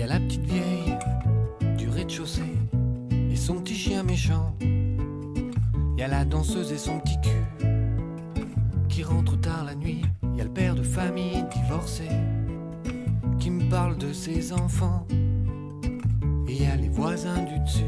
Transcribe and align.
Y 0.00 0.02
a 0.02 0.06
la 0.06 0.18
petite 0.18 0.46
vieille 0.46 0.96
du 1.76 1.90
rez-de-chaussée 1.90 2.56
et 3.30 3.36
son 3.36 3.56
petit 3.56 3.74
chien 3.74 4.02
méchant. 4.02 4.56
Y 5.98 6.02
a 6.02 6.08
la 6.08 6.24
danseuse 6.24 6.72
et 6.72 6.78
son 6.78 7.00
petit 7.00 7.20
cul 7.20 7.66
qui 8.88 9.02
rentre 9.02 9.38
tard 9.38 9.66
la 9.66 9.74
nuit. 9.74 10.00
Y 10.34 10.40
a 10.40 10.44
le 10.44 10.50
père 10.50 10.74
de 10.74 10.82
famille 10.82 11.44
divorcé 11.54 12.08
qui 13.38 13.50
me 13.50 13.68
parle 13.68 13.98
de 13.98 14.14
ses 14.14 14.54
enfants. 14.54 15.06
Et 16.48 16.54
y 16.54 16.64
a 16.64 16.76
les 16.76 16.88
voisins 16.88 17.42
du 17.42 17.58
dessus 17.60 17.84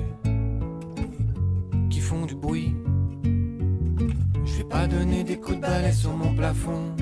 qui 1.89 2.01
font 2.01 2.27
du 2.27 2.35
bruit. 2.35 2.75
Je 4.45 4.59
vais 4.59 4.69
pas 4.69 4.87
donner 4.87 5.25
des 5.25 5.39
coups 5.41 5.57
de 5.57 5.63
balai 5.63 5.93
sur 5.93 6.15
mon 6.15 6.35
plafond. 6.35 6.95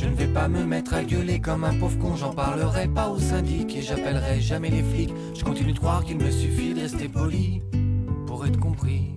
Je 0.00 0.06
ne 0.06 0.14
vais 0.14 0.28
pas 0.28 0.48
me 0.48 0.64
mettre 0.64 0.94
à 0.94 1.04
gueuler 1.04 1.40
comme 1.40 1.62
un 1.62 1.74
pauvre 1.74 1.98
con, 1.98 2.16
j'en 2.16 2.32
parlerai 2.32 2.88
pas 2.88 3.10
au 3.10 3.18
syndic 3.18 3.76
et 3.76 3.82
j'appellerai 3.82 4.40
jamais 4.40 4.70
les 4.70 4.82
flics. 4.82 5.12
Je 5.34 5.44
continue 5.44 5.74
de 5.74 5.78
croire 5.78 6.06
qu'il 6.06 6.16
me 6.16 6.30
suffit 6.30 6.72
de 6.72 6.80
rester 6.80 7.06
poli 7.06 7.60
pour 8.26 8.46
être 8.46 8.58
compris. 8.58 9.10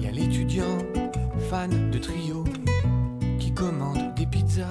Y 0.00 0.06
a 0.06 0.12
l'étudiant, 0.12 0.78
fan 1.50 1.90
de 1.90 1.98
trio, 1.98 2.44
qui 3.38 3.52
commande 3.52 4.14
des 4.16 4.24
pizzas. 4.24 4.64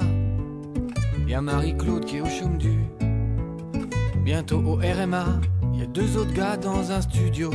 Y 1.28 1.36
a 1.36 1.42
Marie-Claude 1.42 2.06
qui 2.06 2.18
est 2.18 2.22
au 2.22 2.30
chaume 2.30 2.58
du. 2.58 2.80
Bientôt 4.26 4.64
au 4.66 4.78
RMA, 4.78 5.40
y 5.76 5.84
a 5.84 5.86
deux 5.86 6.18
autres 6.18 6.34
gars 6.34 6.58
dans 6.58 6.92
un 6.92 7.02
studio. 7.02 7.52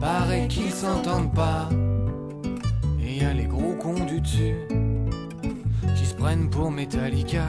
Pareil 0.00 0.48
qu'ils 0.48 0.72
s'entendent 0.72 1.34
pas. 1.34 1.68
Du 4.08 4.20
dessus 4.20 4.54
qui 5.96 6.06
se 6.06 6.14
prennent 6.14 6.48
pour 6.48 6.70
Metallica. 6.70 7.46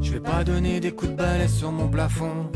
Je 0.00 0.12
vais 0.12 0.20
pas 0.20 0.44
donner 0.44 0.80
des 0.80 0.92
coups 0.92 1.10
de 1.10 1.16
balai 1.16 1.48
sur 1.48 1.72
mon 1.72 1.88
plafond. 1.88 2.50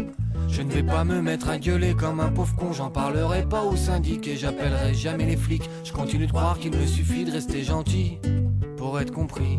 Je 0.48 0.62
ne 0.62 0.70
vais 0.70 0.82
pas 0.82 1.04
me 1.04 1.20
mettre 1.20 1.48
à 1.48 1.58
gueuler 1.58 1.94
comme 1.94 2.20
un 2.20 2.28
pauvre 2.28 2.54
con. 2.56 2.72
J'en 2.72 2.90
parlerai 2.90 3.48
pas 3.48 3.62
au 3.62 3.74
syndic 3.74 4.28
et 4.28 4.36
j'appellerai 4.36 4.94
jamais 4.94 5.26
les 5.26 5.36
flics. 5.36 5.68
Je 5.84 5.92
continue 5.92 6.26
de 6.26 6.32
croire 6.32 6.58
qu'il 6.58 6.72
me 6.72 6.86
suffit 6.86 7.24
de 7.24 7.32
rester 7.32 7.62
gentil 7.64 8.18
pour 8.76 9.00
être 9.00 9.12
compris. 9.12 9.58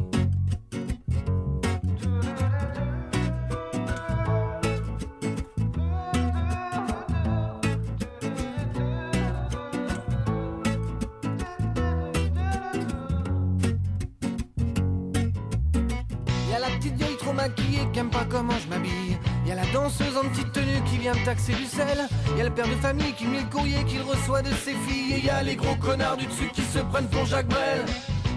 Taxer 21.43 21.61
du 21.61 21.65
sel. 21.65 22.07
Y 22.37 22.41
a 22.41 22.43
le 22.43 22.49
père 22.49 22.67
de 22.67 22.75
famille 22.75 23.13
qui 23.13 23.25
met 23.25 23.39
le 23.39 23.49
courrier 23.49 23.83
qu'il 23.85 24.01
reçoit 24.01 24.41
de 24.41 24.49
ses 24.49 24.73
filles. 24.87 25.13
Et 25.15 25.25
y 25.25 25.29
a 25.29 25.43
les 25.43 25.55
gros 25.55 25.75
connards 25.75 26.17
du 26.17 26.25
dessus 26.25 26.49
qui 26.53 26.61
se 26.61 26.79
prennent 26.79 27.07
pour 27.07 27.25
Jacques 27.25 27.47
Brel. 27.47 27.85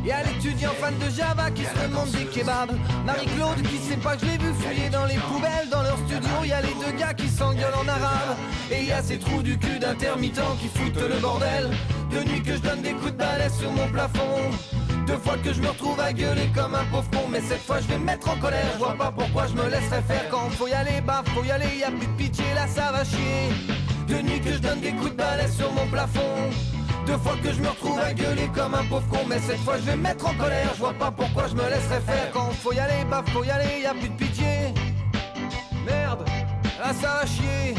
Y 0.04 0.12
a 0.12 0.22
l'étudiant 0.22 0.70
fan 0.80 0.94
de 0.98 1.10
Java 1.10 1.50
qui 1.50 1.64
se 1.64 1.88
demande 1.88 2.10
des 2.10 2.24
kebabs. 2.26 2.72
Marie-Claude 3.04 3.62
qui 3.62 3.78
sait 3.78 3.96
pas 3.96 4.14
que 4.14 4.24
je 4.24 4.30
l'ai 4.30 4.38
vu 4.38 4.52
fouiller 4.54 4.88
dans 4.90 5.04
les 5.06 5.16
poubelles. 5.16 5.68
Dans 5.70 5.82
leur 5.82 5.98
studio, 5.98 6.44
y 6.44 6.52
a 6.52 6.60
les 6.60 6.74
deux 6.74 6.96
gars 6.96 7.14
qui 7.14 7.28
s'engueulent 7.28 7.74
en 7.74 7.88
arabe. 7.88 8.36
Et 8.70 8.84
y 8.84 8.92
a 8.92 9.02
ces 9.02 9.18
trous 9.18 9.42
du 9.42 9.58
cul 9.58 9.78
d'intermittents 9.78 10.56
qui 10.60 10.68
foutent 10.68 11.08
le 11.08 11.20
bordel. 11.20 11.70
De 12.10 12.22
nuit 12.28 12.42
que 12.42 12.54
je 12.54 12.60
donne 12.60 12.82
des 12.82 12.92
coups 12.92 13.12
de 13.12 13.16
balai 13.16 13.48
sur 13.58 13.70
mon 13.72 13.88
plafond. 13.88 14.50
Deux 15.06 15.18
fois 15.18 15.36
que 15.38 15.52
je 15.52 15.60
me 15.60 15.68
retrouve 15.68 16.00
à 16.00 16.12
gueuler 16.12 16.48
comme 16.52 16.74
un 16.74 16.84
pauvre 16.86 17.08
con 17.10 17.28
Mais 17.30 17.40
cette 17.40 17.62
fois 17.62 17.80
je 17.80 17.86
vais 17.86 17.98
me 17.98 18.04
mettre 18.04 18.28
en 18.28 18.36
colère. 18.36 18.66
Je 18.74 18.78
vois 18.78 18.94
pas 18.94 19.12
pourquoi 19.16 19.46
je 19.46 19.54
me 19.54 19.68
laisserais 19.68 20.02
faire 20.02 20.28
Quand 20.30 20.50
faut 20.50 20.66
y 20.66 20.72
aller, 20.72 21.00
bah 21.00 21.22
faut 21.34 21.44
y 21.44 21.50
aller, 21.50 21.78
y 21.78 21.84
a 21.84 21.90
plus 21.90 22.06
de 22.06 22.16
pitié, 22.16 22.44
là 22.54 22.66
ça 22.66 22.90
va 22.90 23.04
chier. 23.04 23.50
De 24.08 24.14
nuit 24.14 24.40
que 24.40 24.52
je 24.52 24.58
donne 24.58 24.80
des 24.80 24.92
coups 24.92 25.12
de 25.12 25.16
balai 25.16 25.48
sur 25.48 25.72
mon 25.72 25.86
plafond. 25.86 26.50
Deux 27.06 27.18
fois 27.18 27.36
que 27.40 27.52
je 27.52 27.60
me 27.60 27.68
retrouve 27.68 28.00
à 28.00 28.12
gueuler 28.12 28.50
comme 28.52 28.74
un 28.74 28.84
pauvre 28.84 29.08
con 29.08 29.20
Mais 29.28 29.38
cette 29.38 29.60
fois 29.60 29.76
je 29.78 29.82
vais 29.82 29.96
me 29.96 30.02
mettre 30.02 30.26
en 30.26 30.34
colère. 30.34 30.70
Je 30.74 30.80
vois 30.80 30.94
pas 30.94 31.12
pourquoi 31.12 31.46
je 31.46 31.54
me 31.54 31.68
laisserais 31.68 32.00
faire 32.00 32.30
Quand 32.32 32.50
faut 32.62 32.72
y 32.72 32.80
aller, 32.80 33.04
bah 33.08 33.22
faut 33.32 33.44
y 33.44 33.50
aller, 33.50 33.82
y 33.82 33.86
a 33.86 33.94
plus 33.94 34.08
de 34.08 34.16
pitié. 34.16 34.74
Merde, 35.86 36.24
là 36.80 36.92
ça 37.00 37.20
va 37.20 37.26
chier 37.26 37.74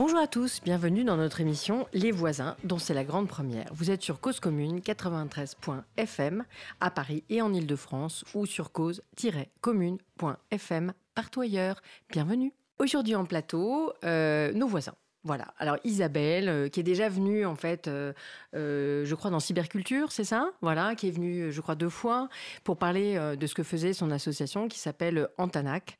Bonjour 0.00 0.20
à 0.20 0.28
tous, 0.28 0.60
bienvenue 0.62 1.02
dans 1.02 1.16
notre 1.16 1.40
émission 1.40 1.88
Les 1.92 2.12
voisins, 2.12 2.56
dont 2.62 2.78
c'est 2.78 2.94
la 2.94 3.02
grande 3.02 3.26
première. 3.26 3.66
Vous 3.72 3.90
êtes 3.90 4.00
sur 4.00 4.20
Cause 4.20 4.38
Commune 4.38 4.78
93.fm 4.78 6.44
à 6.80 6.90
Paris 6.92 7.24
et 7.28 7.42
en 7.42 7.52
Ile-de-France 7.52 8.24
ou 8.32 8.46
sur 8.46 8.70
cause-commune.fm 8.70 10.92
partout 11.16 11.40
ailleurs. 11.40 11.82
Bienvenue. 12.10 12.52
Aujourd'hui 12.78 13.16
en 13.16 13.24
plateau, 13.24 13.92
euh, 14.04 14.52
nos 14.52 14.68
voisins. 14.68 14.94
Voilà. 15.28 15.52
Alors 15.58 15.76
Isabelle, 15.84 16.48
euh, 16.48 16.68
qui 16.70 16.80
est 16.80 16.82
déjà 16.82 17.10
venue 17.10 17.44
en 17.44 17.54
fait, 17.54 17.86
euh, 17.86 18.14
euh, 18.56 19.04
je 19.04 19.14
crois 19.14 19.30
dans 19.30 19.40
cyberculture, 19.40 20.10
c'est 20.10 20.24
ça? 20.24 20.52
Voilà, 20.62 20.94
qui 20.94 21.06
est 21.06 21.10
venue, 21.10 21.52
je 21.52 21.60
crois 21.60 21.74
deux 21.74 21.90
fois 21.90 22.30
pour 22.64 22.78
parler 22.78 23.36
de 23.36 23.46
ce 23.46 23.54
que 23.54 23.62
faisait 23.62 23.92
son 23.92 24.10
association 24.10 24.68
qui 24.68 24.78
s'appelle 24.78 25.28
Antanac. 25.36 25.98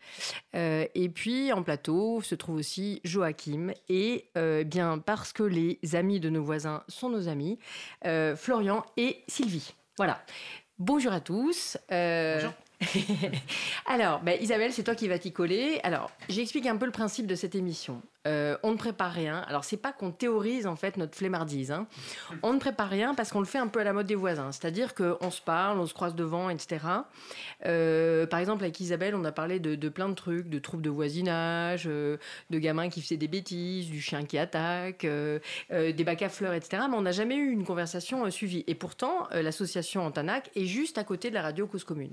Et 0.55 1.11
puis 1.15 1.53
en 1.53 1.63
plateau 1.63 2.23
se 2.23 2.35
trouve 2.35 2.57
aussi 2.57 3.03
Joachim 3.05 3.75
et 3.91 4.31
euh, 4.39 4.65
bien 4.65 4.97
parce 4.97 5.35
que 5.35 5.43
les 5.43 5.79
amis 5.93 6.21
de 6.21 6.31
nos 6.31 6.43
voisins 6.43 6.83
sont 6.89 7.11
nos 7.11 7.29
amis, 7.29 7.59
Florian 8.35 8.83
et 8.97 9.25
Sylvie. 9.29 9.75
Voilà. 9.99 10.25
Bonjour 10.79 11.13
à 11.13 11.21
tous. 11.21 11.77
Euh, 11.91 12.41
Alors, 13.87 14.21
bah, 14.21 14.37
Isabelle, 14.37 14.73
c'est 14.73 14.85
toi 14.85 14.95
qui 14.95 15.09
vas 15.09 15.19
t'y 15.19 15.33
coller. 15.33 15.81
Alors, 15.83 16.11
j'explique 16.29 16.67
un 16.67 16.77
peu 16.77 16.87
le 16.87 16.93
principe 16.93 17.27
de 17.27 17.35
cette 17.35 17.55
émission. 17.55 18.01
Euh, 18.27 18.57
on 18.63 18.73
ne 18.73 18.77
prépare 18.77 19.13
rien. 19.13 19.45
Alors, 19.49 19.65
c'est 19.65 19.77
pas 19.77 19.93
qu'on 19.93 20.11
théorise 20.11 20.67
en 20.67 20.77
fait 20.77 20.97
notre 20.97 21.17
flemmardise. 21.17 21.71
hein. 21.71 21.87
On 22.43 22.53
ne 22.53 22.59
prépare 22.59 22.89
rien 22.89 23.15
parce 23.15 23.31
qu'on 23.31 23.39
le 23.39 23.47
fait 23.47 23.59
un 23.59 23.69
peu 23.69 23.81
à 23.81 23.85
la 23.85 23.93
mode 23.93 24.07
des 24.07 24.17
voisins. 24.17 24.51
C'est-à-dire 24.53 24.95
qu'on 24.95 25.31
se 25.31 25.41
parle, 25.41 25.79
on 25.79 25.87
se 25.87 25.95
croise 25.95 26.15
devant, 26.15 26.51
etc. 26.51 26.79
Euh, 27.65 28.27
par 28.27 28.41
exemple, 28.41 28.65
avec 28.65 28.81
Isabelle, 28.81 29.15
on 29.15 29.25
a 29.25 29.33
parlé 29.33 29.61
de, 29.61 29.89
plein 29.89 30.09
de 30.09 30.15
trucs, 30.15 30.49
de 30.49 30.59
troubles 30.59 30.83
de 30.83 30.91
voisinage, 30.91 31.85
euh, 31.87 32.17
de 32.51 32.59
gamins 32.59 32.89
qui 32.89 33.01
faisaient 33.01 33.17
des 33.17 33.29
bêtises, 33.29 33.87
du 33.89 34.01
chien 34.01 34.25
qui 34.25 34.37
attaque, 34.37 35.07
des 35.71 36.05
bacs 36.05 36.23
à 36.23 36.29
fleurs, 36.29 36.55
etc. 36.55 36.83
Mais 36.91 36.97
on 36.97 37.03
n'a 37.03 37.13
jamais 37.13 37.37
eu 37.37 37.51
une 37.51 37.65
conversation 37.65 38.29
suivie. 38.31 38.65
Et 38.67 38.75
pourtant, 38.75 39.29
l'association 39.33 40.05
Antanac 40.05 40.51
est 40.57 40.67
juste 40.67 40.99
à 40.99 41.05
côté 41.05 41.31
de 41.31 41.35
la 41.35 41.43
radio 41.43 41.67
Cause 41.67 41.85
Commune. 41.85 42.13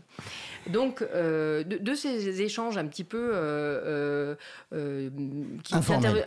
Donc, 0.68 1.02
de, 1.02 1.94
ces 1.96 2.42
échanges 2.42 2.78
un 2.78 2.86
petit 2.86 3.04
peu 3.04 4.36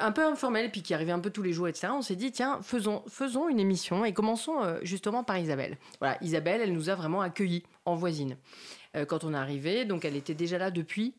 Un 0.01 0.13
peu 0.13 0.25
informels, 0.25 0.71
puis 0.71 0.83
qui 0.83 0.95
arrivaient 0.95 1.13
un 1.13 1.21
peu 1.21 1.31
tous 1.31 1.43
les 1.43 1.53
jours, 1.53 1.69
etc. 1.69 1.89
On 1.93 2.03
s'est 2.03 2.17
dit 2.17 2.33
tiens, 2.33 2.61
faisons 2.63 3.03
faisons 3.09 3.49
une 3.49 3.61
émission 3.61 4.05
et 4.05 4.13
commençons 4.13 4.63
euh, 4.63 4.79
justement 4.83 5.25
par 5.25 5.39
Isabelle. 5.39 5.79
Voilà, 6.01 6.17
Isabelle, 6.23 6.61
elle 6.63 6.73
nous 6.73 6.89
a 6.91 6.95
vraiment 6.95 7.21
accueillis 7.21 7.63
en 7.85 7.95
voisine 7.95 8.37
euh, 8.97 9.05
quand 9.05 9.25
on 9.25 9.35
est 9.35 9.37
arrivé. 9.37 9.85
Donc, 9.85 10.05
elle 10.05 10.17
était 10.17 10.35
déjà 10.35 10.59
là 10.59 10.71
depuis 10.71 11.15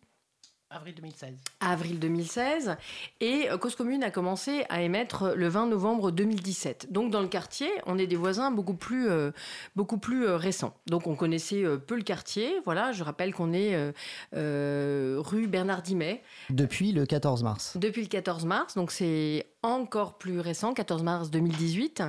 Avril 0.71 0.93
2016. 0.93 1.33
avril 1.61 1.97
2016 1.99 2.77
et 3.21 3.49
euh, 3.49 3.57
Cause 3.57 3.75
Commune 3.75 4.03
a 4.03 4.11
commencé 4.11 4.65
à 4.69 4.83
émettre 4.83 5.33
le 5.35 5.47
20 5.47 5.65
novembre 5.65 6.11
2017. 6.11 6.91
Donc 6.91 7.09
dans 7.09 7.21
le 7.21 7.27
quartier, 7.27 7.69
on 7.87 7.97
est 7.97 8.05
des 8.05 8.15
voisins 8.15 8.51
beaucoup 8.51 8.75
plus 8.75 9.09
euh, 9.09 9.31
beaucoup 9.75 9.97
plus 9.97 10.27
euh, 10.27 10.37
récents. 10.37 10.75
Donc 10.85 11.07
on 11.07 11.15
connaissait 11.15 11.63
euh, 11.63 11.77
peu 11.77 11.95
le 11.95 12.03
quartier. 12.03 12.53
Voilà, 12.65 12.91
je 12.91 13.03
rappelle 13.03 13.33
qu'on 13.33 13.51
est 13.51 13.73
euh, 13.73 13.91
euh, 14.35 15.15
rue 15.17 15.47
Bernard 15.47 15.81
Dimet 15.81 16.21
Depuis 16.51 16.91
le 16.91 17.07
14 17.07 17.41
mars. 17.41 17.75
depuis 17.75 18.03
le 18.03 18.07
14 18.07 18.45
mars. 18.45 18.75
Donc 18.75 18.91
c'est 18.91 19.47
encore 19.61 20.17
plus 20.17 20.39
récent, 20.39 20.73
14 20.73 21.03
mars 21.03 21.31
2018, 21.31 22.03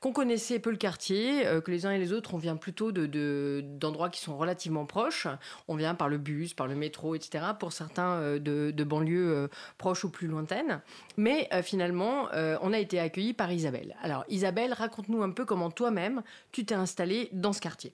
qu'on 0.00 0.12
connaissait 0.12 0.58
peu 0.58 0.70
le 0.70 0.76
quartier, 0.76 1.46
euh, 1.46 1.60
que 1.60 1.70
les 1.70 1.86
uns 1.86 1.92
et 1.92 1.98
les 1.98 2.12
autres, 2.12 2.34
on 2.34 2.38
vient 2.38 2.56
plutôt 2.56 2.90
de, 2.90 3.62
d'endroits 3.64 4.10
qui 4.10 4.20
sont 4.20 4.36
relativement 4.36 4.84
proches. 4.84 5.28
On 5.68 5.76
vient 5.76 5.94
par 5.94 6.08
le 6.08 6.18
bus, 6.18 6.54
par 6.54 6.66
le 6.66 6.74
métro, 6.74 7.14
etc. 7.14 7.44
Pour 7.58 7.72
certains 7.72 8.14
euh, 8.20 8.38
de, 8.38 8.84
banlieues 8.84 9.32
euh, 9.32 9.48
proches 9.76 10.04
ou 10.04 10.10
plus 10.10 10.26
lointaines. 10.26 10.80
Mais 11.16 11.48
finalement, 11.62 12.28
on 12.32 12.72
a 12.72 12.78
été 12.78 12.98
accueillis 12.98 13.34
par 13.34 13.52
Isabelle. 13.52 13.96
Alors 14.02 14.24
Isabelle, 14.28 14.72
raconte-nous 14.72 15.22
un 15.22 15.30
peu 15.30 15.44
comment 15.44 15.70
toi-même 15.70 16.22
tu 16.52 16.64
t'es 16.64 16.74
installée 16.74 17.28
dans 17.32 17.52
ce 17.52 17.60
quartier. 17.60 17.92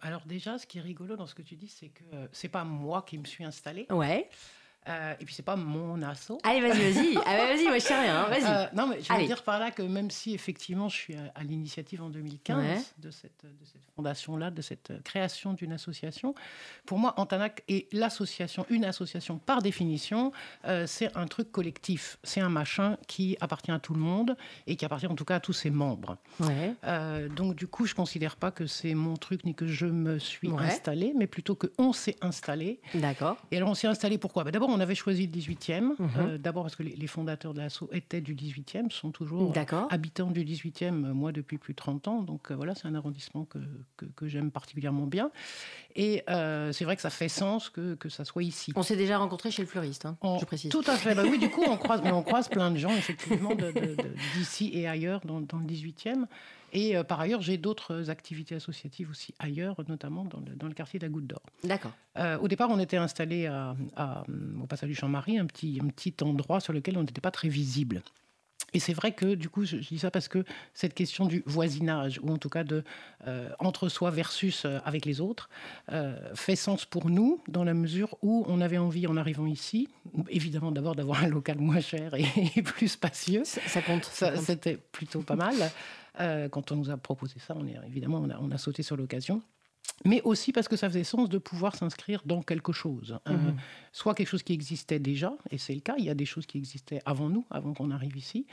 alors 0.00 0.22
déjà, 0.26 0.58
ce 0.58 0.66
qui 0.66 0.78
est 0.78 0.82
rigolo 0.82 1.16
dans 1.16 1.26
ce 1.26 1.34
que 1.34 1.42
tu 1.42 1.56
dis, 1.56 1.68
c'est 1.68 1.88
que 1.88 2.04
c'est 2.32 2.48
pas 2.48 2.64
moi 2.64 3.02
qui 3.02 3.18
me 3.18 3.24
suis 3.24 3.44
installée. 3.44 3.86
Ouais. 3.90 4.28
Euh, 4.88 5.14
et 5.18 5.24
puis 5.24 5.34
c'est 5.34 5.42
pas 5.42 5.56
mon 5.56 6.00
assaut. 6.02 6.38
Allez, 6.44 6.60
vas-y, 6.60 6.92
vas-y. 6.92 7.18
Ah, 7.26 7.36
vas-y, 7.36 7.64
moi 7.64 7.78
je 7.78 7.84
sais 7.84 7.98
rien. 7.98 8.22
Hein, 8.22 8.26
vas-y. 8.28 8.44
Euh, 8.44 8.66
non, 8.74 8.86
mais 8.86 9.00
je 9.02 9.12
veux 9.12 9.26
dire 9.26 9.42
par 9.42 9.58
là 9.58 9.70
que 9.70 9.82
même 9.82 10.10
si 10.10 10.32
effectivement 10.32 10.88
je 10.88 10.96
suis 10.96 11.14
à, 11.16 11.42
l'initiative 11.42 12.02
en 12.02 12.08
2015 12.08 12.94
de 12.98 13.10
cette, 13.10 13.44
de 13.44 13.64
cette 13.64 13.82
fondation-là, 13.96 14.50
de 14.50 14.62
cette 14.62 15.02
création 15.02 15.54
d'une 15.54 15.72
association, 15.72 16.34
pour 16.84 16.98
moi, 16.98 17.14
Antanac 17.16 17.64
est 17.68 17.92
l'association, 17.92 18.64
une 18.70 18.84
association 18.84 19.38
par 19.38 19.60
définition, 19.60 20.32
euh, 20.66 20.86
c'est 20.86 21.16
un 21.16 21.26
truc 21.26 21.50
collectif. 21.50 22.18
C'est 22.22 22.40
un 22.40 22.48
machin 22.48 22.96
qui 23.08 23.36
appartient 23.40 23.72
à 23.72 23.80
tout 23.80 23.94
le 23.94 24.00
monde 24.00 24.36
et 24.66 24.76
qui 24.76 24.84
appartient 24.84 25.06
en 25.06 25.16
tout 25.16 25.24
cas 25.24 25.36
à 25.36 25.40
tous 25.40 25.52
ses 25.52 25.70
membres. 25.70 26.16
Ouais. 26.40 26.74
donc 27.30 27.56
du 27.56 27.66
coup, 27.66 27.86
je 27.86 27.94
considère 27.94 28.36
pas 28.36 28.50
que 28.50 28.66
c'est 28.66 28.94
mon 28.94 29.16
truc 29.16 29.44
ni 29.44 29.54
que 29.54 29.66
je 29.66 29.86
me 29.86 30.18
suis 30.18 30.50
installé, 30.50 31.12
mais 31.16 31.26
plutôt 31.26 31.54
que 31.54 31.72
on 31.78 31.92
s'est 31.92 32.16
installé. 32.20 32.80
D'accord. 32.94 33.36
Et 33.50 33.56
alors 33.56 33.70
on 33.70 33.74
s'est 33.74 33.88
installé 33.88 34.18
pourquoi? 34.18 34.44
Ben, 34.44 34.50
D'abord, 34.52 34.75
on 34.76 34.80
avait 34.80 34.94
choisi 34.94 35.26
le 35.26 35.32
18e, 35.32 35.80
mhm. 35.80 35.96
euh, 36.18 36.38
d'abord 36.38 36.64
parce 36.64 36.76
que 36.76 36.82
les, 36.82 37.06
fondateurs 37.06 37.54
de 37.54 37.60
l'assaut 37.60 37.88
étaient 37.92 38.20
du 38.20 38.34
18e, 38.34 38.90
sont 38.90 39.10
toujours 39.10 39.52
habitants 39.90 40.30
du 40.30 40.44
18e, 40.44 40.84
euh, 40.84 41.14
moi 41.14 41.32
depuis 41.32 41.58
plus 41.58 41.72
de 41.72 41.76
30 41.76 42.08
ans. 42.08 42.22
Donc 42.22 42.50
euh, 42.50 42.54
voilà, 42.54 42.74
c'est 42.74 42.86
un 42.86 42.94
arrondissement 42.94 43.44
que, 43.44 43.58
que, 44.14 44.28
j'aime 44.28 44.50
particulièrement 44.50 45.06
bien. 45.06 45.30
Et 45.96 46.22
c'est 46.26 46.84
vrai 46.84 46.96
que 46.96 47.02
ça 47.02 47.10
fait 47.10 47.28
sens 47.28 47.70
que, 47.70 47.94
que 47.94 48.08
ça 48.08 48.24
soit 48.24 48.42
ici. 48.42 48.72
On 48.76 48.82
s'est 48.82 48.96
déjà 48.96 49.18
rencontrés 49.18 49.50
chez 49.50 49.62
le 49.62 49.68
fleuriste, 49.68 50.06
hein, 50.06 50.16
je 50.38 50.44
précise. 50.44 50.70
Tout 50.70 50.84
à 50.86 50.96
fait. 50.96 51.14
Bah 51.14 51.22
oui, 51.28 51.38
du 51.38 51.50
coup, 51.50 51.64
on 51.66 51.76
croise, 51.76 52.02
mais 52.04 52.12
on 52.12 52.22
croise 52.22 52.48
plein 52.48 52.70
de 52.70 52.76
gens, 52.76 52.94
effectivement, 52.94 53.52
d'ici 54.36 54.70
et 54.74 54.86
ailleurs 54.86 55.20
dans, 55.24 55.40
dans 55.40 55.58
le 55.58 55.66
18e. 55.66 56.26
Et 56.72 56.96
euh, 56.96 57.04
par 57.04 57.20
ailleurs, 57.20 57.40
j'ai 57.40 57.56
d'autres 57.56 58.10
activités 58.10 58.54
associatives 58.54 59.10
aussi 59.10 59.34
ailleurs, 59.38 59.76
notamment 59.88 60.24
dans 60.24 60.40
le, 60.40 60.54
dans 60.56 60.66
le 60.66 60.74
quartier 60.74 60.98
de 60.98 61.06
la 61.06 61.08
Goutte 61.08 61.26
d'Or. 61.26 61.42
D'accord. 61.64 61.92
Euh, 62.18 62.38
au 62.38 62.48
départ, 62.48 62.68
on 62.70 62.78
était 62.78 62.96
installé 62.96 63.46
à, 63.46 63.74
au 64.60 64.66
passage 64.66 64.88
du 64.88 64.94
Champ-Marie, 64.94 65.38
un 65.38 65.46
petit, 65.46 65.78
un 65.82 65.88
petit 65.88 66.14
endroit 66.22 66.60
sur 66.60 66.72
lequel 66.72 66.98
on 66.98 67.02
n'était 67.02 67.20
pas 67.20 67.30
très 67.30 67.48
visible. 67.48 68.02
Et 68.72 68.80
c'est 68.80 68.92
vrai 68.92 69.12
que, 69.12 69.34
du 69.34 69.48
coup, 69.48 69.64
je, 69.64 69.76
dis 69.76 69.98
ça 69.98 70.10
parce 70.10 70.28
que 70.28 70.44
cette 70.74 70.92
question 70.92 71.26
du 71.26 71.42
voisinage, 71.46 72.20
ou 72.22 72.30
en 72.30 72.36
tout 72.36 72.48
cas 72.48 72.64
de 72.64 72.84
euh, 73.26 73.48
entre 73.58 73.88
soi 73.88 74.10
versus 74.10 74.66
avec 74.84 75.04
les 75.04 75.20
autres, 75.20 75.48
fait 76.34 76.56
sens 76.56 76.84
pour 76.84 77.08
nous, 77.08 77.42
dans 77.48 77.64
la 77.64 77.74
mesure 77.74 78.16
où 78.22 78.44
on 78.48 78.60
avait 78.60 78.78
envie, 78.78 79.06
en 79.06 79.16
arrivant 79.16 79.46
ici, 79.46 79.88
évidemment 80.28 80.72
d'abord 80.72 80.94
d'avoir 80.94 81.22
un 81.22 81.28
local 81.28 81.58
moins 81.58 81.80
cher 81.80 82.14
et, 82.14 82.62
plus 82.62 82.88
spacieux. 82.88 83.42
Ça, 83.44 83.82
compte. 83.82 84.04
Ça, 84.04 84.36
C'était 84.36 84.76
plutôt 84.76 85.22
pas 85.22 85.36
mal. 85.36 85.54
Euh, 86.20 86.48
quand 86.48 86.72
on 86.72 86.76
nous 86.76 86.90
a 86.90 86.96
proposé 86.96 87.38
ça, 87.38 87.54
on 87.56 87.66
est, 87.66 87.76
évidemment, 87.86 88.26
on 88.40 88.50
a, 88.50 88.58
sauté 88.58 88.82
sur 88.82 88.96
l'occasion 88.96 89.42
mais 90.04 90.22
aussi 90.22 90.52
parce 90.52 90.68
que 90.68 90.76
ça 90.76 90.88
faisait 90.88 91.04
sens 91.04 91.28
de 91.28 91.38
pouvoir 91.38 91.74
s'inscrire 91.74 92.22
dans 92.24 92.42
quelque 92.42 92.72
chose. 92.72 93.18
Hein. 93.26 93.32
Mhm. 93.32 93.56
soit 93.92 94.14
quelque 94.14 94.28
chose 94.28 94.42
qui 94.42 94.52
existait 94.52 94.98
déjà, 94.98 95.32
et 95.50 95.58
c'est 95.58 95.74
le 95.74 95.80
cas, 95.80 95.94
il 95.98 96.04
y 96.04 96.10
a 96.10 96.14
des 96.14 96.26
choses 96.26 96.46
qui 96.46 96.58
existaient 96.58 97.00
avant 97.04 97.28
nous, 97.28 97.44
avant 97.50 97.72
qu'on 97.72 97.90
arrive 97.90 98.16
ici, 98.16 98.46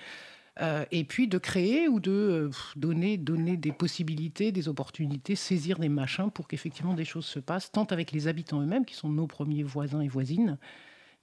euh, 0.62 0.86
et 0.92 1.04
puis 1.04 1.28
de 1.28 1.40
créer 1.40 1.88
ou 1.88 2.00
de 2.00 2.12
euh, 2.12 2.50
donner, 2.76 3.18
donner 3.18 3.58
des 3.58 3.72
possibilités, 3.72 4.52
des 4.52 4.68
opportunités, 4.70 5.36
saisir 5.36 5.80
des 5.80 5.90
machins 5.90 6.30
pour 6.30 6.48
qu'effectivement 6.48 6.94
des 6.94 7.06
choses 7.06 7.26
se 7.26 7.40
passent, 7.40 7.72
tant 7.72 7.86
avec 7.86 8.12
les 8.12 8.28
habitants 8.28 8.62
eux-mêmes, 8.62 8.86
qui 8.86 8.94
sont 8.94 9.10
nos 9.10 9.26
premiers 9.26 9.64
voisins 9.64 10.02
et 10.02 10.08
voisines, 10.08 10.60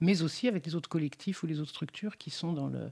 mais 0.01 0.21
aussi 0.21 0.49
avec 0.49 0.65
les 0.65 0.75
autres 0.75 0.89
collectifs 0.89 1.43
ou 1.43 1.47
les 1.47 1.61
autres 1.61 1.69
structures 1.69 2.17
qui 2.17 2.29
sont 2.29 2.51
dans 2.51 2.67
le, 2.67 2.91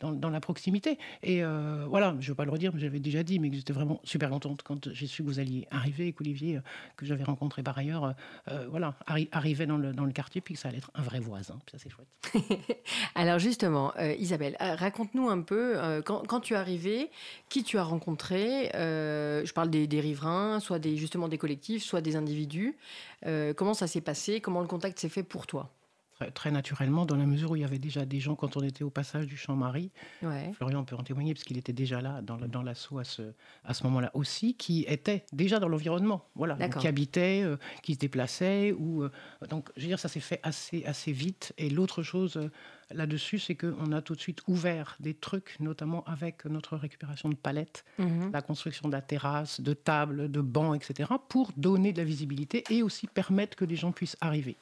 dans, 0.00 0.30
la 0.30 0.40
proximité. 0.40 0.98
Et 1.22 1.42
euh, 1.42 1.84
voilà, 1.88 2.14
je 2.20 2.26
ne 2.26 2.28
veux 2.28 2.34
pas 2.34 2.44
le 2.44 2.50
redire, 2.50 2.72
mais 2.72 2.80
j'avais 2.80 3.00
déjà 3.00 3.22
dit, 3.22 3.38
mais 3.38 3.50
j'étais 3.52 3.72
vraiment 3.72 4.00
super 4.04 4.30
contente 4.30 4.62
quand 4.62 4.92
j'ai 4.92 5.06
su 5.06 5.22
que 5.22 5.28
vous 5.28 5.40
alliez 5.40 5.66
arriver 5.70 6.08
et 6.08 6.12
qu'Olivier, 6.12 6.56
euh, 6.56 6.60
que 6.96 7.06
j'avais 7.06 7.24
rencontré 7.24 7.62
par 7.62 7.76
ailleurs, 7.76 8.14
euh, 8.48 8.66
voilà, 8.70 8.94
arrivait 9.32 9.66
dans 9.66 9.76
le, 9.76 10.12
quartier, 10.12 10.40
puis 10.40 10.54
que 10.54 10.60
ça 10.60 10.68
allait 10.68 10.78
être 10.78 10.90
un 10.94 11.02
vrai 11.02 11.20
voisin. 11.20 11.58
Ça, 11.70 11.78
c'est 11.78 11.90
chouette. 11.90 12.08
Alors 13.14 13.38
justement, 13.38 13.92
Isabelle, 14.18 14.56
raconte-nous 14.58 15.28
un 15.28 15.42
peu, 15.42 15.76
quand, 16.04 16.40
tu 16.40 16.54
es 16.54 16.56
arrivée, 16.56 17.10
qui 17.48 17.62
tu 17.62 17.78
as 17.78 17.84
rencontré 17.84 18.70
Je 18.72 19.52
parle 19.52 19.70
des, 19.70 20.00
riverains, 20.00 20.60
soit 20.60 20.84
justement 20.96 21.28
des 21.28 21.38
collectifs, 21.38 21.82
soit 21.82 22.00
des 22.00 22.16
individus. 22.16 22.76
comment 23.56 23.74
ça 23.74 23.86
s'est 23.86 24.00
passé 24.00 24.40
Comment 24.40 24.60
le 24.60 24.66
contact 24.66 24.98
s'est 24.98 25.08
fait 25.08 25.22
pour 25.22 25.46
toi? 25.46 25.70
Très, 26.34 26.50
naturellement, 26.50 27.06
dans 27.06 27.16
la 27.16 27.26
mesure 27.26 27.52
où 27.52 27.56
il 27.56 27.62
y 27.62 27.64
avait 27.64 27.78
déjà 27.78 28.04
des 28.04 28.20
gens 28.20 28.34
quand 28.34 28.56
on 28.56 28.62
était 28.62 28.84
au 28.84 28.90
passage 28.90 29.26
du 29.26 29.36
Champ-Marie. 29.36 29.90
Florian 30.52 30.84
peut 30.84 30.96
en 30.96 31.02
témoigner 31.02 31.34
parce 31.34 31.44
qu'il 31.44 31.58
était 31.58 31.72
déjà 31.72 32.00
là 32.00 32.20
dans, 32.22 32.36
dans 32.36 32.62
l'assaut 32.62 32.98
à 32.98 33.04
ce, 33.04 33.22
à 33.64 33.74
ce 33.74 33.84
moment-là 33.84 34.10
aussi, 34.14 34.54
qui 34.54 34.84
étaient 34.88 35.24
déjà 35.32 35.58
dans 35.58 35.68
l'environnement, 35.68 36.28
voilà, 36.34 36.56
qui 36.68 36.86
habitaient, 36.86 37.42
euh, 37.44 37.56
qui 37.82 37.94
se 37.94 37.98
déplaçaient. 37.98 38.72
Ou, 38.72 39.02
euh, 39.02 39.10
donc, 39.48 39.68
je 39.76 39.82
veux 39.82 39.88
dire, 39.88 39.98
ça 39.98 40.08
s'est 40.08 40.20
fait 40.20 40.40
assez, 40.42 40.84
assez 40.84 41.12
vite. 41.12 41.52
Et 41.58 41.70
l'autre 41.70 42.02
chose 42.02 42.36
euh, 42.36 42.50
là-dessus, 42.90 43.38
c'est 43.38 43.54
qu'on 43.54 43.92
a 43.92 44.02
tout 44.02 44.14
de 44.14 44.20
suite 44.20 44.42
ouvert 44.46 44.96
des 45.00 45.14
trucs, 45.14 45.56
notamment 45.60 46.04
avec 46.04 46.44
notre 46.44 46.76
récupération 46.76 47.28
de 47.28 47.34
palettes, 47.34 47.84
mhm. 47.98 48.30
la 48.32 48.42
construction 48.42 48.88
de 48.88 48.92
la 48.92 49.02
terrasse, 49.02 49.60
de 49.60 49.74
tables, 49.74 50.30
de 50.30 50.40
bancs, 50.40 50.76
etc., 50.76 51.10
pour 51.28 51.52
donner 51.56 51.92
de 51.92 51.98
la 51.98 52.04
visibilité 52.04 52.64
et 52.70 52.82
aussi 52.82 53.06
permettre 53.06 53.56
que 53.56 53.64
des 53.64 53.76
gens 53.76 53.92
puissent 53.92 54.16
arriver. 54.20 54.56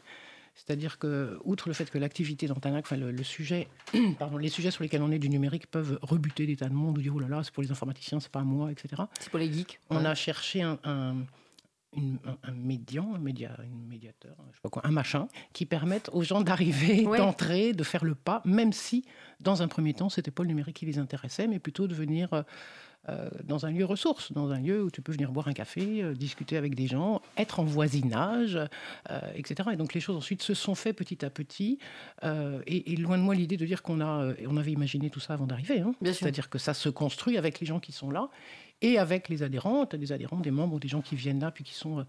C'est-à-dire 0.56 0.98
que, 0.98 1.38
outre 1.44 1.68
le 1.68 1.74
fait 1.74 1.88
que 1.90 1.98
l'activité 1.98 2.46
d'Antanac, 2.46 2.86
enfin 2.86 2.96
le, 2.96 3.22
sujet, 3.22 3.68
pardon, 4.18 4.38
les 4.38 4.48
sujets 4.48 4.70
sur 4.70 4.82
lesquels 4.82 5.02
on 5.02 5.10
est 5.10 5.18
du 5.18 5.28
numérique 5.28 5.66
peuvent 5.70 5.98
rebuter 6.02 6.46
des 6.46 6.56
tas 6.56 6.68
de 6.68 6.74
monde 6.74 6.98
ou 6.98 7.02
dire 7.02 7.14
oh 7.14 7.20
là 7.20 7.28
là, 7.28 7.42
c'est 7.44 7.52
pour 7.52 7.62
les 7.62 7.70
informaticiens, 7.70 8.20
c'est 8.20 8.32
pas 8.32 8.42
moi, 8.42 8.72
etc. 8.72 9.02
C'est 9.20 9.30
pour 9.30 9.38
les 9.38 9.52
geeks. 9.52 9.78
On 9.90 10.04
a 10.04 10.14
cherché 10.14 10.62
un, 10.62 10.78
un, 10.82 12.52
médian, 12.54 13.14
un, 13.14 13.18
média, 13.18 13.54
médiateur, 13.88 14.34
je 14.50 14.56
sais 14.56 14.62
pas 14.62 14.70
quoi, 14.70 14.86
un 14.86 14.90
machin, 14.90 15.28
qui 15.52 15.66
permette 15.66 16.08
aux 16.12 16.22
gens 16.22 16.40
d'arriver, 16.40 17.02
d'entrer, 17.04 17.75
de 17.75 17.84
faire 17.84 18.04
le 18.04 18.14
pas, 18.14 18.40
même 18.46 18.72
si, 18.72 19.04
dans 19.40 19.62
un 19.62 19.68
premier 19.68 19.92
temps, 19.92 20.08
c'était 20.08 20.30
pas 20.30 20.42
le 20.42 20.48
numérique 20.48 20.76
qui 20.76 20.86
les 20.86 20.98
intéressait, 20.98 21.46
mais 21.46 21.58
plutôt 21.58 21.86
de 21.86 21.94
venir 21.94 22.44
euh, 23.08 23.16
euh, 23.16 23.28
dans 23.44 23.66
un 23.66 23.70
lieu 23.70 23.84
ressource, 23.84 24.32
dans 24.32 24.50
un 24.50 24.60
lieu 24.60 24.84
où 24.84 24.90
tu 24.90 25.00
peux 25.00 25.12
venir 25.12 25.30
boire 25.30 25.48
un 25.48 25.52
café, 25.52 26.02
euh, 26.02 26.14
discuter 26.14 26.56
avec 26.56 26.75
des 26.75 26.86
gens, 26.86 27.22
être 27.36 27.60
en 27.60 27.64
voisinage, 27.64 28.58
euh, 29.10 29.20
etc. 29.34 29.70
Et 29.72 29.76
donc 29.76 29.94
les 29.94 30.00
choses 30.00 30.16
ensuite 30.16 30.42
se 30.42 30.54
sont 30.54 30.75
faites 30.75 30.96
petit 30.96 31.25
à 31.25 31.30
petit. 31.30 31.78
Et, 32.22 32.96
loin 32.96 33.18
de 33.18 33.22
moi 33.22 33.34
l'idée 33.34 33.56
de 33.56 33.66
dire 33.66 33.82
qu'on 33.82 34.00
a, 34.00 34.32
on 34.46 34.56
avait 34.56 34.72
imaginé 34.72 35.10
tout 35.10 35.20
ça 35.20 35.34
avant 35.34 35.46
d'arriver. 35.46 35.80
Hein. 35.80 35.94
C'est-à-dire 36.02 36.50
que 36.50 36.58
ça 36.58 36.75
se 36.75 36.88
construit 36.88 37.38
avec 37.38 37.60
les 37.60 37.66
gens 37.66 37.78
qui 37.78 37.92
sont 37.92 38.10
là 38.10 38.28
et 38.82 38.98
avec 38.98 39.28
les 39.28 39.42
adhérents, 39.42 39.84
des 39.84 40.12
adhérents, 40.12 40.38
des 40.38 40.50
membres, 40.50 40.78
des 40.78 40.88
gens 40.88 41.00
qui 41.00 41.14
viennent 41.14 41.40
là 41.40 41.50
puis 41.50 41.64
qui 41.64 41.75
sont 41.75 42.04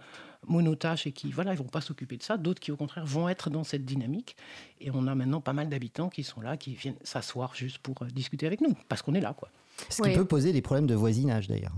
monotaches 0.47 1.07
et 1.07 1.11
qui 1.11 1.31
voilà, 1.31 1.53
ils 1.53 1.57
vont 1.57 1.65
pas 1.65 1.81
s'occuper 1.81 2.17
de 2.17 2.23
ça, 2.23 2.37
d'autres 2.37 2.59
qui 2.59 2.71
au 2.71 2.77
contraire 2.77 3.05
vont 3.05 3.29
être 3.29 3.49
dans 3.49 3.63
cette 3.63 3.85
dynamique. 3.85 4.35
Et 4.81 4.91
on 4.91 5.07
a 5.07 5.15
maintenant 5.15 5.41
pas 5.41 5.53
mal 5.53 5.69
d'habitants 5.69 6.09
qui 6.09 6.23
sont 6.23 6.41
là, 6.41 6.57
qui 6.57 6.73
viennent 6.73 6.97
s'asseoir 7.03 7.53
juste 7.55 7.77
pour 7.79 8.05
discuter 8.05 8.47
avec 8.47 8.61
nous, 8.61 8.75
parce 8.89 9.01
qu'on 9.01 9.13
est 9.13 9.21
là, 9.21 9.33
quoi. 9.33 9.49
Ce 9.89 10.01
qui 10.01 10.13
peut 10.13 10.25
poser 10.25 10.53
des 10.53 10.61
problèmes 10.61 10.87
de 10.87 10.95
voisinage 10.95 11.47
d'ailleurs. 11.47 11.75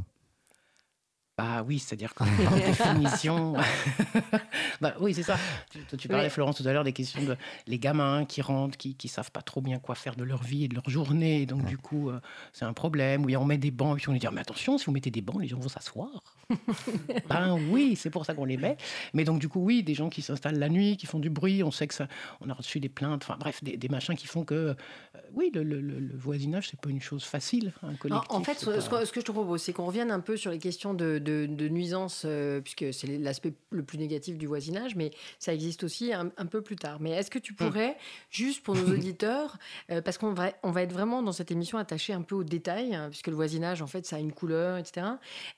Bah 1.40 1.64
oui, 1.66 1.80
c'est-à-dire 1.80 2.14
que 2.14 2.26
par 2.44 2.54
définition. 2.54 3.54
bah 4.82 4.94
oui, 5.00 5.14
c'est 5.14 5.24
ça. 5.24 5.38
Tu, 5.98 6.10
parlais, 6.10 6.30
Florence, 6.30 6.58
tout 6.58 6.68
à 6.68 6.74
l'heure 6.74 6.84
des 6.84 6.92
questions 6.92 7.24
de 7.24 7.38
les 7.66 7.80
gamins 7.80 8.26
qui 8.26 8.42
rentrent, 8.42 8.78
qui 8.78 8.98
ne 9.02 9.10
savent 9.10 9.32
pas 9.32 9.42
trop 9.42 9.62
bien 9.62 9.80
quoi 9.80 9.96
faire 9.96 10.18
de 10.18 10.26
leur 10.26 10.44
vie 10.44 10.66
et 10.66 10.68
de 10.68 10.76
leur 10.76 10.90
journée. 10.90 11.46
Donc, 11.46 11.64
du 11.64 11.78
coup, 11.78 12.10
euh, 12.10 12.20
c'est 12.52 12.66
un 12.66 12.74
problème. 12.74 13.24
Oui, 13.24 13.38
on 13.38 13.46
met 13.46 13.58
des 13.58 13.72
bancs 13.72 13.98
et 13.98 14.02
puis 14.02 14.10
on 14.10 14.14
dit 14.14 14.28
Mais 14.34 14.42
attention, 14.42 14.78
si 14.78 14.88
vous 14.88 14.92
mettez 14.92 15.12
des 15.12 15.22
bancs, 15.22 15.42
les 15.42 15.48
gens 15.48 15.60
vont 15.60 15.70
s'asseoir. 15.70 16.10
ben 17.30 17.58
oui, 17.72 17.96
c'est 17.96 18.10
pour 18.10 18.26
ça 18.26 18.34
qu'on 18.34 18.44
les 18.44 18.58
met. 18.58 18.76
Mais 19.14 19.24
donc, 19.24 19.40
du 19.40 19.48
coup, 19.48 19.64
oui, 19.64 19.82
des 19.82 19.94
gens 19.94 20.10
qui 20.10 20.22
s'installent 20.22 20.60
la 20.60 20.68
nuit, 20.68 20.98
qui 20.98 21.06
font 21.06 21.20
du 21.20 21.30
bruit. 21.30 21.64
On 21.64 21.72
sait 21.72 21.88
que 21.88 21.94
ça. 21.94 22.10
On 22.42 22.50
a 22.50 22.54
reçu 22.54 22.82
des 22.82 22.90
plaintes. 22.90 23.24
Enfin, 23.24 23.38
bref, 23.40 23.64
des, 23.64 23.90
machins 23.90 24.16
qui 24.16 24.28
font 24.28 24.44
que. 24.44 24.56
Euh, 24.56 24.74
oui, 25.34 25.52
le, 25.54 25.64
le, 25.64 25.80
le 25.80 26.18
voisinage, 26.18 26.68
c'est 26.70 26.82
pas 26.82 26.90
une 26.90 27.02
chose 27.02 27.24
facile. 27.24 27.72
Un 27.84 27.94
collectif, 27.94 28.30
en, 28.30 28.44
fait, 28.44 28.60
ce, 28.60 29.12
que 29.12 29.22
je 29.22 29.26
te 29.26 29.32
propose, 29.32 29.62
c'est 29.62 29.72
qu'on 29.72 29.86
revienne 29.86 30.12
un 30.12 30.20
peu 30.20 30.36
sur 30.36 30.52
les 30.52 30.60
questions 30.60 30.94
de 30.94 31.20
de, 31.20 31.29
de 31.48 31.68
nuisance, 31.68 32.24
euh, 32.26 32.62
puisque 32.62 32.94
c'est 32.94 33.08
l'aspect 33.08 33.54
le 33.72 33.84
plus 33.84 33.98
négatif 33.98 34.38
du 34.38 34.48
voisinage, 34.48 34.96
mais 34.96 35.12
ça 35.40 35.54
existe 35.54 35.84
aussi 35.84 36.14
un, 36.14 36.32
un 36.38 36.46
peu 36.46 36.62
plus 36.62 36.76
tard. 36.76 37.00
Mais 37.00 37.12
est-ce 37.12 37.32
que 37.32 37.40
tu 37.40 37.54
pourrais, 37.54 37.98
juste 38.30 38.64
pour 38.64 38.76
nos 38.76 38.88
auditeurs, 38.94 39.58
euh, 39.92 40.02
parce 40.02 40.18
qu'on 40.18 40.34
va, 40.34 40.52
on 40.64 40.72
va 40.72 40.84
être 40.84 40.94
vraiment 40.94 41.22
dans 41.22 41.32
cette 41.32 41.52
émission 41.52 41.78
attaché 41.78 42.14
un 42.14 42.22
peu 42.22 42.36
aux 42.36 42.44
détails, 42.44 42.96
hein, 42.96 43.08
puisque 43.10 43.28
le 43.28 43.36
voisinage, 43.36 43.82
en 43.82 43.88
fait, 43.88 44.06
ça 44.06 44.18
a 44.18 44.20
une 44.20 44.32
couleur, 44.32 44.78
etc. 44.78 45.08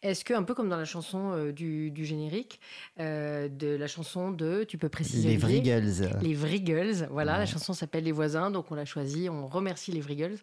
Est-ce 0.01 0.25
que, 0.25 0.33
un 0.33 0.43
peu 0.43 0.53
comme 0.53 0.69
dans 0.69 0.77
la 0.77 0.85
chanson 0.85 1.31
euh, 1.31 1.51
du, 1.51 1.91
du 1.91 2.05
générique, 2.05 2.59
de 2.97 3.75
la 3.75 3.87
chanson 3.87 4.31
de, 4.31 4.63
tu 4.63 4.77
peux 4.77 4.89
préciser 4.89 5.29
Les 5.29 5.37
Vrigels. 5.37 6.17
les 6.21 6.33
Vrigels, 6.33 7.07
voilà, 7.09 7.37
la 7.37 7.45
chanson 7.45 7.73
s'appelle 7.73 8.03
Les 8.03 8.11
Voisins, 8.11 8.51
donc 8.51 8.71
on 8.71 8.75
l'a 8.75 8.85
choisi, 8.85 9.29
on 9.29 9.47
remercie 9.47 9.91
les 9.91 10.01
Vrigels 10.01 10.37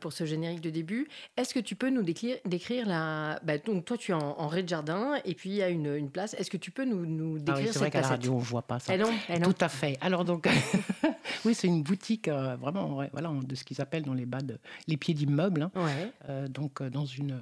pour 0.00 0.12
ce 0.12 0.24
générique 0.24 0.60
de 0.60 0.70
début. 0.70 1.08
Est-ce 1.36 1.54
que 1.54 1.60
tu 1.60 1.76
peux 1.76 1.90
nous 1.90 2.02
décrire, 2.02 2.36
décrire 2.44 2.86
la... 2.86 3.40
bah, 3.44 3.58
donc 3.58 3.84
toi 3.84 3.96
tu 3.96 4.12
es 4.12 4.14
en, 4.14 4.18
en 4.20 4.48
rez-de-jardin 4.62 5.14
et 5.24 5.34
puis 5.34 5.50
il 5.50 5.56
y 5.56 5.62
a 5.62 5.68
une, 5.68 5.94
une 5.94 6.10
place, 6.10 6.34
est-ce 6.34 6.50
que 6.50 6.56
tu 6.56 6.70
peux 6.70 6.84
nous, 6.84 7.04
nous 7.06 7.36
Ah 7.36 7.52
décrire 7.52 7.56
oui, 7.66 7.68
c'est 7.72 7.78
vrai 7.78 7.86
cette 7.86 7.92
qu'à 7.92 8.00
la 8.00 8.08
radio, 8.08 8.32
on 8.32 8.38
ne 8.38 8.42
voit 8.44 8.62
pas 8.62 8.78
ça. 8.78 8.96
Non, 8.96 9.10
non. 9.40 9.52
Tout 9.52 9.64
à 9.64 9.68
fait. 9.68 9.98
Alors 10.00 10.24
donc, 10.24 10.48
oui, 11.44 11.54
c'est 11.54 11.66
une 11.68 11.82
boutique 11.82 12.28
euh, 12.28 12.56
vraiment, 12.56 12.96
ouais, 12.96 13.10
voilà, 13.12 13.30
de 13.42 13.54
ce 13.54 13.64
qu'ils 13.64 13.80
appellent 13.80 14.04
dans 14.04 14.14
les 14.14 14.26
bas 14.26 14.40
de, 14.40 14.58
les 14.88 14.96
pieds 14.96 15.14
d'immeubles. 15.14 15.62
hein. 15.62 15.70
Ouais. 15.76 16.10
Euh, 16.28 16.48
donc 16.48 16.80
euh, 16.80 16.90
dans 16.90 17.04
une, 17.06 17.40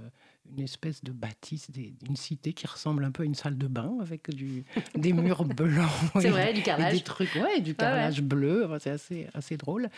une 0.56 0.62
espèce 0.64 1.02
de 1.04 1.12
bâtisse, 1.12 1.70
des- 1.70 1.94
une 2.08 2.16
cité 2.16 2.52
qui 2.52 2.66
ressemble 2.66 3.04
un 3.04 3.10
peu 3.10 3.22
à 3.22 3.26
une 3.26 3.34
salle 3.34 3.56
de 3.58 3.66
bain 3.66 3.92
avec 4.00 4.30
du, 4.30 4.64
des 4.96 5.12
murs 5.12 5.44
blancs. 5.44 5.88
C'est 6.20 6.30
vrai, 6.30 6.52
du 6.52 6.62
carrelage. 6.62 6.94
des 6.94 7.00
trucs, 7.02 7.34
ouais, 7.36 7.60
du 7.60 7.74
carrelage 7.74 8.22
bleu. 8.22 8.64
Enfin, 8.66 8.78
c'est 8.80 8.90
assez, 8.90 9.28
assez 9.34 9.56
drôle. 9.56 9.88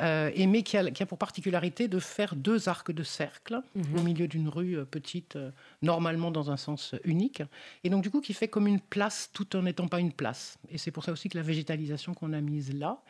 Euh, 0.00 0.30
et 0.34 0.46
mais 0.46 0.62
qui 0.62 0.76
a, 0.76 0.90
qui 0.90 1.02
a 1.02 1.06
pour 1.06 1.18
particularité 1.18 1.88
de 1.88 1.98
faire 1.98 2.34
deux 2.34 2.68
arcs 2.68 2.92
de 2.92 3.02
cercle 3.02 3.60
Mhm. 3.74 3.98
au 3.98 4.02
milieu 4.02 4.28
d'une 4.28 4.48
rue 4.48 4.76
euh, 4.78 4.84
petite, 4.84 5.36
euh, 5.36 5.50
normalement 5.82 6.30
dans 6.30 6.50
un 6.50 6.56
sens 6.56 6.94
unique. 7.04 7.42
Et 7.84 7.90
donc, 7.90 8.02
du 8.02 8.10
coup, 8.10 8.20
qui 8.20 8.32
fait 8.34 8.48
comme 8.48 8.66
une 8.66 8.80
place 8.80 9.30
tout 9.32 9.54
en 9.56 9.62
n'étant 9.62 9.88
pas 9.88 10.00
une 10.00 10.12
place. 10.12 10.58
Et 10.70 10.78
c'est 10.78 10.90
pour 10.90 11.04
ça 11.04 11.12
aussi 11.12 11.28
que 11.28 11.36
la 11.36 11.42
végétalisation 11.44 12.14
qu'on 12.14 12.32
a 12.32 12.40
mise 12.40 12.72
là, 12.74 13.02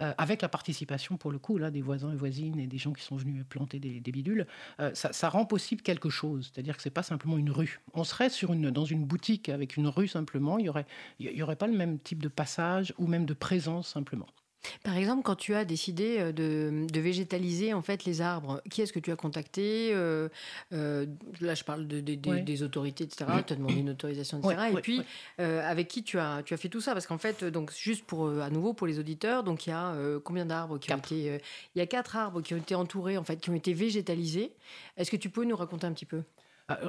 euh, 0.00 0.14
avec 0.16 0.40
la 0.40 0.48
participation, 0.48 1.18
pour 1.18 1.30
le 1.30 1.38
coup, 1.38 1.58
là, 1.58 1.70
des 1.70 1.82
voisins 1.82 2.10
et 2.12 2.16
voisines 2.16 2.58
et 2.58 2.66
des 2.66 2.78
gens 2.78 2.92
qui 2.94 3.02
sont 3.04 3.16
venus 3.16 3.44
planter 3.46 3.78
des, 3.78 4.00
des 4.00 4.12
bidules, 4.12 4.46
euh, 4.80 4.90
ça, 4.94 5.12
ça 5.12 5.28
rend 5.28 5.44
possible 5.44 5.82
quelque 5.82 6.08
chose. 6.08 6.50
C'est-à-dire 6.52 6.76
que 6.76 6.82
c'est 6.82 6.90
pas 6.90 7.02
simplement 7.02 7.36
une 7.36 7.50
rue. 7.50 7.80
On 7.92 8.02
serait 8.04 8.30
sur 8.30 8.52
une, 8.54 8.70
dans 8.70 8.86
une 8.86 9.04
boutique 9.04 9.50
avec 9.50 9.76
une 9.76 9.88
rue 9.88 10.08
simplement, 10.08 10.58
il 10.58 10.64
y 10.66 10.68
aurait, 10.70 10.86
il 11.20 11.30
y 11.32 11.42
aurait 11.42 11.56
pas 11.56 11.66
le 11.66 11.76
même 11.76 11.98
type 11.98 12.22
de 12.22 12.28
passage 12.28 12.94
ou 12.96 13.06
même 13.06 13.26
de 13.26 13.34
présence 13.34 13.88
simplement. 13.88 14.26
Par 14.84 14.96
exemple, 14.96 15.22
quand 15.22 15.34
tu 15.36 15.54
as 15.54 15.64
décidé 15.64 16.16
euh, 16.18 16.32
de, 16.32 16.86
de 16.90 17.00
végétaliser 17.00 17.74
en 17.74 17.82
fait 17.82 18.04
les 18.04 18.20
arbres, 18.20 18.62
qui 18.70 18.80
est-ce 18.82 18.92
que 18.92 18.98
tu 19.00 19.10
as 19.10 19.16
contacté 19.16 19.90
Euh, 19.92 20.28
euh, 20.72 21.06
Là, 21.40 21.54
je 21.54 21.64
parle 21.64 21.86
de, 21.88 22.00
de- 22.00 22.14
de- 22.14 22.30
Ouais. 22.30 22.42
des 22.42 22.62
autorités, 22.62 23.04
etc. 23.04 23.24
Tu 23.46 23.52
as 23.52 23.56
demandé 23.56 23.80
une 23.80 23.90
autorisation, 23.90 24.38
etc. 24.38 24.54
Ouais, 24.56 24.70
et 24.70 24.74
ouais, 24.74 24.80
puis, 24.80 25.02
euh, 25.40 25.68
avec 25.68 25.88
qui 25.88 26.02
tu 26.04 26.18
as, 26.18 26.42
tu 26.44 26.54
as 26.54 26.56
fait 26.56 26.68
tout 26.68 26.80
ça? 26.80 26.92
Parce 26.92 27.06
qu'en 27.06 27.18
fait, 27.18 27.44
donc 27.44 27.72
juste 27.72 28.04
pour 28.04 28.28
à 28.28 28.50
nouveau 28.50 28.72
pour 28.72 28.86
les 28.86 28.98
auditeurs, 28.98 29.42
donc 29.42 29.66
il 29.66 29.70
y 29.70 29.72
a 29.72 29.94
combien 30.24 30.46
d'arbres 30.46 30.78
qui 30.78 30.92
ont 30.92 30.96
Quatre. 30.96 31.12
été 31.12 31.30
euh, 31.30 31.38
Il 31.74 31.78
y 31.78 31.82
a 31.82 31.86
quatre 31.86 32.16
arbres 32.16 32.40
qui 32.42 32.54
ont 32.54 32.58
été 32.58 32.74
entourés, 32.74 33.18
en 33.18 33.24
fait, 33.24 33.36
qui 33.36 33.50
ont 33.50 33.54
été 33.54 33.72
végétalisés. 33.74 34.52
Est-ce 34.96 35.10
que 35.10 35.16
tu 35.16 35.30
peux 35.30 35.44
nous 35.44 35.56
raconter 35.56 35.86
un 35.86 35.92
petit 35.92 36.06
peu? 36.06 36.22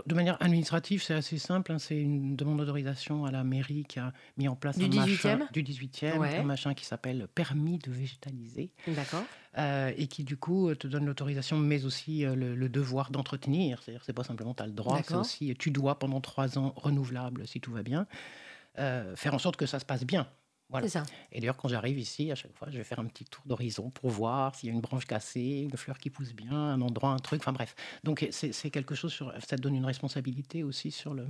De 0.06 0.16
manière 0.16 0.38
administrative, 0.42 1.02
c'est 1.04 1.14
assez 1.14 1.38
simple. 1.38 1.72
hein, 1.72 1.80
C'est 1.80 2.00
une 2.00 2.36
demande 2.36 2.60
d'autorisation 2.60 3.26
à 3.26 3.32
la 3.32 3.44
mairie 3.44 3.84
qui 3.84 4.00
a 4.00 4.14
mis 4.38 4.48
en 4.48 4.56
place 4.56 4.78
Du 4.78 4.86
un 4.86 4.88
18e? 4.88 5.40
machin, 5.40 5.48
du 5.52 5.64
18e, 5.64 6.20
Ouais. 6.20 6.38
un 6.38 6.44
machin 6.44 6.74
qui 6.74 6.86
s'appelle 6.86 7.28
permis 7.34 7.80
de 7.80 7.92
végétaliser. 7.92 8.72
D'accord. 8.88 9.28
euh, 9.58 9.92
et 9.98 10.08
qui 10.08 10.24
du 10.24 10.38
coup 10.38 10.70
euh, 10.70 10.76
te 10.76 10.88
donne 10.88 11.06
l'autorisation, 11.06 11.58
mais 11.58 11.86
aussi 11.86 12.26
euh, 12.26 12.34
le, 12.36 12.56
le 12.56 12.70
devoir 12.70 13.12
d'entretenir. 13.12 13.82
C'est-à-dire, 13.84 14.04
c'est 14.06 14.14
pas 14.14 14.24
simplement 14.24 14.54
tu 14.54 14.64
as 14.64 14.68
le 14.68 14.74
droit, 14.74 15.02
c'est 15.04 15.16
aussi 15.16 15.54
tu 15.60 15.70
dois 15.72 16.00
pendant 16.00 16.22
trois 16.22 16.58
ans 16.58 16.74
renouvelable 16.76 17.48
si 17.48 17.60
tout 17.60 17.72
va 17.72 17.84
bien, 17.84 18.08
euh, 18.80 19.16
faire 19.16 19.34
en 19.34 19.40
sorte 19.40 19.58
que 19.58 19.66
ça 19.66 19.80
se 19.80 19.86
passe 19.86 20.06
bien. 20.06 20.28
Voilà. 20.74 20.88
C'est 20.88 20.98
ça. 20.98 21.06
Et 21.32 21.40
d'ailleurs, 21.40 21.56
quand 21.56 21.68
j'arrive 21.68 22.00
ici, 22.00 22.32
à 22.32 22.36
chaque 22.36 22.56
fois, 22.58 22.68
je 22.72 22.78
vais 22.80 22.84
faire 22.84 22.98
un 22.98 23.06
petit 23.06 23.26
tour 23.26 23.44
d'horizon 23.46 23.92
pour 23.92 24.10
voir 24.10 24.56
s'il 24.56 24.70
y 24.70 24.72
a 24.72 24.76
une 24.76 24.82
branche 24.82 25.06
cassée, 25.06 25.68
une 25.70 25.78
fleur 25.78 26.00
qui 26.00 26.10
pousse 26.10 26.34
bien, 26.34 26.52
un 26.52 26.82
endroit, 26.82 27.12
un 27.12 27.20
truc, 27.20 27.42
enfin 27.42 27.54
bref. 27.54 27.76
Donc 28.04 28.28
c'est 28.32 28.72
quelque 28.72 28.96
chose 28.96 29.14
sur, 29.14 29.32
ça 29.34 29.56
te 29.56 29.62
donne 29.62 29.76
une 29.76 29.86
responsabilité 29.86 30.64
aussi 30.64 30.90
sur 30.90 31.14
le 31.14 31.28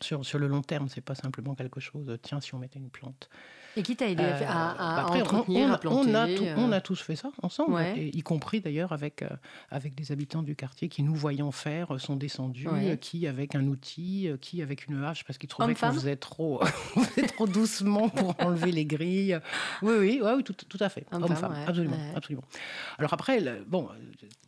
sur, 0.00 0.24
sur 0.24 0.38
le 0.38 0.46
long 0.46 0.62
terme. 0.62 0.88
C'est 0.88 1.00
pas 1.00 1.16
simplement 1.16 1.56
quelque 1.56 1.80
chose. 1.80 2.16
Tiens, 2.22 2.40
si 2.40 2.54
on 2.54 2.58
mettait 2.58 2.78
une 2.78 2.90
plante. 2.90 3.28
Et 3.76 3.82
qui 3.82 3.94
t'a 3.96 4.08
aidé 4.08 4.22
à, 4.22 4.26
Euh, 4.26 4.44
à- 4.46 4.70
à 4.70 4.96
bah 4.96 5.02
après, 5.06 5.20
on- 5.20 5.24
entretenir, 5.24 5.68
on, 5.68 5.72
à 5.72 5.78
planter 5.78 6.10
on 6.10 6.14
a, 6.14 6.26
tout- 6.26 6.44
euh, 6.44 6.54
on 6.58 6.72
a 6.72 6.80
tous 6.80 7.00
fait 7.00 7.14
ça 7.16 7.30
ensemble, 7.42 7.74
Ouais. 7.74 7.94
et 7.98 8.16
y 8.16 8.20
compris 8.22 8.60
d'ailleurs 8.60 8.92
avec, 8.92 9.22
euh, 9.22 9.28
avec 9.70 9.94
des 9.94 10.10
habitants 10.12 10.42
du 10.42 10.56
quartier 10.56 10.88
qui, 10.88 11.02
nous 11.02 11.14
voyant 11.14 11.52
faire, 11.52 12.00
sont 12.00 12.16
descendus, 12.16 12.66
Ouais. 12.68 12.90
euh, 12.92 12.96
qui 12.96 13.26
avec 13.26 13.54
un 13.54 13.64
outil, 13.66 14.28
euh, 14.28 14.36
qui 14.36 14.60
avec 14.62 14.86
une 14.88 15.02
hache, 15.04 15.24
parce 15.24 15.38
qu'ils 15.38 15.48
trouvaient 15.48 15.74
qu'on 15.74 15.92
faisait 15.92 16.16
trop, 16.16 16.60
on 16.96 17.00
faisait 17.02 17.26
trop 17.28 17.46
doucement 17.46 18.08
pour 18.08 18.34
enlever 18.40 18.72
les 18.72 18.84
grilles. 18.86 19.38
Oui, 19.82 19.94
oui, 19.98 20.20
ouais, 20.22 20.32
oui 20.36 20.42
tout, 20.44 20.52
tout 20.52 20.78
à 20.80 20.88
fait. 20.88 21.06
Homme-femme, 21.12 21.52
ouais, 21.52 21.64
absolument, 21.66 21.96
absolument. 22.16 22.44
Alors 22.98 23.12
après, 23.14 23.40
le- 23.40 23.64
bon, 23.66 23.88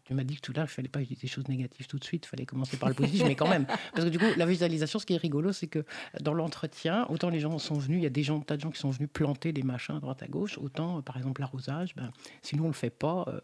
tu 0.04 0.14
m'as 0.14 0.24
dit 0.24 0.34
que 0.34 0.40
tout 0.40 0.52
à 0.52 0.56
l'heure, 0.56 0.66
il 0.68 0.74
fallait 0.74 0.88
pas 0.88 1.00
utiliser 1.00 1.22
des 1.22 1.28
choses 1.28 1.46
négatives 1.48 1.86
tout 1.86 1.98
de 1.98 2.04
suite, 2.04 2.24
il 2.26 2.28
fallait 2.28 2.44
commencer 2.46 2.76
par 2.76 2.88
le 2.88 2.94
positif, 2.96 3.22
mais 3.24 3.36
quand 3.36 3.48
même. 3.48 3.66
Parce 3.94 4.04
que 4.04 4.10
du 4.10 4.18
coup, 4.18 4.24
la 4.36 4.46
visualisation, 4.46 4.98
ce 4.98 5.06
qui 5.06 5.14
est 5.14 5.18
rigolo, 5.18 5.52
c'est 5.52 5.68
que 5.68 5.84
dans 6.20 6.34
l'entretien, 6.34 7.06
autant 7.08 7.28
les 7.28 7.38
gens 7.40 7.56
sont 7.58 7.76
venus, 7.78 7.98
il 8.00 8.02
y 8.02 8.06
a 8.06 8.10
des 8.10 8.24
gens, 8.24 8.40
tas 8.40 8.56
de 8.56 8.60
gens 8.62 8.70
qui 8.70 8.80
sont 8.80 8.90
venus 8.90 9.08
planter 9.12 9.52
des 9.52 9.62
machins 9.62 9.96
à 9.96 10.00
droite 10.00 10.22
à 10.22 10.26
gauche, 10.28 10.58
autant, 10.58 10.98
euh, 10.98 11.02
par 11.02 11.16
exemple, 11.16 11.40
l'arrosage, 11.40 11.94
ben, 11.94 12.10
si 12.42 12.56
nous 12.56 12.64
on 12.64 12.68
le 12.68 12.72
fait 12.72 12.90
pas, 12.90 13.24
euh, 13.28 13.40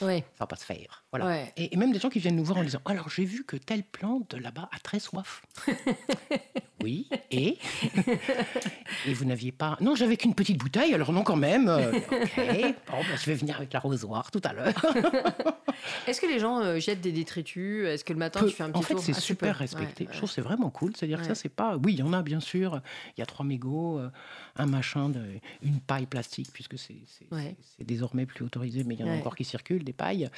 Ouais. 0.00 0.20
ça 0.34 0.40
va 0.40 0.46
pas 0.46 0.56
se 0.56 0.64
faire. 0.64 1.04
Voilà. 1.12 1.26
Ouais. 1.26 1.52
Et, 1.56 1.72
et 1.74 1.76
même 1.76 1.92
des 1.92 1.98
gens 2.00 2.08
qui 2.08 2.18
viennent 2.18 2.36
nous 2.36 2.44
voir 2.44 2.58
en 2.58 2.64
disant 2.64 2.80
Alors 2.86 3.08
j'ai 3.10 3.24
vu 3.24 3.44
que 3.44 3.56
telle 3.56 3.82
plante 3.84 4.34
là-bas 4.34 4.68
a 4.72 4.78
très 4.80 4.98
soif. 4.98 5.42
oui, 6.82 7.08
et? 7.30 7.58
Et 9.06 9.14
vous 9.14 9.24
n'aviez 9.24 9.52
pas. 9.52 9.76
Non, 9.80 9.94
j'avais 9.94 10.16
qu'une 10.16 10.34
petite 10.34 10.58
bouteille, 10.58 10.94
alors 10.94 11.12
non, 11.12 11.22
quand 11.22 11.36
même. 11.36 11.68
Euh, 11.68 11.92
ok, 11.92 12.06
bon, 12.36 12.98
ben, 12.98 13.16
je 13.16 13.26
vais 13.26 13.34
venir 13.34 13.56
avec 13.56 13.72
l'arrosoir 13.72 14.30
tout 14.30 14.40
à 14.44 14.52
l'heure. 14.52 14.74
Est-ce 16.06 16.20
que 16.20 16.26
les 16.26 16.38
gens 16.38 16.60
euh, 16.60 16.78
jettent 16.78 17.00
des 17.00 17.12
détritus? 17.12 17.86
Est-ce 17.86 18.04
que 18.04 18.12
le 18.12 18.18
matin 18.18 18.40
Peu. 18.40 18.48
tu 18.48 18.54
fais 18.56 18.62
un 18.64 18.70
petit 18.70 18.78
en 18.78 18.82
fait, 18.82 18.94
tour? 18.94 19.02
c'est 19.02 19.12
Ah, 19.16 19.20
super 19.20 19.56
respecté. 19.56 20.04
Ouais, 20.06 20.10
Je 20.12 20.16
trouve 20.18 20.30
c'est 20.30 20.40
vraiment 20.40 20.70
cool. 20.70 20.92
C'est-à-dire 20.96 21.18
que 21.18 21.22
Ouais. 21.22 21.28
ça, 21.28 21.34
c'est 21.34 21.48
pas. 21.48 21.76
Oui, 21.76 21.94
il 21.94 21.98
y 22.00 22.02
en 22.02 22.12
a 22.12 22.22
bien 22.22 22.40
sûr. 22.40 22.80
Il 23.16 23.20
y 23.20 23.22
a 23.22 23.26
trois 23.26 23.44
mégots, 23.46 24.00
un 24.56 24.66
machin, 24.66 24.81
de... 25.08 25.24
une 25.62 25.80
paille 25.80 26.06
plastique, 26.06 26.50
puisque 26.52 26.78
c'est 26.78 26.96
Ouais. 27.30 27.56
désormais 27.80 28.26
plus 28.26 28.44
autorisé, 28.44 28.84
mais 28.84 28.94
il 28.94 29.00
y 29.00 29.04
en 29.04 29.06
a 29.08 29.10
Ouais. 29.12 29.18
encore 29.18 29.36
qui 29.36 29.44
circulent, 29.44 29.84
des 29.84 29.92
pailles. 29.92 30.28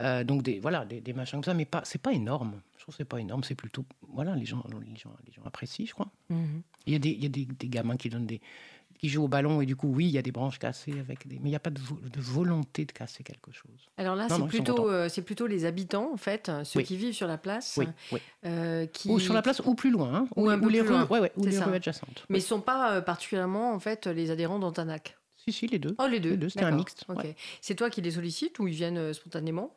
Euh, 0.00 0.24
donc, 0.24 0.42
des, 0.42 0.60
voilà, 0.60 0.84
des, 0.84 1.00
des 1.00 1.12
machins 1.12 1.38
comme 1.38 1.44
ça, 1.44 1.54
mais 1.54 1.64
pas, 1.64 1.82
c'est 1.84 2.00
pas 2.00 2.12
énorme. 2.12 2.60
Je 2.76 2.82
trouve 2.82 2.94
que 2.94 2.98
c'est 2.98 3.04
pas 3.08 3.18
énorme. 3.20 3.42
C'est 3.44 3.54
plutôt. 3.54 3.84
Voilà, 4.12 4.36
les 4.36 4.44
gens, 4.44 4.62
les, 4.68 4.96
gens, 4.96 5.10
les 5.26 5.32
gens 5.32 5.42
apprécient, 5.44 5.86
je 5.86 5.92
crois. 5.94 6.10
Mhm. 6.30 6.62
Il 6.86 6.92
y 6.92 6.96
a 6.96 6.98
des, 6.98 7.10
y 7.12 7.26
a 7.26 7.28
des, 7.30 7.46
des 7.46 7.68
gamins 7.68 7.96
qui 7.96 8.10
donnent 8.10 8.26
des 8.26 8.40
qui 9.04 9.10
jouent 9.10 9.24
au 9.24 9.28
ballon 9.28 9.60
et 9.60 9.66
du 9.66 9.76
coup 9.76 9.88
oui 9.88 10.06
il 10.06 10.10
y 10.12 10.16
a 10.18 10.22
des 10.22 10.32
branches 10.32 10.58
cassées 10.58 10.98
avec 10.98 11.26
des 11.28 11.34
mais 11.38 11.48
il 11.48 11.50
n'y 11.50 11.56
a 11.56 11.60
pas 11.60 11.68
de, 11.68 11.78
vo- 11.78 11.98
de 12.00 12.20
volonté 12.22 12.86
de 12.86 12.92
casser 12.92 13.22
quelque 13.22 13.52
chose 13.52 13.90
Alors 13.98 14.16
là, 14.16 14.28
c'est 14.30 14.46
plutôt, 14.46 14.88
euh, 14.90 15.10
c'est 15.10 15.20
plutôt 15.20 15.46
les 15.46 15.66
habitants, 15.66 16.10
en 16.12 16.16
fait, 16.16 16.48
euh, 16.48 16.64
ceux 16.64 16.78
Oui. 16.80 16.84
qui 16.86 16.96
vivent 16.96 17.12
sur 17.12 17.26
la 17.26 17.36
place, 17.36 17.74
oui 17.76 17.86
oui 18.12 18.20
euh, 18.46 18.86
qui. 18.86 19.10
ou 19.10 19.18
sur 19.18 19.34
la 19.34 19.42
place 19.42 19.60
ou 19.60 19.74
plus 19.74 19.90
loin 19.90 20.14
hein, 20.14 20.28
Ou 20.36 20.48
un 20.48 20.58
peu 20.58 20.70
les 20.70 20.78
plus 20.80 20.88
rues 20.88 20.94
loin. 20.94 21.06
ouais, 21.08 21.20
ouais, 21.20 21.32
ou 21.36 21.44
les 21.44 21.58
rues 21.58 21.74
adjacentes 21.74 22.24
Mais 22.30 22.38
ils 22.38 22.42
ne 22.42 22.46
sont 22.46 22.60
pas 22.62 23.02
particulièrement, 23.02 23.74
en 23.74 23.78
fait, 23.78 24.06
les 24.06 24.30
adhérents 24.30 24.58
d'Antanac. 24.58 25.18
si 25.36 25.52
si 25.52 25.66
les 25.66 25.78
deux 25.78 25.94
Oh, 25.98 26.06
les 26.06 26.20
deux. 26.20 26.30
Les 26.30 26.36
deux, 26.38 26.48
c'était 26.48 26.64
un 26.64 26.70
mixte, 26.70 27.04
Ok. 27.08 27.24
ouais. 27.24 27.36
C'est 27.60 27.74
toi 27.74 27.90
qui 27.90 28.00
les 28.00 28.12
sollicites 28.12 28.58
ou 28.58 28.68
ils 28.68 28.74
viennent 28.74 29.12
spontanément? 29.12 29.76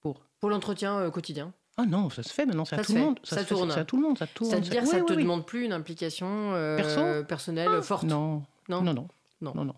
Pour 0.00 0.26
Pour 0.40 0.50
l'entretien 0.50 1.10
quotidien 1.10 1.54
ah 1.82 1.86
non 1.86 2.10
ça 2.10 2.22
se 2.22 2.32
fait 2.32 2.46
maintenant 2.46 2.64
c'est 2.64 2.76
Ça 2.76 2.82
à 2.82 2.84
tout 2.84 2.92
le 2.94 3.00
monde 3.00 3.18
ça 3.22 3.44
tourne. 3.44 3.70
c'est 3.70 3.80
à 3.80 3.84
tout 3.84 3.96
le 3.96 4.02
monde 4.02 4.18
ça 4.18 4.26
tourne 4.26 4.50
C'est-à-dire 4.50 4.82
que 4.82 4.88
ça 4.88 4.96
Oui, 4.96 5.02
ne 5.02 5.06
te 5.06 5.12
oui, 5.14 5.22
demande 5.22 5.46
plus 5.46 5.64
une 5.64 5.72
implication 5.72 6.26
euh, 6.54 6.76
Perso? 6.76 7.24
personnelle 7.24 7.82
forte? 7.82 8.04
non 8.04 8.42
Non? 8.68 8.82
Non 8.82 8.94
non 8.94 9.08
Non. 9.40 9.52
non 9.54 9.64
non 9.64 9.74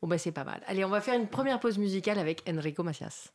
Bon, 0.00 0.08
bah, 0.08 0.16
c'est 0.16 0.32
pas 0.32 0.44
mal. 0.44 0.62
Allez, 0.66 0.84
on 0.86 0.88
va 0.88 1.00
faire 1.02 1.18
une 1.20 1.26
première 1.26 1.60
pause 1.60 1.76
musicale 1.76 2.18
avec 2.18 2.42
Enrico 2.48 2.82
Macias. 2.82 3.30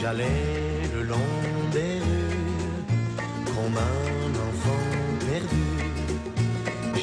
J'allais 0.00 0.45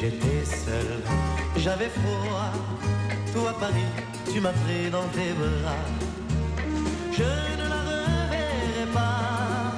J'étais 0.04 0.44
seul, 0.44 1.00
j'avais 1.56 1.88
froid. 1.88 2.52
Toi 3.32 3.56
Paris, 3.58 3.90
tu 4.30 4.38
m'as 4.38 4.52
pris 4.52 4.90
dans 4.90 5.08
tes 5.16 5.32
bras. 5.32 5.86
Je 7.10 7.22
ne 7.22 7.66
la 7.72 7.80
reverrai 7.90 8.86
pas, 8.92 9.72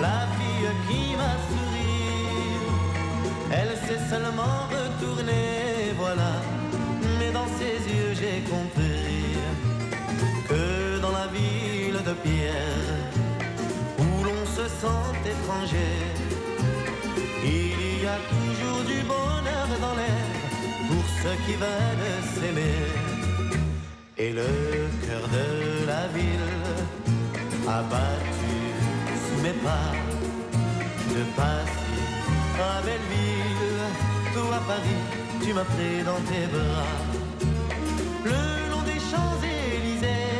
la 0.00 0.28
fille 0.36 0.70
qui 0.86 1.16
m'a 1.16 1.34
souri. 1.48 2.04
Elle 3.50 3.74
s'est 3.84 4.04
seulement 4.08 4.58
retournée, 4.76 5.92
voilà. 5.98 6.34
Mais 7.18 7.32
dans 7.32 7.48
ses 7.58 7.78
yeux 7.92 8.14
j'ai 8.14 8.48
compris 8.48 9.34
que 10.48 11.00
dans 11.00 11.10
la 11.10 11.26
ville 11.26 12.00
de 12.08 12.14
pierre, 12.26 12.94
où 13.98 14.22
l'on 14.22 14.46
se 14.46 14.68
sent 14.68 15.04
étranger, 15.32 15.94
Il 17.44 18.02
y 18.02 18.06
a 18.06 18.18
toujours 18.34 18.84
du 18.84 19.00
bonheur 19.02 19.68
dans 19.80 19.94
l'air 20.00 20.26
pour 20.88 21.04
ceux 21.20 21.36
qui 21.44 21.54
veulent 21.54 22.22
s'aimer. 22.34 22.78
Et 24.16 24.30
le 24.32 24.50
cœur 25.04 25.24
de 25.36 25.86
la 25.86 26.06
ville 26.08 26.52
a 27.68 27.82
battu 27.82 28.56
sous 29.24 29.42
mes 29.42 29.56
pas 29.64 29.92
de 31.14 31.22
Passy 31.36 31.82
à 32.60 32.80
Belleville, 32.82 33.82
toi 34.34 34.58
Paris, 34.66 35.02
tu 35.42 35.52
m'as 35.52 35.64
pris 35.64 36.02
dans 36.04 36.20
tes 36.30 36.46
bras. 36.54 36.96
Le 38.24 38.70
long 38.70 38.82
des 38.82 39.00
Champs-Élysées, 39.10 40.30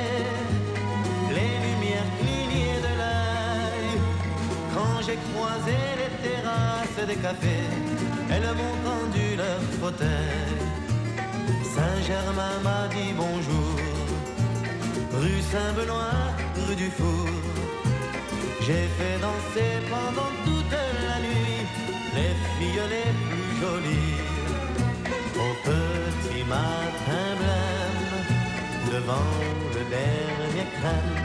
les 1.36 1.54
lumières 1.66 2.10
clignaient 2.20 2.80
de 2.86 2.92
l'œil. 3.00 3.90
Quand 4.74 4.96
j'ai 5.04 5.18
croisé 5.32 5.76
les 6.00 6.01
des 7.06 7.16
cafés, 7.16 7.68
elles 8.30 8.54
m'ont 8.58 8.78
tendu 8.88 9.36
leur 9.36 9.60
fauteuil. 9.80 10.52
Saint-Germain 11.74 12.56
m'a 12.62 12.86
dit 12.94 13.12
bonjour, 13.16 13.76
rue 15.20 15.42
Saint-Benoît, 15.52 16.20
rue 16.66 16.76
du 16.76 16.90
Four. 16.90 17.28
J'ai 18.60 18.86
fait 18.96 19.18
danser 19.20 19.72
pendant 19.90 20.32
toute 20.44 20.78
la 21.08 21.18
nuit 21.26 21.62
les 22.16 22.34
filles 22.54 22.88
les 22.94 23.10
plus 23.26 23.52
jolies. 23.62 24.20
Au 25.44 25.52
petit 25.68 26.44
matin 26.44 27.24
blême, 27.40 28.12
devant 28.92 29.32
le 29.74 29.82
dernier 29.98 30.66
crème, 30.76 31.18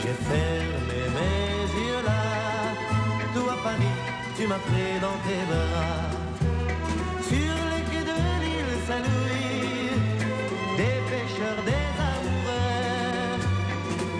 j'ai 0.00 0.16
fermé 0.30 1.00
mes 1.16 1.60
yeux 1.84 2.02
là. 2.06 2.22
Toi 3.34 3.54
Paris, 3.64 3.91
tu 4.42 4.48
m'as 4.48 4.64
pris 4.70 4.94
dans 5.00 5.18
tes 5.26 5.42
bras. 5.50 6.10
Sur 7.30 7.54
les 7.72 7.82
quais 7.90 8.06
de 8.12 8.18
l'île 8.42 8.74
Saint-Louis, 8.88 9.90
des 10.80 10.98
pêcheurs, 11.10 11.62
des 11.70 11.88
amoureux, 12.12 13.38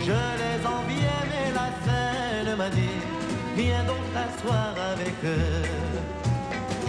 je 0.07 0.21
les 0.43 0.59
enviais, 0.77 1.25
mais 1.31 1.49
la 1.59 1.69
scène 1.83 2.57
m'a 2.57 2.71
dit, 2.71 2.99
viens 3.57 3.85
donc 3.91 4.05
t'asseoir 4.15 4.75
avec 4.93 5.17
eux. 5.25 5.65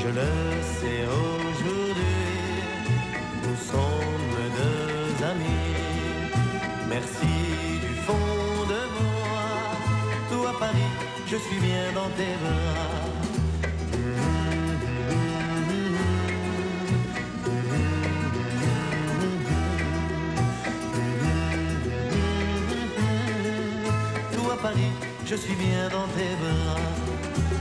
Je 0.02 0.10
le 0.20 0.32
sais 0.78 1.02
aujourd'hui, 1.24 2.04
nous 3.46 3.60
sommes 3.72 4.38
deux 4.62 5.25
amis. 5.32 5.72
Merci 6.88 7.36
du 7.86 7.94
fond 8.06 8.30
de 8.74 8.82
moi, 9.00 9.48
toi 10.32 10.52
Paris, 10.60 10.94
je 11.34 11.40
suis 11.40 11.60
bien 11.60 11.92
dans 11.96 12.10
tes 12.12 12.36
bras. 12.42 13.24
Paris, 24.62 24.92
je 25.25 25.36
suis 25.36 25.56
bien 25.56 25.90
dans 25.90 26.08
tes 26.16 26.36
bras. 26.40 26.80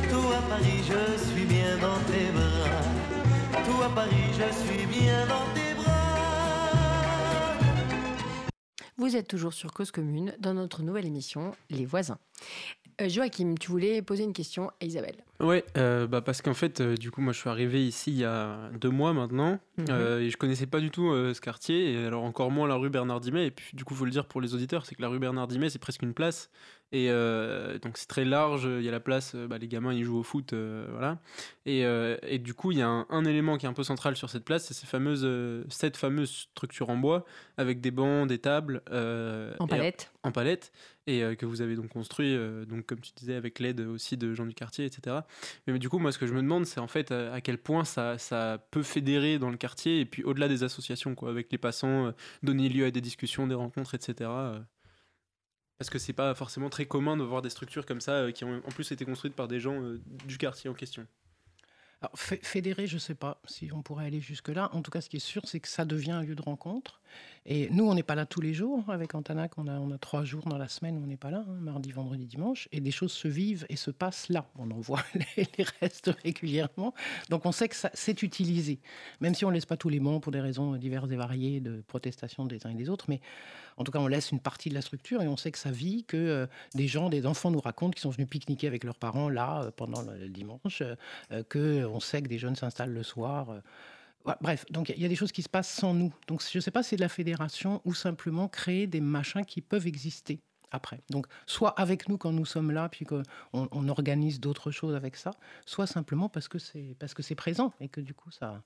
Toi 0.09 0.37
Paris, 0.49 0.83
je 0.87 1.19
suis 1.25 1.45
bien 1.47 1.77
dans 1.79 1.99
tes 2.13 2.31
bras. 2.31 3.65
Toi 3.65 3.89
Paris, 3.93 4.29
je 4.39 4.53
suis 4.65 4.87
bien 4.87 5.27
dans 5.27 5.47
tes 5.53 5.75
bras. 5.75 5.93
Vous 8.97 9.17
êtes 9.17 9.27
toujours 9.27 9.53
sur 9.53 9.73
Cause 9.73 9.91
Commune 9.91 10.33
dans 10.39 10.55
notre 10.55 10.83
nouvelle 10.83 11.07
émission 11.07 11.57
Les 11.71 11.87
voisins. 11.87 12.19
Euh, 13.01 13.09
Joachim, 13.09 13.55
tu 13.59 13.71
voulais 13.71 14.03
poser 14.03 14.23
une 14.25 14.33
question 14.33 14.71
à 14.81 14.85
Isabelle. 14.85 15.17
Ouais, 15.41 15.65
euh, 15.77 16.07
bah 16.07 16.21
parce 16.21 16.43
qu'en 16.43 16.55
fait, 16.55 16.81
euh, 16.81 16.95
du 16.97 17.11
coup, 17.11 17.21
moi, 17.21 17.33
je 17.33 17.39
suis 17.39 17.49
arrivé 17.49 17.85
ici 17.87 18.11
il 18.13 18.19
y 18.19 18.25
a 18.25 18.71
deux 18.81 18.91
mois 18.91 19.13
maintenant, 19.13 19.59
Mhm. 19.79 19.87
et 20.21 20.31
je 20.31 20.37
connaissais 20.37 20.67
pas 20.67 20.79
du 20.81 20.91
tout 20.91 21.11
ce 21.35 21.41
quartier, 21.41 21.93
et 21.95 22.05
alors 22.07 22.23
encore 22.25 22.51
moins 22.51 22.69
la 22.69 22.75
rue 22.77 22.91
Bernard 22.91 23.21
Dimet. 23.21 23.47
Et 23.47 23.51
puis, 23.51 23.75
du 23.75 23.85
coup, 23.85 23.95
faut 23.95 24.05
le 24.05 24.11
dire 24.11 24.27
pour 24.27 24.41
les 24.41 24.55
auditeurs, 24.55 24.85
c'est 24.87 24.95
que 24.95 25.03
la 25.03 25.09
rue 25.09 25.19
Bernard 25.19 25.49
Dimet, 25.49 25.71
c'est 25.71 25.79
presque 25.81 26.03
une 26.03 26.15
place, 26.15 26.51
et 26.93 27.11
euh, 27.11 27.79
donc 27.79 27.97
c'est 27.99 28.07
très 28.07 28.25
large. 28.25 28.65
Il 28.65 28.83
y 28.85 28.89
a 28.89 28.93
la 28.93 29.01
place, 29.01 29.33
euh, 29.35 29.47
bah, 29.47 29.59
les 29.59 29.67
gamins 29.69 29.93
ils 29.93 30.05
jouent 30.05 30.19
au 30.19 30.23
foot, 30.23 30.53
euh, 30.53 30.87
voilà. 30.93 31.19
Et, 31.67 31.85
euh, 31.85 32.17
et 32.23 32.39
du 32.39 32.55
coup, 32.55 32.71
il 32.73 32.79
y 32.79 32.83
a 32.83 32.89
un, 32.89 33.07
un 33.09 33.25
élément 33.25 33.57
qui 33.57 33.67
est 33.67 33.69
un 33.69 33.73
peu 33.73 33.83
central 33.85 34.15
sur 34.17 34.29
cette 34.31 34.45
place, 34.45 34.65
c'est 34.67 34.75
ces 34.75 34.87
fameuses, 34.87 35.27
cette 35.71 35.97
fameuse 35.97 36.31
structure 36.53 36.91
en 36.91 36.97
bois 36.97 37.25
avec 37.57 37.81
des 37.81 37.91
bancs, 37.91 38.29
des 38.29 38.39
tables, 38.39 38.83
En 38.91 39.67
et- 39.67 39.69
palette. 39.69 40.13
en 40.23 40.33
palette 40.33 40.73
et 41.09 41.21
que 41.37 41.47
vous 41.47 41.63
avez 41.63 41.75
donc 41.75 41.89
construit, 41.89 42.37
donc 42.69 42.87
comme 42.87 43.01
tu 43.01 43.11
disais, 43.17 43.35
avec 43.35 43.59
l'aide 43.59 43.81
aussi 43.81 44.17
de 44.17 44.35
gens 44.35 44.47
du 44.47 44.55
quartier, 44.55 44.85
etc. 44.85 45.17
Mais, 45.67 45.73
mais 45.73 45.79
du 45.81 45.89
coup, 45.89 45.99
moi, 45.99 46.13
ce 46.13 46.19
que 46.19 46.27
je 46.29 46.33
me 46.35 46.41
demande, 46.43 46.65
c'est 46.65 46.79
en 46.79 46.87
fait 46.87 47.11
à, 47.11 47.33
à 47.33 47.41
quel 47.41 47.59
point 47.59 47.85
ça, 47.85 48.19
ça 48.19 48.65
peut 48.71 48.85
fédérer 48.85 49.39
dans 49.41 49.51
le 49.51 49.57
quartier 49.57 49.99
et 50.01 50.05
puis 50.05 50.23
au-delà 50.23 50.47
des 50.49 50.63
associations, 50.63 51.15
quoi, 51.17 51.31
avec 51.31 51.51
les 51.51 51.59
passants, 51.59 52.13
donner 52.45 52.69
lieu 52.69 52.85
à 52.85 52.91
des 52.93 53.01
discussions, 53.01 53.47
des 53.49 53.55
rencontres, 53.57 53.95
etc. 53.97 54.31
parce 55.83 55.91
que 55.91 55.99
c'est 55.99 56.13
pas 56.13 56.33
forcément 56.37 56.71
très 56.71 56.87
commun 56.87 57.17
de 57.17 57.25
voir 57.25 57.43
des 57.43 57.51
structures 57.51 57.85
comme 57.85 58.01
ça 58.01 58.13
euh, 58.13 58.31
qui 58.31 58.45
ont 58.45 58.63
en 58.65 58.71
plus 58.71 58.93
été 58.93 59.05
construites 59.05 59.35
par 59.35 59.49
des 59.49 59.59
gens 59.59 59.83
euh, 59.83 60.01
du 60.29 60.39
quartier 60.39 60.71
en 60.71 60.75
question. 60.75 61.09
Alors, 62.01 62.17
fé- 62.17 62.39
fédérer, 62.41 62.87
je 62.87 62.95
ne 62.95 63.01
sais 63.01 63.17
pas 63.17 63.41
si 63.49 63.69
on 63.73 63.83
pourrait 63.83 64.07
aller 64.07 64.21
jusque-là. 64.21 64.71
En 64.77 64.83
tout 64.83 64.93
cas, 64.93 65.01
ce 65.01 65.09
qui 65.09 65.17
est 65.17 65.21
sûr, 65.21 65.43
c'est 65.45 65.59
que 65.59 65.67
ça 65.67 65.85
devient 65.85 66.13
un 66.13 66.23
lieu 66.23 66.37
de 66.37 66.43
rencontre. 66.43 67.01
Et 67.45 67.69
nous, 67.71 67.89
on 67.89 67.95
n'est 67.95 68.03
pas 68.05 68.15
là 68.15 68.25
tous 68.25 68.41
les 68.41 68.55
jours. 68.55 68.89
Avec 68.89 69.15
Antanac, 69.15 69.59
on 69.59 69.67
a, 69.67 69.99
trois 69.99 70.25
jours 70.25 70.45
dans 70.47 70.59
la 70.59 70.69
semaine 70.69 70.97
où 70.99 71.03
on 71.03 71.07
n'est 71.07 71.17
pas 71.17 71.31
là, 71.31 71.45
hein, 71.49 71.59
mardi, 71.61 71.91
vendredi, 71.91 72.27
dimanche. 72.27 72.69
Et 72.71 72.81
des 72.81 72.93
choses 72.93 73.13
se 73.13 73.27
vivent 73.27 73.67
et 73.69 73.77
se 73.77 73.91
passent 73.91 74.29
là. 74.29 74.47
On 74.59 74.71
en 74.71 74.81
voit 74.81 75.03
les, 75.37 75.47
les 75.59 75.65
restes 75.81 76.11
régulièrement. 76.23 76.95
Donc, 77.31 77.47
on 77.47 77.53
sait 77.53 77.69
que 77.69 77.77
c'est 77.95 78.23
utilisé. 78.23 78.79
Même 79.21 79.35
si 79.35 79.45
on 79.45 79.49
ne 79.49 79.55
laisse 79.55 79.67
pas 79.67 79.77
tous 79.77 79.89
les 79.89 80.01
bancs 80.01 80.23
pour 80.23 80.31
des 80.31 80.41
raisons 80.41 80.77
diverses 80.77 81.11
et 81.11 81.17
variées 81.17 81.61
de 81.61 81.83
protestation 81.89 82.47
des 82.47 82.67
uns 82.67 82.71
et 82.71 82.75
des 82.75 82.89
autres. 82.89 83.07
Mais 83.09 83.21
en 83.77 83.85
tout 83.85 83.93
cas, 83.93 83.99
on 83.99 84.07
laisse 84.07 84.31
une 84.31 84.41
partie 84.41 84.69
de 84.69 84.75
la 84.75 84.83
structure 84.83 85.23
et 85.23 85.29
on 85.29 85.37
sait 85.37 85.51
que 85.51 85.59
ça 85.59 85.71
vit, 85.71 86.05
que 86.05 86.17
euh, 86.17 86.47
des 86.75 86.87
gens, 86.87 87.09
des 87.09 87.27
enfants 87.27 87.51
nous 87.51 87.61
racontent 87.61 87.93
qu'ils 87.93 88.03
sont 88.03 88.11
venus 88.11 88.29
pique-niquer 88.29 88.67
avec 88.67 88.85
leurs 88.85 88.99
parents 88.99 89.29
là 89.29 89.63
euh, 89.63 89.71
pendant 89.75 90.03
le, 90.03 90.17
le 90.17 90.29
dimanche, 90.29 90.83
euh, 90.83 90.95
euh, 91.33 91.43
que 91.49 91.85
on 91.87 92.01
sait 92.01 92.23
que 92.23 92.29
des 92.29 92.39
jeunes 92.39 92.57
s'installent 92.57 92.93
le 92.93 93.03
soir. 93.03 93.49
Bref, 94.41 94.65
donc 94.71 94.91
il 94.91 95.01
y 95.01 95.05
a 95.05 95.09
des 95.09 95.17
choses 95.17 95.33
qui 95.33 95.43
se 95.43 95.49
passent 95.49 95.73
sans 95.73 95.95
nous. 95.95 96.13
Donc 96.27 96.43
je 96.43 96.59
ne 96.59 96.61
sais 96.61 96.71
pas 96.71 96.83
si 96.83 96.91
c'est 96.91 96.97
de 96.97 97.01
la 97.01 97.09
fédération 97.09 97.81
ou 97.85 97.95
simplement 97.95 98.49
créer 98.49 98.87
des 98.87 99.01
machins 99.01 99.45
qui 99.45 99.61
peuvent 99.61 99.87
exister 99.87 100.41
après. 100.71 101.01
Donc 101.11 101.27
soit 101.47 101.71
avec 101.71 102.09
nous 102.09 102.19
quand 102.19 102.33
nous 102.33 102.47
sommes 102.47 102.71
là, 102.71 102.89
puis 102.89 103.05
qu'on 103.05 103.23
on 103.53 103.89
organise 103.89 104.41
d'autres 104.41 104.71
choses 104.71 104.95
avec 104.95 105.17
ça, 105.17 105.33
soit 105.67 105.87
simplement 105.87 106.29
parce 106.29 106.49
que 106.49 106.59
c'est 106.59 107.35
présent 107.35 107.73
et 107.81 107.89
que 107.89 108.01
du 108.01 108.15
coup 108.15 108.31
ça, 108.31 108.63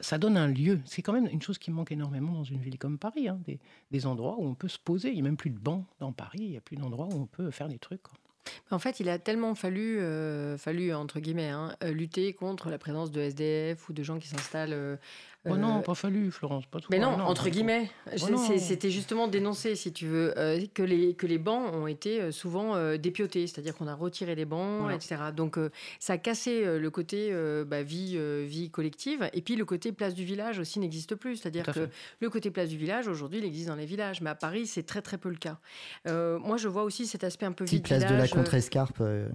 ça, 0.00 0.18
donne 0.18 0.36
un 0.36 0.48
lieu. 0.48 0.80
C'est 0.84 1.02
quand 1.02 1.12
même 1.12 1.26
une 1.26 1.42
chose 1.42 1.58
qui 1.58 1.70
manque 1.70 1.92
énormément 1.92 2.32
dans 2.32 2.44
une 2.44 2.60
ville 2.60 2.78
comme 2.78 2.98
Paris, 2.98 3.28
hein, 3.28 3.40
des, 3.90 4.06
endroits 4.06 4.36
où 4.38 4.46
on 4.46 4.54
peut 4.54 4.68
se 4.68 4.78
poser. 4.78 5.08
Il 5.08 5.14
n'y 5.14 5.20
a 5.20 5.24
même 5.24 5.36
plus 5.36 5.50
de 5.50 5.58
bancs 5.58 5.84
dans 5.98 6.12
Paris, 6.12 6.38
il 6.40 6.50
n'y 6.50 6.56
a 6.56 6.60
plus 6.60 6.76
d'endroits 6.76 7.06
où 7.06 7.14
on 7.14 7.26
peut 7.26 7.50
faire 7.50 7.68
des 7.68 7.78
trucs. 7.78 8.02
En 8.70 8.78
fait, 8.78 9.00
il 9.00 9.08
a 9.08 9.18
tellement 9.18 9.54
fallu, 9.54 9.98
euh, 10.00 10.56
fallu 10.56 10.94
entre 10.94 11.20
guillemets, 11.20 11.48
hein, 11.48 11.76
euh, 11.82 11.92
lutter 11.92 12.32
contre 12.32 12.70
la 12.70 12.78
présence 12.78 13.10
de 13.10 13.20
SDF 13.20 13.88
ou 13.88 13.92
de 13.92 14.02
gens 14.02 14.18
qui 14.18 14.28
s'installent. 14.28 14.98
Euh, 15.46 15.50
Oh 15.52 15.56
non, 15.56 15.78
euh, 15.78 15.82
pas 15.82 15.94
fallu, 15.94 16.30
Florence, 16.30 16.66
pas 16.66 16.80
tout. 16.80 16.88
Mais 16.90 16.98
non, 16.98 17.16
Oh 17.18 17.22
entre 17.22 17.48
guillemets. 17.48 17.90
Oh 18.22 18.36
C'était 18.58 18.90
justement 18.90 19.26
dénoncé, 19.28 19.74
si 19.76 19.92
tu 19.92 20.06
veux, 20.06 20.34
euh, 20.38 20.60
que, 20.74 20.82
les, 20.82 21.14
que 21.14 21.26
les 21.26 21.38
bancs 21.38 21.72
ont 21.74 21.86
été 21.86 22.20
euh, 22.20 22.30
souvent 22.32 22.74
euh, 22.76 22.96
dépiotés, 22.98 23.46
c'est-à-dire 23.46 23.74
qu'on 23.74 23.86
a 23.86 23.94
retiré 23.94 24.34
les 24.34 24.44
bancs, 24.44 24.80
Voilà. 24.82 24.96
etc. 24.96 25.16
Donc 25.34 25.56
euh, 25.58 25.70
ça 25.98 26.14
a 26.14 26.18
cassé 26.18 26.64
euh, 26.64 26.78
le 26.78 26.90
côté 26.90 27.30
euh, 27.32 27.64
bah, 27.64 27.82
vie, 27.82 28.14
euh, 28.16 28.44
vie 28.46 28.70
collective, 28.70 29.30
et 29.32 29.40
puis 29.40 29.56
le 29.56 29.64
côté 29.64 29.92
place 29.92 30.14
du 30.14 30.24
village 30.24 30.58
aussi 30.58 30.78
n'existe 30.78 31.14
plus. 31.14 31.36
C'est-à-dire 31.36 31.64
que 31.66 31.72
fait. 31.72 31.90
le 32.20 32.28
côté 32.30 32.50
place 32.50 32.68
du 32.68 32.76
village, 32.76 33.08
aujourd'hui, 33.08 33.38
il 33.38 33.44
existe 33.44 33.68
dans 33.68 33.76
les 33.76 33.86
villages, 33.86 34.20
mais 34.20 34.30
à 34.30 34.34
Paris, 34.34 34.66
c'est 34.66 34.82
très 34.84 35.00
très 35.02 35.16
peu 35.18 35.30
le 35.30 35.36
cas. 35.36 35.58
Euh, 36.06 36.38
moi, 36.38 36.56
je 36.58 36.68
vois 36.68 36.82
aussi 36.84 37.06
cet 37.06 37.24
aspect 37.24 37.46
un 37.46 37.52
peu 37.52 37.64
Petite 37.64 37.78
vide 37.88 37.98
place 38.00 38.10
de 38.12 38.16
la 38.16 38.28
Contrescarpe. 38.28 39.00
euh, 39.00 39.26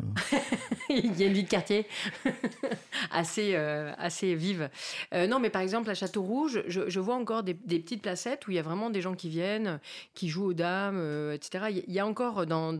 il 0.90 1.20
y 1.20 1.24
a 1.24 1.28
une 1.28 1.34
vie 1.34 1.44
de 1.44 1.50
quartier 1.50 1.88
assez, 3.12 3.52
euh, 3.56 3.92
assez 3.98 4.36
vive. 4.36 4.70
Euh, 5.14 5.28
non, 5.28 5.40
mais 5.40 5.50
par 5.50 5.62
exemple, 5.62 5.90
à 5.96 6.00
Château-Rouge, 6.06 6.64
je, 6.68 6.90
je 6.90 7.00
vois 7.00 7.16
encore 7.16 7.44
des, 7.44 7.54
petites 7.54 8.02
placettes 8.02 8.48
où 8.48 8.52
il 8.52 8.56
y 8.56 8.60
a 8.60 8.62
vraiment 8.62 8.90
des 8.90 9.02
gens 9.02 9.16
qui 9.16 9.30
viennent, 9.30 9.80
qui 10.14 10.28
jouent 10.28 10.48
aux 10.48 10.54
dames, 10.54 10.98
euh, 10.98 11.34
etc. 11.34 11.66
Il 11.88 11.94
y- 11.94 12.00
a 12.00 12.06
encore 12.06 12.46
dans, 12.46 12.78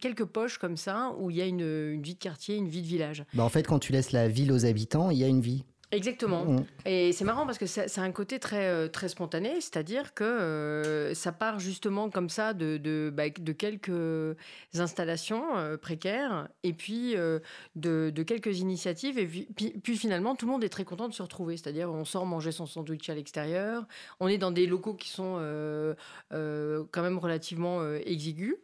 quelques 0.00 0.24
poches 0.24 0.58
comme 0.58 0.76
ça 0.76 1.12
où 1.18 1.30
il 1.30 1.36
y 1.36 1.42
a 1.42 1.46
une, 1.46 1.60
une 1.60 2.02
vie 2.02 2.14
de 2.14 2.18
quartier, 2.18 2.56
une 2.56 2.68
vie 2.68 2.82
de 2.82 2.86
village. 2.86 3.24
Bah, 3.34 3.44
en 3.44 3.48
fait, 3.48 3.62
quand 3.66 3.78
tu 3.78 3.92
laisses 3.92 4.12
la 4.12 4.28
ville 4.28 4.50
aux 4.50 4.66
habitants, 4.66 5.10
il 5.10 5.18
y 5.18 5.24
a 5.24 5.28
une 5.28 5.40
vie. 5.40 5.64
Exactement. 5.96 6.44
Mm. 6.44 6.64
Et 6.84 7.12
c'est 7.12 7.24
marrant 7.24 7.46
parce 7.46 7.58
que 7.58 7.66
c'est 7.66 7.88
c'est 7.88 8.00
un 8.00 8.12
côté 8.12 8.38
très, 8.38 8.66
euh, 8.66 8.88
très 8.88 9.08
spontané, 9.08 9.60
c'est-à-dire 9.60 10.14
que 10.14 10.24
euh, 10.24 11.14
ça 11.14 11.32
part 11.32 11.58
justement 11.58 12.10
comme 12.10 12.28
ça 12.28 12.52
de, 12.52 12.76
de, 12.76 13.10
bah, 13.14 13.24
de 13.30 13.52
quelques 13.52 14.36
installations 14.74 15.56
euh, 15.56 15.76
précaires 15.76 16.48
et 16.62 16.72
puis 16.72 17.16
euh, 17.16 17.38
de, 17.74 18.10
de 18.14 18.22
quelques 18.22 18.58
initiatives. 18.60 19.18
Et 19.18 19.26
puis, 19.26 19.48
puis- 19.56 19.74
puis 19.82 19.96
finalement, 19.96 20.34
tout 20.34 20.46
le 20.46 20.52
monde 20.52 20.64
est 20.64 20.68
très 20.68 20.84
content 20.84 21.08
de 21.08 21.14
se 21.14 21.22
retrouver. 21.22 21.56
C'est-à-dire, 21.56 21.90
on 21.90 22.04
sort 22.04 22.26
manger 22.26 22.52
son 22.52 22.66
sandwich 22.66 23.08
à 23.08 23.14
l'extérieur, 23.14 23.86
on 24.20 24.28
est 24.28 24.38
dans 24.38 24.50
des 24.50 24.66
locaux 24.66 24.94
qui 24.94 25.08
sont 25.08 25.36
quand 26.30 27.02
même 27.02 27.18
relativement 27.18 27.82
exigus. 27.94 28.56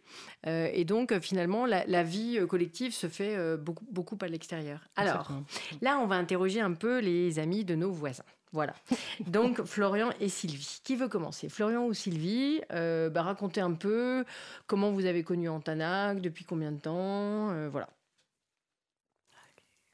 Et 0.47 0.85
donc, 0.85 1.19
finalement, 1.21 1.67
la, 1.67 1.85
la 1.87 2.03
vie 2.03 2.39
collective 2.49 2.93
se 2.93 3.09
fait 3.09 3.57
beaucoup, 3.57 3.87
beaucoup 3.91 4.19
à 4.21 4.29
l'extérieur. 4.29 4.81
Alors. 4.97 5.13
Exactement. 5.13 5.45
Là, 5.81 5.99
on 5.99 6.07
va 6.07 6.17
interroger 6.17 6.61
un 6.61 6.73
peu 6.73 6.99
les 7.01 7.22
amis 7.39 7.65
de 7.65 7.75
nos 7.75 7.91
voisins. 7.91 8.25
Voilà. 8.53 8.75
Donc, 9.21 9.63
Florian 9.65 10.11
et 10.21 10.29
Sylvie. 10.29 10.81
Qui 10.85 10.97
veut 10.97 11.09
commencer? 11.09 11.49
Florian 11.49 11.87
ou 11.87 11.95
Sylvie? 11.95 12.61
Euh, 12.73 13.09
bah, 13.09 13.23
Racontez 13.23 13.61
un 13.63 13.73
peu 13.73 14.25
comment 14.67 14.91
vous 14.91 15.07
avez 15.07 15.23
connu 15.25 15.49
Antanac, 15.49 16.21
depuis 16.21 16.45
combien 16.45 16.71
de 16.73 16.79
temps 16.81 17.51
euh, 17.51 17.69
Voilà. 17.71 17.89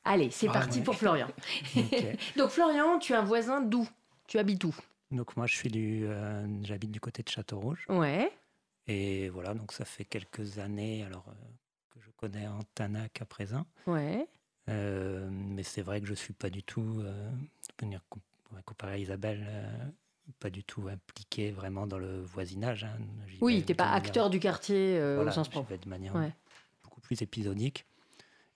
Allez, 0.04 0.30
c'est 0.30 0.48
Ah 0.48 0.52
parti 0.52 0.78
ouais. 0.78 0.84
pour 0.84 0.94
Florian. 0.96 1.28
Donc, 2.36 2.50
Florian, 2.50 2.98
tu 2.98 3.12
es 3.12 3.16
un 3.16 3.22
voisin 3.24 3.60
d'où? 3.60 3.88
Tu 4.26 4.38
habites 4.38 4.64
où? 4.64 4.74
Donc 5.10 5.36
moi, 5.36 5.46
je 5.46 5.54
suis 5.54 5.70
du, 5.70 6.04
euh, 6.06 6.46
j'habite 6.64 6.90
du 6.90 7.00
côté 7.00 7.22
de 7.22 7.28
Château-Rouge. 7.28 7.86
Ouais. 7.88 8.30
Et 8.86 9.28
voilà, 9.30 9.54
donc 9.54 9.72
ça 9.72 9.84
fait 9.84 10.04
quelques 10.04 10.58
années 10.58 11.04
alors 11.04 11.24
que 11.90 12.00
je 12.00 12.10
connais 12.16 12.46
Antanac 12.46 13.20
à 13.22 13.24
présent. 13.24 13.64
Ouais. 13.86 14.26
Euh, 14.68 15.28
mais 15.30 15.62
c'est 15.62 15.82
vrai 15.82 16.00
que 16.00 16.06
je 16.06 16.14
suis 16.14 16.32
pas 16.34 16.50
du 16.50 16.62
tout, 16.62 17.00
euh, 17.00 17.30
comparé 18.64 18.92
à 18.94 18.98
Isabelle, 18.98 19.44
euh, 19.48 19.84
pas 20.40 20.50
du 20.50 20.62
tout 20.64 20.88
impliqué 20.88 21.50
vraiment 21.50 21.86
dans 21.86 21.98
le 21.98 22.20
voisinage. 22.22 22.84
hein. 22.84 22.98
Oui, 23.40 23.64
t'es 23.64 23.72
de 23.72 23.76
pas 23.78 23.84
manière- 23.84 23.96
acteur 23.98 24.30
du 24.30 24.40
quartier 24.40 24.98
euh, 24.98 25.14
voilà, 25.16 25.30
au 25.30 25.34
sens 25.34 25.48
propre. 25.48 25.70
vais 25.70 25.78
de 25.78 25.88
manière 25.88 26.14
Ouais. 26.14 26.32
beaucoup 26.82 27.00
plus 27.00 27.22
épisodique. 27.22 27.86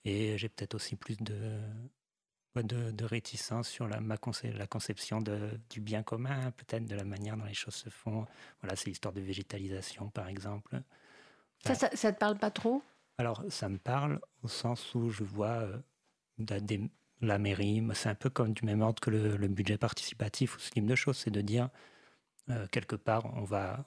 Et 0.05 0.37
j'ai 0.37 0.49
peut-être 0.49 0.75
aussi 0.75 0.95
plus 0.97 1.17
de, 1.17 1.59
de, 2.55 2.91
de 2.91 3.05
réticence 3.05 3.69
sur 3.69 3.87
la, 3.87 4.01
ma 4.01 4.15
conce- 4.17 4.43
la 4.53 4.67
conception 4.67 5.21
de, 5.21 5.57
du 5.69 5.79
bien 5.79 6.03
commun, 6.03 6.51
peut-être 6.51 6.85
de 6.85 6.95
la 6.95 7.05
manière 7.05 7.37
dont 7.37 7.45
les 7.45 7.53
choses 7.53 7.75
se 7.75 7.89
font. 7.89 8.27
Voilà, 8.61 8.75
c'est 8.75 8.87
l'histoire 8.89 9.13
de 9.13 9.21
végétalisation, 9.21 10.09
par 10.09 10.27
exemple. 10.27 10.81
Ça, 11.65 11.73
ça, 11.75 11.89
ça 11.95 12.11
te 12.11 12.19
parle 12.19 12.37
pas 12.37 12.51
trop? 12.51 12.83
Alors, 13.17 13.43
ça 13.49 13.69
me 13.69 13.77
parle 13.77 14.19
au 14.43 14.47
sens 14.49 14.93
où 14.95 15.09
je 15.09 15.23
vois 15.23 15.61
euh, 15.61 15.77
des- 16.39 16.89
la 17.21 17.37
mairie, 17.37 17.81
c'est 17.93 18.09
un 18.09 18.15
peu 18.15 18.29
comme 18.29 18.53
du 18.53 18.65
même 18.65 18.81
ordre 18.81 18.99
que 19.01 19.09
le, 19.09 19.47
budget 19.47 19.77
participatif 19.77 20.57
ou 20.57 20.59
ce 20.59 20.71
type 20.71 20.85
de 20.85 20.95
choses, 20.95 21.17
c'est 21.17 21.31
de 21.31 21.41
dire, 21.41 21.69
euh, 22.49 22.67
quelque 22.71 22.95
part, 22.95 23.25
on 23.37 23.43
va, 23.43 23.85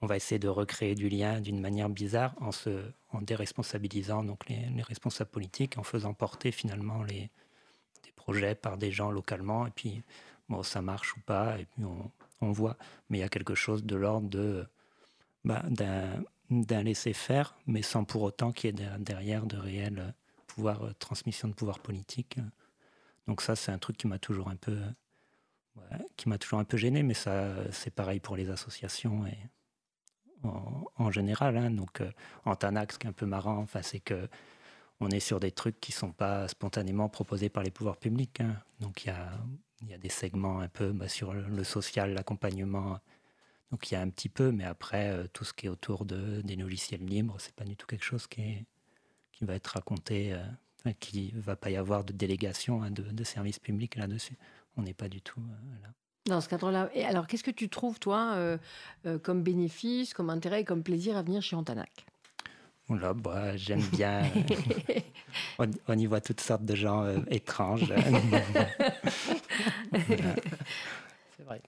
on 0.00 0.06
va 0.06 0.16
essayer 0.16 0.38
de 0.38 0.48
recréer 0.48 0.94
du 0.94 1.08
lien 1.08 1.40
d'une 1.40 1.60
manière 1.60 1.88
bizarre 1.88 2.34
en, 2.40 2.52
se, 2.52 2.92
en 3.10 3.22
déresponsabilisant 3.22 4.24
donc 4.24 4.48
les, 4.48 4.66
les 4.70 4.82
responsables 4.82 5.30
politiques, 5.30 5.78
en 5.78 5.82
faisant 5.82 6.14
porter 6.14 6.52
finalement 6.52 7.02
les, 7.02 7.30
des 8.04 8.12
projets 8.16 8.54
par 8.54 8.78
des 8.78 8.92
gens 8.92 9.10
localement, 9.10 9.66
et 9.66 9.70
puis, 9.70 10.02
bon, 10.48 10.62
ça 10.62 10.82
marche 10.82 11.16
ou 11.16 11.20
pas, 11.20 11.58
et 11.58 11.66
puis 11.66 11.84
on, 12.40 12.52
voit. 12.52 12.76
Mais 13.08 13.18
il 13.18 13.20
y 13.20 13.24
a 13.24 13.28
quelque 13.28 13.54
chose 13.54 13.84
de 13.84 13.96
l'ordre 13.96 14.28
de, 14.28 14.66
bah, 15.44 15.62
d'un 15.70 16.22
d'un 16.50 16.82
laisser-faire, 16.82 17.56
mais 17.66 17.82
sans 17.82 18.04
pour 18.04 18.22
autant 18.22 18.52
qu'il 18.52 18.68
y 18.68 18.70
ait 18.70 18.72
der- 18.74 18.98
derrière 18.98 19.46
de 19.46 19.56
réel 19.56 19.98
euh, 19.98 20.12
euh, 20.58 20.92
transmission 20.98 21.48
de 21.48 21.54
pouvoir 21.54 21.78
politique. 21.80 22.38
Donc 23.26 23.40
ça, 23.40 23.56
c'est 23.56 23.72
un 23.72 23.78
truc 23.78 23.96
qui 23.96 24.06
m'a 24.06 24.18
toujours 24.18 24.48
un 24.48 24.56
peu, 24.56 24.78
qui 26.16 26.28
m'a 26.28 26.38
toujours 26.38 26.58
un 26.58 26.64
peu 26.64 26.76
gêné, 26.76 27.02
mais 27.02 27.14
ça, 27.14 27.54
c'est 27.70 27.90
pareil 27.94 28.20
pour 28.20 28.36
les 28.36 28.50
associations 28.50 29.26
et 29.26 29.38
en, 30.44 31.10
général. 31.10 31.56
hein. 31.56 31.70
Donc 31.70 32.00
euh, 32.00 32.10
en 32.44 32.56
Tanac, 32.56 32.92
ce 32.92 32.98
qui 32.98 33.06
est 33.06 33.10
un 33.10 33.14
peu 33.14 33.26
marrant, 33.26 33.58
enfin, 33.58 33.82
c'est 33.82 34.00
que 34.00 34.28
on 35.00 35.08
est 35.08 35.20
sur 35.20 35.40
des 35.40 35.50
trucs 35.50 35.80
qui 35.80 35.92
sont 35.92 36.12
pas 36.12 36.46
spontanément 36.48 37.08
proposés 37.08 37.48
par 37.48 37.62
les 37.62 37.70
pouvoirs 37.70 37.96
publics. 37.96 38.40
hein. 38.40 38.56
Donc 38.80 39.04
il 39.04 39.08
y 39.08 39.10
a, 39.10 39.30
y 39.88 39.94
a 39.94 39.98
des 39.98 40.08
segments 40.08 40.60
un 40.60 40.68
peu 40.68 40.92
bah, 40.92 41.08
sur 41.08 41.32
le 41.32 41.64
social, 41.64 42.14
l'accompagnement. 42.14 43.00
Donc 43.70 43.90
il 43.90 43.94
y 43.94 43.96
a 43.96 44.00
un 44.00 44.10
petit 44.10 44.28
peu, 44.28 44.52
mais 44.52 44.64
après, 44.64 45.08
euh, 45.10 45.26
tout 45.32 45.44
ce 45.44 45.52
qui 45.54 45.66
est 45.66 45.70
autour 45.70 46.04
de, 46.04 46.42
des 46.42 46.56
logiciels 46.56 47.04
libres, 47.04 47.36
c'est 47.38 47.54
pas 47.54 47.64
du 47.64 47.74
tout 47.76 47.86
quelque 47.86 48.04
chose 48.04 48.26
qui, 48.26 48.42
est, 48.42 48.66
qui 49.42 49.46
va 49.46 49.54
être 49.54 49.66
raconté, 49.66 50.32
euh, 50.32 50.38
enfin, 50.80 50.92
qui 51.00 51.32
va 51.34 51.56
pas 51.56 51.68
y 51.68 51.76
avoir 51.76 52.04
de 52.04 52.12
délégation 52.12 52.84
hein, 52.84 52.92
de, 52.92 53.02
de 53.02 53.24
services 53.24 53.58
publics 53.58 53.96
là-dessus. 53.96 54.36
On 54.76 54.82
n'est 54.82 54.94
pas 54.94 55.08
du 55.08 55.20
tout 55.20 55.40
euh, 55.40 55.82
là. 55.82 55.88
dans 56.26 56.40
ce 56.40 56.48
cadre-là. 56.48 56.90
Et 56.94 57.04
alors, 57.04 57.26
qu'est-ce 57.26 57.42
que 57.42 57.50
tu 57.50 57.68
trouves, 57.68 57.98
toi, 57.98 58.34
euh, 58.36 58.56
euh, 59.06 59.18
comme 59.18 59.42
bénéfice, 59.42 60.14
comme 60.14 60.30
intérêt 60.30 60.60
et 60.60 60.64
comme 60.64 60.84
plaisir 60.84 61.16
à 61.16 61.22
venir 61.24 61.42
chez 61.42 61.56
Antanac? 61.56 62.06
Voilà, 62.86 63.14
bah, 63.14 63.56
j'aime 63.56 63.82
bien. 63.92 64.22
on, 65.58 65.68
on 65.88 65.98
y 65.98 66.06
voit 66.06 66.20
toutes 66.20 66.40
sortes 66.40 66.64
de 66.64 66.76
gens 66.76 67.02
euh, 67.02 67.18
étranges. 67.28 67.92
Voilà, 71.44 71.60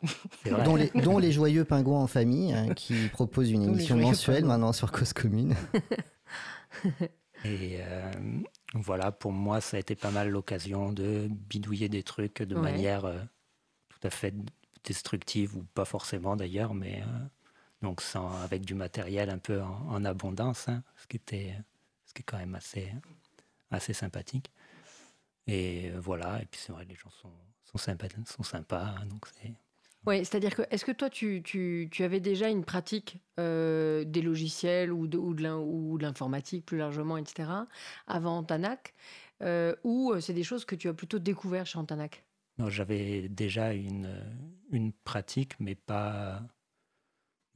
C'est 0.45 0.51
vrai. 0.51 0.65
Dont 0.65 0.77
les, 0.77 0.91
dont 0.95 1.19
les 1.19 1.33
joyeux 1.33 1.65
pingouins 1.65 1.99
en 2.03 2.07
famille, 2.07 2.53
hein, 2.53 2.73
qui 2.75 3.09
proposent 3.09 3.51
une 3.51 3.65
émission 3.65 3.97
mensuelle 3.97 4.43
pingouins. 4.43 4.49
maintenant 4.51 4.73
sur 4.73 4.93
Cause 4.93 5.13
Commune. 5.13 5.57
Et 7.45 7.79
euh, 7.81 8.11
voilà, 8.75 9.13
pour 9.13 9.33
moi, 9.33 9.61
ça 9.61 9.77
a 9.77 9.81
été 9.81 9.95
pas 9.95 10.11
mal 10.11 10.31
l'occasion 10.31 10.93
de 10.93 11.29
bidouiller 11.31 11.89
des 11.89 12.03
trucs 12.03 12.43
de 12.43 12.55
Ouais. 12.55 12.63
manière 12.63 13.05
euh, 13.05 13.21
tout 13.91 13.99
à 14.03 14.11
fait 14.11 14.35
destructive, 14.85 15.57
ou 15.57 15.63
pas 15.75 15.85
forcément 15.85 16.37
d'ailleurs, 16.37 16.75
mais 16.75 17.03
euh, 17.03 17.07
donc 17.83 18.01
sans, 18.01 18.31
avec 18.43 18.65
du 18.65 18.75
matériel 18.75 19.31
un 19.31 19.39
peu 19.39 19.61
en, 19.63 19.89
en 19.89 20.05
abondance, 20.05 20.69
hein, 20.69 20.83
ce, 20.97 21.07
qui 21.07 21.17
était, 21.17 21.55
ce 22.07 22.15
qui 22.15 22.21
est 22.23 22.25
quand 22.25 22.39
même 22.39 22.55
assez, 22.55 22.93
assez 23.71 23.93
sympathique. 23.93 24.51
Et 25.47 25.91
voilà, 25.99 26.41
et 26.43 26.47
puis 26.47 26.61
c'est 26.61 26.73
vrai, 26.73 26.87
les 26.87 26.95
gens 26.95 27.11
sont, 27.11 27.33
sont, 27.65 27.79
sympas, 27.79 28.09
sont 28.27 28.43
sympas, 28.43 28.95
hein, 28.99 29.07
donc 29.07 29.27
c'est. 29.29 29.53
Oui, 30.07 30.19
c'est-à-dire 30.25 30.55
que, 30.55 30.63
est-ce 30.71 30.85
que 30.85 30.93
toi, 30.93 31.09
tu, 31.09 31.43
tu, 31.43 31.89
tu 31.91 32.03
avais 32.05 32.21
déjà 32.21 32.49
une 32.49 32.65
pratique 32.65 33.19
euh, 33.41 34.05
des 34.05 34.21
logiciels 34.23 34.93
ou 34.93 35.07
de, 35.07 35.17
ou 35.17 35.35
de 35.35 35.43
l'in- 35.43 35.57
ou 35.59 35.97
de 35.99 36.03
l'informatique 36.03 36.67
plus 36.67 36.77
largement, 36.77 37.17
etc., 37.17 37.49
avant 38.07 38.39
Antanac, 38.39 38.95
euh, 39.43 39.75
ou 39.83 40.13
euh, 40.13 40.21
c'est 40.21 40.35
des 40.35 40.43
choses 40.45 40.65
que 40.65 40.75
tu 40.75 40.89
as 40.89 40.95
plutôt 40.95 41.19
découvert 41.19 41.65
chez 41.67 41.79
Antanac 41.79 42.25
Non, 42.59 42.69
j'avais 42.69 43.29
déjà 43.29 43.73
une, 43.73 44.23
une 44.71 44.93
pratique, 44.93 45.59
mais 45.59 45.75
pas. 45.75 46.43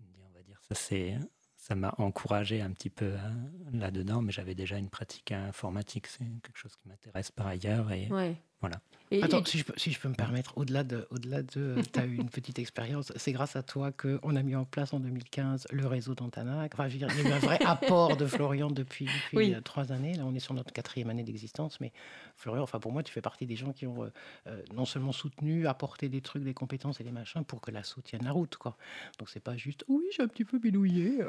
On 0.00 0.30
va 0.34 0.42
dire, 0.42 0.58
ça, 0.62 0.74
c'est, 0.74 1.18
ça 1.56 1.74
m'a 1.74 1.94
encouragé 1.98 2.61
un 2.62 2.70
petit 2.70 2.90
peu 2.90 3.14
hein, 3.16 3.37
là-dedans, 3.72 4.22
mais 4.22 4.32
j'avais 4.32 4.54
déjà 4.54 4.78
une 4.78 4.88
pratique 4.90 5.32
informatique. 5.32 6.06
C'est 6.06 6.24
quelque 6.42 6.56
chose 6.56 6.74
qui 6.76 6.88
m'intéresse 6.88 7.30
par 7.30 7.46
ailleurs. 7.46 7.92
Et 7.92 8.08
Ouais. 8.11 8.37
Voilà. 8.60 8.80
Et, 9.10 9.22
Attends, 9.22 9.40
et- 9.40 9.44
si 9.48 9.56
je, 9.58 9.64
peux, 9.64 9.72
si 9.78 9.90
je 9.90 9.98
peux 9.98 10.08
me 10.08 10.14
permettre, 10.14 10.58
au-delà 10.58 10.84
de, 10.84 11.06
au-delà 11.10 11.42
de, 11.42 11.76
tu 11.94 11.98
as 12.00 12.04
eu 12.04 12.16
une 12.16 12.28
petite 12.28 12.58
expérience. 12.58 13.10
C'est 13.16 13.32
grâce 13.32 13.56
à 13.56 13.62
toi 13.62 13.90
qu'on 13.90 14.36
a 14.36 14.42
mis 14.42 14.54
en 14.54 14.66
place 14.66 14.92
en 14.92 15.00
2015 15.00 15.68
le 15.70 15.86
réseau 15.86 16.14
d'Antanac. 16.14 16.72
Enfin, 16.74 16.88
je 16.88 16.92
veux 16.94 16.98
dire, 16.98 17.08
il 17.16 17.22
y 17.22 17.26
a 17.26 17.30
eu 17.30 17.32
un 17.32 17.38
vrai 17.38 17.58
apport 17.64 18.16
de 18.18 18.26
Florian 18.26 18.70
depuis, 18.70 19.06
depuis 19.06 19.36
Oui. 19.36 19.54
euh, 19.54 19.60
trois 19.62 19.92
années. 19.92 20.12
Là, 20.14 20.24
on 20.26 20.34
est 20.34 20.40
sur 20.40 20.52
notre 20.52 20.72
quatrième 20.74 21.08
année 21.08 21.22
d'existence. 21.22 21.80
Mais 21.80 21.92
Florian, 22.36 22.62
enfin, 22.64 22.80
pour 22.80 22.92
moi, 22.92 23.02
tu 23.02 23.10
fais 23.12 23.22
partie 23.22 23.46
des 23.46 23.56
gens 23.56 23.72
qui 23.72 23.86
ont 23.86 24.04
euh, 24.04 24.10
euh, 24.48 24.62
non 24.74 24.84
seulement 24.84 25.12
soutenu, 25.12 25.66
apporté 25.66 26.10
des 26.10 26.20
trucs, 26.20 26.42
des 26.44 26.52
compétences 26.54 27.00
et 27.00 27.04
des 27.04 27.12
machins 27.12 27.44
pour 27.44 27.62
que 27.62 27.70
l'assaut 27.70 28.02
tienne 28.02 28.24
la 28.24 28.32
route. 28.32 28.56
Quoi. 28.56 28.76
Donc, 29.18 29.30
c'est 29.30 29.40
pas 29.40 29.56
juste, 29.56 29.84
oui, 29.88 30.04
j'ai 30.14 30.22
un 30.22 30.28
petit 30.28 30.44
peu 30.44 30.58
bidouillé. 30.58 31.20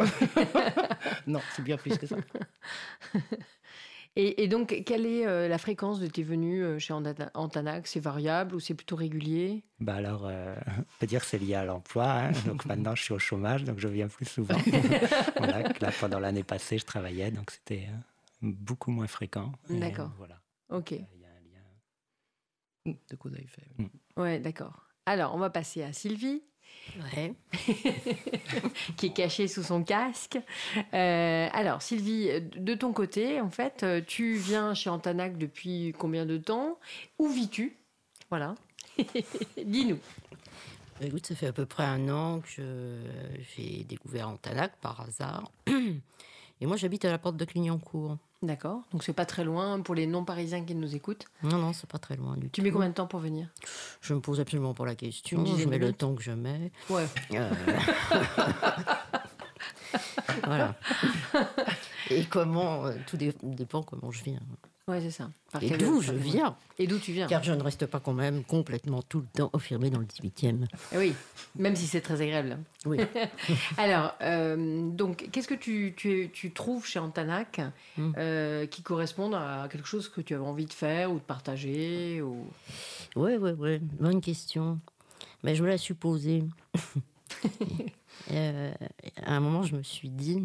non, 1.28 1.40
c'est 1.56 1.64
bien 1.64 1.78
plus 1.78 1.98
que 1.98 2.08
ça. 2.08 2.18
Et- 4.16 4.44
et 4.44 4.48
donc, 4.48 4.84
quelle 4.86 5.06
est 5.06 5.26
euh, 5.26 5.48
la 5.48 5.58
fréquence 5.58 6.00
de 6.00 6.08
tes 6.08 6.24
venues 6.24 6.64
euh, 6.64 6.80
chez 6.80 6.94
Antana- 6.94 7.32
Antanac? 7.34 7.88
C'est 7.88 8.00
variable 8.00 8.56
ou 8.56 8.60
c'est 8.60 8.74
plutôt 8.74 8.96
régulier? 8.96 9.64
Bah 9.80 9.96
alors, 9.96 10.26
euh, 10.28 10.56
on 10.78 10.84
peut 11.00 11.08
dire 11.08 11.22
que 11.22 11.28
c'est 11.28 11.40
lié 11.40 11.56
à 11.56 11.64
l'emploi. 11.66 12.12
hein. 12.12 12.32
Donc 12.46 12.66
maintenant, 12.66 12.96
je 12.96 13.04
suis 13.04 13.14
au 13.14 13.20
chômage, 13.20 13.64
donc 13.64 13.80
je 13.80 13.88
viens 13.88 14.08
plus 14.08 14.26
souvent. 14.26 14.58
voilà, 15.38 15.64
que 15.64 15.84
là, 15.84 15.92
pendant 16.00 16.20
l'année 16.20 16.44
passée, 16.44 16.78
je 16.78 16.86
travaillais, 16.86 17.32
donc 17.32 17.52
c'était 17.52 17.88
euh, 17.90 17.96
beaucoup 18.42 18.92
moins 18.92 19.08
fréquent. 19.08 19.52
D'accord. 19.70 20.12
Voilà. 20.18 20.42
Ok. 20.70 20.92
Il 20.92 20.98
y 20.98 21.26
a 21.26 21.28
un 22.88 22.92
lien. 22.92 22.96
De 23.10 23.16
cause 23.16 23.34
à 23.36 23.40
effet. 23.40 23.64
Ouais, 24.18 24.40
d'accord. 24.40 24.86
Alors, 25.06 25.34
on 25.34 25.40
va 25.40 25.50
passer 25.50 25.82
à 25.84 25.94
Sylvie. 25.94 26.44
Ouais. 27.14 27.34
qui 28.98 29.08
est 29.08 29.14
caché 29.14 29.48
sous 29.48 29.64
son 29.64 29.84
casque. 29.84 30.38
Euh, 30.94 31.48
alors, 31.54 31.82
Sylvie, 31.82 32.30
de 32.42 32.74
ton 32.74 32.94
côté, 32.94 33.40
en 33.42 33.50
fait, 33.50 33.84
euh, 33.84 34.02
tu 34.06 34.36
viens 34.36 34.74
chez 34.74 34.90
Antanac 34.90 35.38
depuis 35.38 35.94
combien 35.98 36.26
de 36.26 36.38
temps? 36.38 36.80
Où 37.18 37.28
vis-tu? 37.30 37.78
Voilà. 38.30 38.56
Dis-nous. 39.64 40.00
Bah, 41.00 41.06
Écoute, 41.06 41.26
ça 41.26 41.36
fait 41.36 41.48
à 41.48 41.54
peu 41.54 41.66
près 41.66 41.86
un 41.86 42.10
an 42.10 42.42
que 42.42 42.98
j'ai 43.56 43.84
découvert 43.84 44.30
Antanac 44.30 44.76
par 44.82 45.02
hasard. 45.02 45.52
Et 46.62 46.66
moi, 46.66 46.76
j'habite 46.76 47.06
à 47.06 47.12
la 47.12 47.18
porte 47.18 47.38
de 47.38 47.46
Clignancourt. 47.46 48.18
D'accord. 48.42 48.84
Donc 48.94 49.04
c'est 49.04 49.12
pas 49.14 49.26
très 49.26 49.44
loin 49.44 49.82
pour 49.82 49.96
les 49.96 50.08
non-parisiens 50.08 50.64
qui 50.64 50.74
nous 50.74 50.96
écoutent. 50.96 51.26
Non, 51.44 51.58
non, 51.58 51.74
c'est 51.74 51.90
pas 51.90 51.98
très 51.98 52.16
loin 52.16 52.38
du 52.38 52.50
Tu 52.50 52.62
tout. 52.62 52.66
mets 52.66 52.72
combien 52.72 52.88
de 52.90 52.94
temps 52.94 53.08
pour 53.08 53.20
venir? 53.20 53.48
Je 54.02 54.14
me 54.14 54.22
pose 54.22 54.40
absolument 54.40 54.74
pas 54.74 54.86
la 54.86 54.96
question. 54.96 55.46
Je 55.58 55.68
mets 55.68 55.78
le 55.78 55.92
temps 55.92 56.16
que 56.16 56.24
je 56.24 56.32
mets. 56.32 56.72
Ouais. 56.90 57.06
Euh, 57.34 57.50
voilà. 60.46 60.76
Et 62.10 62.26
comment, 62.26 62.86
euh, 62.86 62.94
tout 63.08 63.18
dé- 63.18 63.34
dépend 63.44 63.84
comment 63.84 64.12
je 64.12 64.24
viens. 64.24 64.40
Ouais, 64.88 65.02
c'est 65.02 65.12
ça. 65.12 65.30
Par 65.52 65.62
Et 65.62 65.70
d'où 65.70 66.02
je 66.02 66.14
viens. 66.14 66.56
Et 66.80 66.88
d'où 66.88 66.98
tu 66.98 67.12
viens 67.12 67.28
Car 67.28 67.44
je 67.44 67.52
ne 67.54 67.62
reste 67.62 67.86
pas 67.86 68.00
quand 68.00 68.14
même 68.14 68.44
complètement 68.44 69.04
tout 69.04 69.20
le 69.20 69.28
temps 69.28 69.52
enfermé 69.54 69.92
dans 69.92 70.00
le 70.00 70.06
18e. 70.06 70.66
Eh 70.94 70.98
Oui, 70.98 71.14
même 71.56 71.76
si 71.76 71.86
c'est 71.86 72.02
très 72.02 72.20
agréable. 72.22 72.58
Oui. 72.88 72.98
Alors, 73.78 74.16
euh, 74.22 74.90
donc, 74.90 75.30
qu'est-ce 75.32 75.48
que 75.48 75.54
tu, 75.54 75.94
tu, 75.96 76.32
tu 76.34 76.52
trouves 76.52 76.88
chez 76.88 76.98
Antanac 77.00 77.62
Mm. 77.98 78.14
euh, 78.18 78.66
qui 78.66 78.82
correspondent 78.82 79.36
à 79.36 79.68
quelque 79.72 79.88
chose 79.88 80.10
que 80.10 80.22
tu 80.22 80.34
avais 80.34 80.44
envie 80.46 80.66
de 80.66 80.74
faire 80.74 81.12
ou 81.12 81.16
de 81.16 81.20
partager 81.24 82.22
ou... 82.24 82.48
Oui, 83.16 83.34
oui, 83.40 83.52
oui. 83.58 83.80
Bonne 84.00 84.22
question. 84.22 84.80
Mais 85.44 85.54
je 85.54 85.62
me 85.64 85.68
la 85.70 85.78
suis 85.78 85.94
posée. 85.94 86.44
Euh, 88.32 88.72
à 89.24 89.36
un 89.36 89.40
moment, 89.40 89.64
je 89.64 89.76
me 89.76 89.82
suis 89.82 90.10
dit, 90.10 90.44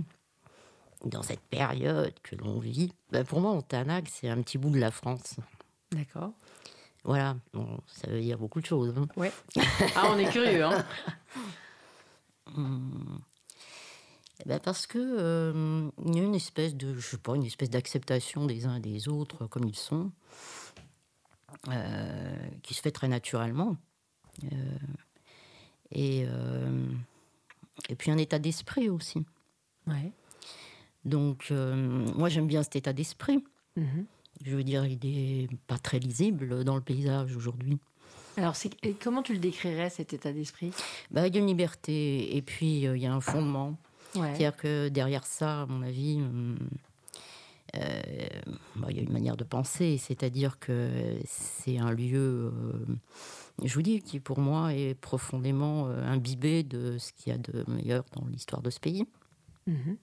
dans 1.07 1.23
cette 1.23 1.41
période 1.41 2.15
que 2.23 2.35
l'on 2.37 2.59
vit, 2.59 2.93
ben, 3.11 3.25
pour 3.25 3.41
moi, 3.41 3.51
Antanac, 3.53 4.09
c'est 4.11 4.29
un 4.29 4.41
petit 4.43 4.59
bout 4.59 4.71
de 4.71 4.79
la 4.79 4.91
France. 4.91 5.37
D'accord. 5.93 6.33
Voilà, 7.05 7.37
bon, 7.53 7.79
ça 7.87 8.09
veut 8.11 8.21
dire 8.21 8.39
beaucoup 8.39 8.61
de 8.61 8.67
choses. 8.67 8.95
hein. 8.97 9.07
Ouais. 9.17 9.33
Ah, 9.97 10.09
on 10.11 10.19
est 10.19 10.31
curieux, 10.31 10.65
hein 10.65 10.85
Hum. 12.57 13.19
Ben, 14.47 14.59
parce 14.59 14.87
que 14.87 14.99
euh, 14.99 15.89
il 16.05 16.17
y 16.17 16.21
a 16.21 16.23
une 16.23 16.35
espèce 16.35 16.75
de, 16.75 16.95
je 16.97 17.01
sais 17.01 17.19
pas, 17.19 17.35
une 17.37 17.45
espèce 17.45 17.71
d'acceptation 17.71 18.45
des 18.47 18.67
uns 18.67 18.75
et 18.77 18.81
des 18.81 19.09
autres 19.09 19.47
comme 19.47 19.65
ils 19.65 19.77
sont, 19.77 20.11
euh, 21.69 22.37
qui 22.63 22.75
se 22.75 22.83
fait 22.83 22.91
très 22.91 23.09
naturellement. 23.09 23.77
Euh, 24.53 24.79
et, 25.93 26.25
euh, 26.27 26.87
et 27.89 27.95
puis 27.95 28.11
un 28.11 28.19
état 28.19 28.39
d'esprit 28.39 28.91
aussi. 28.91 29.25
Ouais. 29.87 30.13
Donc, 31.05 31.49
euh, 31.51 31.75
moi, 32.17 32.29
j'aime 32.29 32.47
bien 32.47 32.63
cet 32.63 32.77
état 32.77 32.93
d'esprit. 32.93 33.45
Mhm. 33.77 34.07
Je 34.45 34.57
veux 34.57 34.65
dire, 34.65 34.85
il 34.85 34.99
n'est 35.03 35.49
pas 35.67 35.79
très 35.79 35.99
lisible 35.99 36.65
dans 36.65 36.75
le 36.75 36.81
paysage 36.81 37.37
aujourd'hui. 37.37 37.79
Alors, 38.37 38.57
comment 39.01 39.23
tu 39.23 39.33
le 39.33 39.39
décrirais, 39.39 39.91
cet 39.91 40.13
état 40.13 40.33
d'esprit? 40.33 40.73
Bah, 41.11 41.27
il 41.29 41.35
y 41.35 41.39
a 41.39 41.41
une 41.41 41.47
liberté 41.47 42.37
et 42.37 42.43
puis 42.43 42.87
euh, 42.87 42.97
il 42.97 43.03
y 43.03 43.07
a 43.07 43.15
un 43.15 43.21
fondement. 43.21 43.79
Ouais. 44.17 44.23
C'est-à-dire 44.29 44.57
que 44.57 44.89
derrière 44.89 45.25
ça, 45.25 45.63
à 45.63 45.67
mon 45.67 45.83
avis, 45.83 46.21
euh, 47.77 48.01
bah, 48.77 48.89
il 48.91 48.97
y 48.97 48.99
a 48.99 49.03
une 49.03 49.13
manière 49.13 49.37
de 49.37 49.45
penser. 49.45 49.99
C'est-à-dire 49.99 50.59
que 50.59 50.91
c'est 51.27 51.79
un 51.79 51.93
lieu, 51.93 52.53
je 53.63 53.75
vous 53.75 53.83
dis, 53.83 54.01
qui 54.03 54.19
pour 54.19 54.41
moi 54.41 54.75
est 54.75 54.95
profondément 54.95 55.87
imbibé 55.87 56.65
de 56.65 56.99
ce 56.99 57.13
qu'il 57.13 57.33
y 57.33 57.35
a 57.37 57.39
de 57.39 57.65
meilleur 57.69 58.05
dans 58.17 58.27
l'histoire 58.27 58.63
de 58.63 58.71
ce 58.71 58.81
pays. 58.81 59.05
Mhm. 59.67 59.97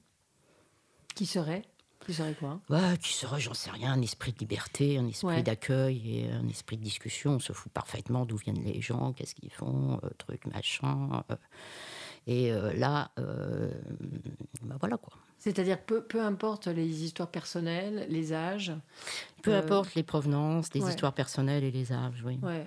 Qui 1.15 1.25
serait? 1.25 1.63
Qui 2.05 2.13
serait 2.15 2.33
quoi? 2.33 2.59
Ouais, 2.69 2.97
qui 2.99 3.13
serait, 3.13 3.39
j'en 3.39 3.53
sais 3.53 3.69
rien, 3.69 3.91
un 3.93 4.01
esprit 4.01 4.33
de 4.33 4.39
liberté, 4.39 4.97
un 4.97 5.07
esprit 5.07 5.27
Ouais. 5.27 5.43
d'accueil 5.43 6.17
et 6.19 6.31
un 6.31 6.47
esprit 6.47 6.77
de 6.77 6.83
discussion. 6.83 7.33
On 7.33 7.39
se 7.39 7.53
fout 7.53 7.71
parfaitement 7.71 8.25
d'où 8.25 8.37
viennent 8.37 8.63
les 8.63 8.81
gens, 8.81 9.13
qu'est-ce 9.13 9.35
qu'ils 9.35 9.51
font, 9.51 9.99
euh, 10.03 10.09
truc, 10.17 10.45
machin. 10.47 11.23
euh. 11.29 11.35
et 12.25 12.51
euh, 12.51 12.73
là, 12.73 13.11
euh, 13.19 13.71
bah 14.63 14.77
voilà 14.79 14.97
quoi. 14.97 15.13
C'est-à-dire, 15.37 15.79
peu, 15.83 16.03
peu 16.03 16.21
importe 16.23 16.67
les 16.67 17.03
histoires 17.03 17.29
personnelles, 17.29 18.05
les 18.09 18.31
âges. 18.33 18.73
Peu 19.43 19.53
Euh, 19.53 19.59
importe 19.59 19.93
les 19.95 20.03
provenances, 20.03 20.73
les 20.73 20.81
ouais. 20.81 20.89
histoires 20.89 21.13
personnelles 21.13 21.63
et 21.63 21.71
les 21.71 21.91
âges, 21.93 22.23
oui. 22.25 22.39
Ouais. 22.43 22.65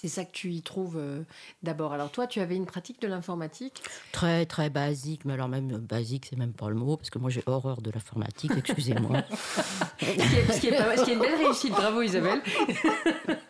C'est 0.00 0.06
ça 0.06 0.24
que 0.24 0.30
tu 0.30 0.52
y 0.52 0.62
trouves 0.62 0.96
euh, 0.96 1.24
d'abord. 1.64 1.92
Alors, 1.92 2.12
toi, 2.12 2.28
tu 2.28 2.38
avais 2.38 2.54
une 2.54 2.66
pratique 2.66 3.02
de 3.02 3.08
l'informatique? 3.08 3.82
Très, 4.12 4.46
très 4.46 4.70
basique, 4.70 5.24
mais 5.24 5.32
alors 5.32 5.48
même 5.48 5.72
euh, 5.72 5.78
basique, 5.78 6.26
c'est 6.30 6.36
même 6.38 6.52
pas 6.52 6.68
le 6.68 6.76
mot, 6.76 6.96
parce 6.96 7.10
que 7.10 7.18
moi 7.18 7.30
j'ai 7.30 7.42
horreur 7.46 7.82
de 7.82 7.90
l'informatique, 7.90 8.52
excusez-moi. 8.56 9.24
ce, 9.98 10.60
qui 10.60 10.68
est, 10.68 10.96
ce 10.96 11.04
qui 11.04 11.10
une 11.14 11.18
belle 11.18 11.34
réussite. 11.34 11.72
Bravo, 11.72 12.02
Isabelle. 12.02 12.40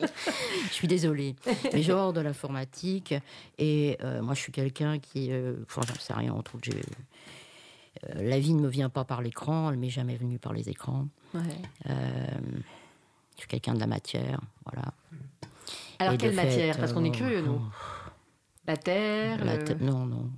Je 0.68 0.72
suis 0.72 0.88
désolée. 0.88 1.36
Mais 1.74 1.82
j'ai 1.82 1.92
horreur 1.92 2.14
de 2.14 2.22
l'informatique. 2.22 3.12
Et 3.58 3.98
euh, 4.02 4.22
moi, 4.22 4.32
je 4.32 4.40
suis 4.40 4.52
quelqu'un 4.52 4.98
qui. 4.98 5.30
euh, 5.30 5.56
Enfin, 5.66 5.82
j'en 5.86 6.00
sais 6.00 6.14
rien. 6.14 6.32
On 6.34 6.42
trouve 6.42 6.62
que 6.62 6.70
j'ai. 6.72 6.80
la 8.14 8.38
vie 8.38 8.54
ne 8.54 8.60
me 8.62 8.68
vient 8.68 8.88
pas 8.88 9.04
par 9.04 9.20
l'écran, 9.20 9.70
elle 9.70 9.76
m'est 9.78 9.90
jamais 9.90 10.16
venue 10.16 10.38
par 10.38 10.54
les 10.54 10.70
écrans. 10.70 11.08
Ouais. 11.34 11.40
Euh, 11.90 12.26
je 13.34 13.40
suis 13.40 13.48
quelqu'un 13.48 13.74
de 13.74 13.80
la 13.80 13.86
matière, 13.86 14.40
voilà. 14.64 14.92
Alors, 15.98 16.14
Et 16.14 16.18
quelle 16.18 16.30
fait, 16.34 16.44
matière? 16.44 16.78
Parce 16.78 16.92
qu'on 16.92 17.04
est 17.04 17.08
euh, 17.10 17.12
curieux, 17.12 17.40
nous. 17.42 17.60
La 18.66 18.76
terre 18.76 19.44
La 19.44 19.58
te- 19.58 19.72
Non, 19.82 20.06
non. 20.06 20.30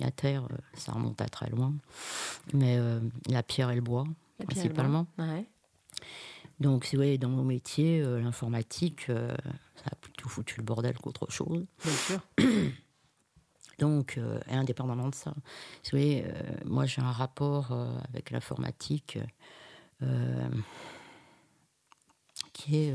La 0.00 0.10
terre, 0.10 0.44
euh, 0.50 0.56
ça 0.74 0.92
remonte 0.92 1.20
à 1.20 1.28
très 1.28 1.48
loin. 1.50 1.72
Mais 2.52 2.76
euh, 2.78 3.00
la 3.28 3.42
pierre 3.42 3.70
et 3.70 3.76
le 3.76 3.80
bois, 3.80 4.04
la 4.40 4.46
principalement. 4.46 5.06
Ouais. 5.18 5.46
Donc, 6.60 6.84
si 6.84 6.96
vous 6.96 7.00
voyez, 7.00 7.16
dans 7.18 7.28
mon 7.28 7.44
métier, 7.44 8.00
euh, 8.00 8.20
l'informatique, 8.20 9.06
euh, 9.08 9.34
ça 9.76 9.84
a 9.92 9.94
plutôt 9.96 10.28
foutu 10.28 10.56
le 10.58 10.64
bordel 10.64 10.96
qu'autre 10.98 11.30
chose. 11.30 11.64
Bien 11.84 11.92
sûr. 11.92 12.20
Donc, 13.78 14.18
euh, 14.18 14.38
indépendamment 14.48 15.08
de 15.08 15.14
ça, 15.14 15.34
si 15.82 15.90
vous 15.92 15.98
voyez, 15.98 16.24
moi 16.64 16.86
j'ai 16.86 17.02
un 17.02 17.10
rapport 17.10 17.72
avec 18.08 18.30
l'informatique 18.30 19.18
qui 22.52 22.76
est 22.76 22.94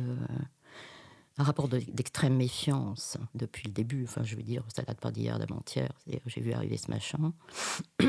un 1.40 1.44
rapport 1.44 1.68
de- 1.70 1.80
d'extrême 1.80 2.36
méfiance 2.36 3.18
depuis 3.34 3.64
le 3.68 3.72
début. 3.74 4.04
Enfin, 4.04 4.24
je 4.24 4.36
veux 4.36 4.44
dire, 4.44 4.64
ça 4.76 4.84
date 4.84 5.00
pas 5.00 5.10
d'hier, 5.10 5.40
d'avant-hier. 5.40 5.90
J'ai 6.28 6.42
vu 6.42 6.52
arriver 6.54 6.78
ce 6.78 6.92
machin. 6.92 7.34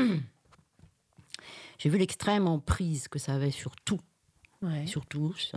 j'ai 1.79 1.89
vu 1.89 1.97
l'extrême 1.97 2.47
emprise 2.47 3.07
que 3.07 3.17
ça 3.19 3.33
avait 3.33 3.51
sur 3.51 3.75
tout, 3.77 3.99
Ouais. 4.61 4.85
sur 4.85 5.05
tous, 5.07 5.53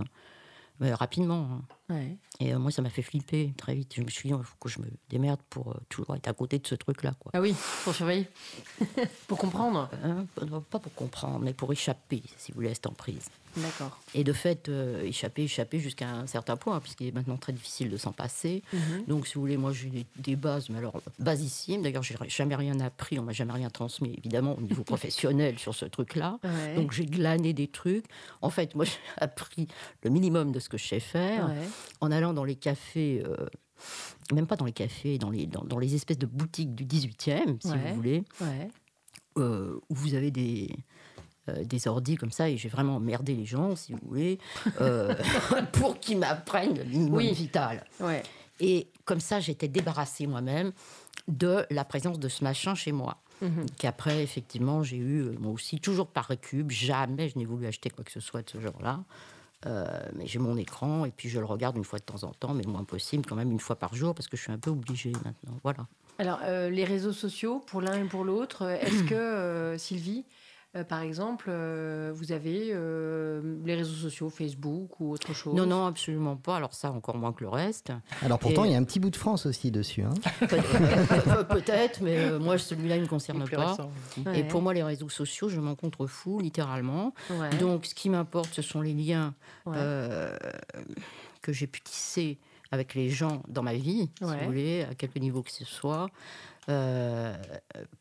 mais 0.81 0.95
rapidement. 0.95 1.49
hein. 1.51 1.63
Ouais. 1.91 2.17
Et 2.41 2.55
euh, 2.55 2.59
moi, 2.59 2.71
ça 2.71 2.83
m'a 2.83 2.91
fait 2.91 3.03
flipper 3.03 3.53
très 3.57 3.75
vite. 3.75 3.93
Je 3.95 4.03
me 4.03 4.09
suis 4.09 4.29
dit, 4.29 4.35
il 4.37 4.45
faut 4.45 4.57
que 4.59 4.69
je 4.69 4.81
me 4.81 4.87
démerde 5.11 5.41
pour 5.51 5.73
euh, 5.73 5.81
toujours 5.89 6.17
être 6.17 6.29
à 6.29 6.33
côté 6.33 6.59
de 6.59 6.67
ce 6.67 6.75
truc-là. 6.75 7.15
quoi. 7.19 7.31
Ah 7.35 7.41
oui, 7.41 7.55
pour 7.85 7.95
surveiller. 7.95 8.29
pour 9.29 9.39
comprendre. 9.39 9.91
Hein, 10.03 10.27
pas 10.71 10.79
pour 10.79 10.95
comprendre, 10.95 11.41
mais 11.41 11.53
pour 11.53 11.73
échapper, 11.73 12.23
si 12.39 12.53
vous 12.53 12.57
voulez, 12.57 12.71
à 12.71 12.75
cette 12.75 12.87
emprise. 12.87 13.29
D'accord. 13.57 14.01
Et 14.15 14.25
de 14.25 14.33
fait, 14.33 14.69
euh, 14.69 15.03
échapper, 15.05 15.45
échapper 15.45 15.79
jusqu'à 15.79 16.09
un 16.09 16.27
certain 16.27 16.57
point, 16.57 16.81
puisqu'il 16.81 17.07
est 17.07 17.13
maintenant 17.13 17.37
très 17.37 17.53
difficile 17.53 17.89
de 17.89 17.97
s'en 17.97 18.13
passer. 18.13 18.63
Mhm. 18.73 19.05
Donc, 19.07 19.27
si 19.29 19.35
vous 19.35 19.43
voulez, 19.43 19.57
moi, 19.57 19.73
j'ai 19.73 19.91
des, 19.91 20.07
des 20.17 20.35
bases, 20.35 20.71
mais 20.71 20.79
alors, 20.79 21.01
basissimes. 21.21 21.83
D'ailleurs, 21.83 22.03
j'ai 22.03 22.17
jamais 22.29 22.57
rien 22.57 22.81
appris, 22.81 23.19
on 23.19 23.23
m'a 23.23 23.33
jamais 23.33 23.53
rien 23.53 23.71
transmis, 23.71 24.15
évidemment, 24.19 24.57
au 24.59 24.61
niveau 24.61 24.83
professionnel 24.85 25.59
sur 25.59 25.75
ce 25.75 25.85
truc-là. 25.85 26.39
Ouais. 26.43 26.75
Donc, 26.75 26.93
j'ai 26.93 27.07
glané 27.07 27.53
des 27.53 27.69
trucs. 27.69 28.07
En 28.43 28.51
fait, 28.51 28.75
moi, 28.75 28.85
j'ai 28.87 28.93
appris 29.19 29.69
le 30.03 30.11
minimum 30.11 30.51
de 30.51 30.59
ce 30.59 30.69
que 30.69 30.79
je 30.79 30.87
sais 30.87 31.01
faire 31.01 31.47
Ouais. 31.49 31.69
En 32.01 32.11
allant 32.11 32.33
dans 32.33 32.45
les 32.45 32.57
cafés, 32.57 33.23
euh, 33.27 33.47
même 34.33 34.47
pas 34.47 34.57
dans 34.57 34.65
les 34.65 34.73
cafés, 34.73 35.19
dans 35.19 35.31
les, 35.31 35.47
dans, 35.47 35.65
dans 35.65 35.79
les 35.79 35.95
espèces 35.95 36.19
de 36.19 36.27
boutiques 36.27 36.75
du 36.75 36.85
18e, 36.85 37.57
si 37.61 37.69
Ouais. 37.71 37.89
vous 37.91 37.95
voulez, 37.95 38.25
Ouais. 38.41 38.69
euh, 39.39 39.79
où 39.89 39.95
vous 39.95 40.15
avez 40.15 40.31
des, 40.31 40.69
euh, 41.49 41.65
des 41.65 41.89
ordis 41.89 42.17
comme 42.17 42.31
ça, 42.31 42.49
et 42.49 42.57
j'ai 42.57 42.69
vraiment 42.69 42.97
emmerdé 42.97 43.35
les 43.35 43.45
gens, 43.47 43.77
si 43.77 43.93
vous 43.93 44.01
voulez, 44.07 44.39
euh, 44.81 45.15
pour 45.73 45.99
qu'ils 46.01 46.19
m'apprennent 46.19 46.79
Oui. 47.11 47.33
vital. 47.33 47.85
Ouais. 48.01 48.23
Et 48.61 48.89
comme 49.05 49.21
ça, 49.21 49.41
j'étais 49.41 49.69
débarrassée 49.69 50.27
moi-même 50.27 50.73
de 51.27 51.67
la 51.71 51.85
présence 51.85 52.19
de 52.21 52.29
ce 52.29 52.45
machin 52.45 52.75
chez 52.75 52.93
moi. 52.93 53.21
Mhm. 53.43 53.67
Qu'après, 53.79 54.23
effectivement, 54.23 54.85
j'ai 54.85 54.97
eu, 54.97 55.23
moi 55.41 55.51
aussi, 55.53 55.81
toujours 55.81 56.07
par 56.07 56.27
récup, 56.27 56.71
jamais 56.71 57.29
je 57.29 57.37
n'ai 57.37 57.45
voulu 57.45 57.67
acheter 57.67 57.91
quoi 57.91 58.05
que 58.05 58.13
ce 58.13 58.21
soit 58.21 58.43
de 58.43 58.51
ce 58.51 58.61
genre-là. 58.61 59.03
Euh, 59.67 59.87
mais 60.15 60.27
j'ai 60.27 60.39
mon 60.39 60.57
écran 60.57 61.05
et 61.05 61.11
puis 61.11 61.29
je 61.29 61.39
le 61.39 61.47
regarde 61.47 61.77
une 61.77 61.85
fois 61.85 61.99
de 61.99 62.05
temps 62.05 62.23
en 62.25 62.33
temps, 62.33 62.53
mais 62.55 62.63
le 62.63 62.71
moins 62.71 62.85
possible, 62.85 63.25
quand 63.27 63.37
même 63.37 63.51
une 63.51 63.61
fois 63.61 63.77
par 63.77 63.95
jour, 63.95 64.15
parce 64.15 64.29
que 64.29 64.37
je 64.37 64.43
suis 64.43 64.53
un 64.53 64.59
peu 64.59 64.71
obligée 64.71 65.13
maintenant. 65.25 65.59
Voilà. 65.63 65.87
Alors, 66.19 66.41
euh, 66.45 66.71
les 66.71 66.85
réseaux 66.85 67.13
sociaux, 67.13 67.63
pour 67.67 67.81
l'un 67.81 68.05
et 68.05 68.05
pour 68.05 68.25
l'autre, 68.25 68.69
est-ce 68.69 69.03
que, 69.09 69.15
euh, 69.15 69.79
Sylvie, 69.79 70.25
euh, 70.77 70.85
par 70.85 71.01
exemple, 71.03 71.47
euh, 71.49 72.13
vous 72.15 72.33
avez 72.33 72.71
euh, 72.73 73.57
les 73.65 73.75
réseaux 73.75 73.95
sociaux, 73.95 74.29
Facebook 74.31 74.99
ou 75.01 75.13
autre 75.13 75.33
chose 75.35 75.55
Non, 75.55 75.67
non, 75.67 75.87
absolument 75.87 76.37
pas. 76.37 76.57
Alors 76.57 76.75
ça, 76.75 76.91
encore 76.91 77.17
moins 77.17 77.33
que 77.33 77.43
le 77.45 77.49
reste. 77.51 77.93
Alors 78.23 78.39
pourtant, 78.39 78.65
Et- 78.65 78.69
il 78.69 78.73
y 78.73 78.75
a 78.75 78.79
un 78.79 78.85
petit 78.85 79.01
bout 79.01 79.11
de 79.11 79.17
France 79.17 79.47
aussi 79.47 79.71
dessus. 79.71 80.03
hein. 80.03 80.15
Pe- 80.41 81.45
Peut-être, 81.49 82.01
mais 82.03 82.17
euh, 82.19 82.39
moi, 82.39 82.59
celui-là, 82.59 82.97
il 82.97 83.01
ne 83.01 83.05
me 83.05 83.09
concerne 83.11 83.49
pas. 83.49 83.67
récent. 83.71 83.91
Ouais. 84.27 84.41
Et 84.41 84.45
pour 84.45 84.63
moi, 84.63 84.75
les 84.75 84.83
réseaux 84.83 85.09
sociaux, 85.09 85.49
je 85.49 85.61
m'en 85.61 85.75
contrefous, 85.75 86.41
littéralement. 86.41 87.15
Ouais. 87.31 87.51
Donc, 87.59 87.87
ce 87.87 87.95
qui 87.95 88.11
m'importe, 88.11 88.53
ce 88.53 88.63
sont 88.63 88.81
les 88.81 88.93
liens 88.95 89.35
Ouais. 89.67 89.75
euh, 89.77 90.37
que 91.43 91.53
j'ai 91.53 91.67
pu 91.67 91.81
tisser 91.81 92.39
avec 92.71 92.95
les 92.95 93.09
gens 93.09 93.43
dans 93.47 93.63
ma 93.63 93.75
vie, 93.75 94.11
si 94.19 94.25
vous 94.25 94.45
voulez, 94.47 94.83
à 94.91 94.95
quelque 94.95 95.19
niveau 95.21 95.43
que 95.43 95.53
ce 95.53 95.65
soit. 95.65 96.09
Euh, 96.69 97.37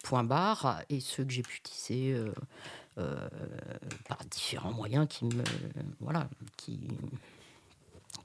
point 0.03 0.23
barre, 0.23 0.81
et 0.89 0.99
ceux 0.99 1.23
que 1.23 1.31
j'ai 1.31 1.43
pu 1.43 1.61
tisser 1.61 2.15
euh, 2.97 3.29
par 4.07 4.23
différents 4.25 4.73
moyens 4.73 5.07
qui 5.09 5.25
me. 5.25 5.43
Voilà, 5.99 6.29
qui 6.57 6.79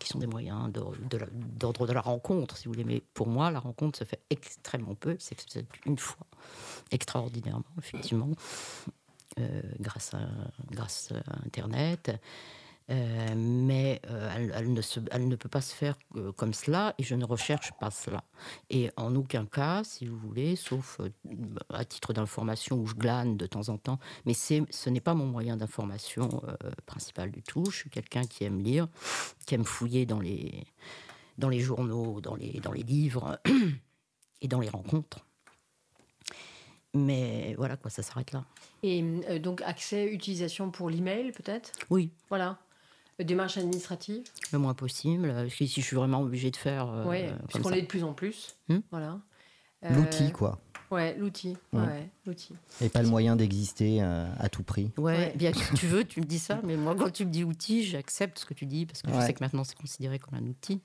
sont 0.09 0.18
des 0.18 0.27
moyens 0.27 0.70
d'ordre 0.72 1.87
de, 1.87 1.92
la 1.92 2.01
rencontre, 2.01 2.57
si 2.57 2.66
vous 2.66 2.72
voulez. 2.72 2.85
Mais 2.85 3.03
pour 3.14 3.29
moi, 3.29 3.51
la 3.51 3.61
rencontre 3.61 3.98
se 3.98 4.05
fait 4.05 4.20
extrêmement 4.31 4.94
peu. 4.94 5.16
C'est 5.18 5.64
une 5.87 5.98
fois, 5.98 6.27
extraordinairement, 6.90 7.64
effectivement, 7.79 8.31
euh, 9.38 9.62
grâce, 9.81 10.12
grâce 10.70 11.12
à 11.12 11.46
Internet. 11.46 12.11
Euh, 12.90 13.35
mais 13.37 14.01
euh, 14.09 14.31
elle, 14.55 14.72
ne 14.72 14.81
elle, 15.11 15.29
ne 15.29 15.37
peut 15.37 15.48
pas 15.48 15.61
se 15.61 15.74
faire 15.74 15.98
euh, 16.16 16.33
comme 16.33 16.55
cela 16.55 16.94
et 16.96 17.03
je 17.03 17.14
ne 17.14 17.24
recherche 17.24 17.72
pas 17.79 17.90
cela. 17.90 18.24
Et 18.70 18.90
en 18.96 19.14
aucun 19.14 19.44
cas, 19.44 19.85
si 19.85 20.07
vous 20.07 20.16
voulez, 20.16 20.57
sauf 20.57 21.01
à 21.68 21.85
titre 21.85 22.14
d'information 22.14 22.77
où 22.77 22.87
je 22.87 22.94
glane 22.94 23.37
de 23.37 23.46
temps 23.46 23.68
en 23.68 23.77
temps, 23.77 23.98
mais 24.24 24.33
ce 24.33 24.88
n'est 24.88 25.01
pas 25.01 25.14
mon 25.14 25.27
moyen 25.27 25.57
d'information 25.57 26.42
principal 26.87 27.31
du 27.31 27.42
tout. 27.42 27.66
Je 27.70 27.77
suis 27.77 27.90
quelqu'un 27.90 28.22
qui 28.22 28.44
aime 28.44 28.61
lire, 28.61 28.88
qui 29.46 29.55
aime 29.55 29.64
fouiller 29.64 30.07
dans 30.07 30.20
les, 30.20 30.64
dans 31.37 31.51
les 31.51 31.61
journaux, 31.61 32.20
dans 32.22 32.37
les, 32.37 32.61
dans 32.61 32.72
les 32.72 32.83
livres 32.83 33.38
et 34.40 34.48
dans 34.48 34.61
les 34.61 34.70
rencontres. 34.70 35.27
Mais 36.94 37.55
voilà, 37.59 37.77
quoi, 37.77 37.90
ça 37.90 38.03
s'arrête 38.03 38.33
là. 38.33 38.44
Et 38.83 39.03
donc, 39.40 39.61
accès, 39.61 40.07
utilisation 40.07 40.70
pour 40.70 40.88
l'email, 40.88 41.33
peut-être? 41.33 41.72
Oui. 41.90 42.11
Voilà. 42.31 42.59
Démarche 43.24 43.59
administrative 43.59 44.22
Le 44.52 44.59
moins 44.59 44.74
possible. 44.74 45.31
Euh, 45.31 45.48
si 45.48 45.66
je 45.66 45.81
suis 45.81 45.96
vraiment 45.96 46.22
obligée 46.22 46.50
de 46.50 46.57
faire. 46.57 46.88
Euh, 46.88 47.04
oui, 47.07 47.24
puisqu'on 47.48 47.72
est 47.72 47.83
de 47.83 47.87
plus 47.87 48.04
en 48.04 48.12
plus. 48.12 48.57
Hmm 48.68 48.78
voilà. 48.90 49.20
Euh, 49.85 49.94
l'outil, 49.94 50.31
quoi. 50.31 50.61
Ouais, 50.90 51.16
l'outil. 51.18 51.57
Ouais, 51.72 52.09
l'outil. 52.24 52.54
Et 52.81 52.88
pas 52.88 53.02
le 53.02 53.09
moyen 53.09 53.37
d'exister 53.37 54.00
à 54.00 54.48
tout 54.48 54.62
prix. 54.62 54.90
Ouais, 54.96 55.35
bien 55.37 55.52
que 55.52 55.74
tu 55.76 55.87
veux, 55.87 56.04
tu 56.04 56.20
me 56.20 56.26
dis 56.26 56.38
ça, 56.38 56.61
mais 56.64 56.76
moi, 56.76 56.94
quand 56.94 57.12
tu 57.12 57.26
me 57.26 57.31
dis 57.31 57.44
outil, 57.44 57.85
j'accepte 57.85 58.38
ce 58.38 58.46
que 58.46 58.54
tu 58.54 58.66
dis 58.66 58.87
parce 58.87 59.02
que 59.02 59.12
je 59.12 59.20
sais 59.20 59.35
que 59.35 59.42
maintenant 59.42 59.64
c'est 59.64 59.76
considéré 59.76 60.18
comme 60.18 60.35
un 60.35 60.46
outil. 60.46 60.81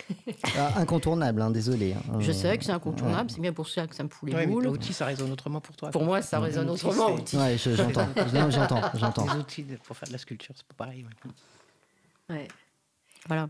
Ah, 0.58 0.78
incontournable, 0.80 1.40
hein, 1.42 1.50
désolé. 1.50 1.94
Hein. 1.94 2.20
Je 2.20 2.32
sais 2.32 2.56
que 2.58 2.64
c'est 2.64 2.72
incontournable, 2.72 3.30
c'est 3.30 3.40
bien 3.40 3.52
pour 3.52 3.68
ça 3.68 3.86
que 3.86 3.94
ça 3.94 4.02
me 4.02 4.08
fout 4.08 4.28
les 4.28 4.34
ouais, 4.34 4.46
boules. 4.46 4.66
outil, 4.66 4.92
ça 4.92 5.06
résonne 5.06 5.30
autrement 5.32 5.60
pour 5.60 5.76
toi. 5.76 5.90
Pour 5.90 6.04
moi, 6.04 6.22
ça 6.22 6.40
résonne 6.40 6.70
autrement. 6.70 7.14
Ouais, 7.14 7.56
j'entends, 7.56 8.06
j'entends, 8.50 8.82
j'entends. 8.94 9.34
Les 9.34 9.40
outils 9.40 9.62
pour 9.84 9.96
faire 9.96 10.08
de 10.08 10.12
la 10.12 10.18
sculpture, 10.18 10.54
c'est 10.56 10.66
pas 10.66 10.84
pareil. 10.84 11.06
Ouais. 12.28 12.48
Voilà. 13.26 13.48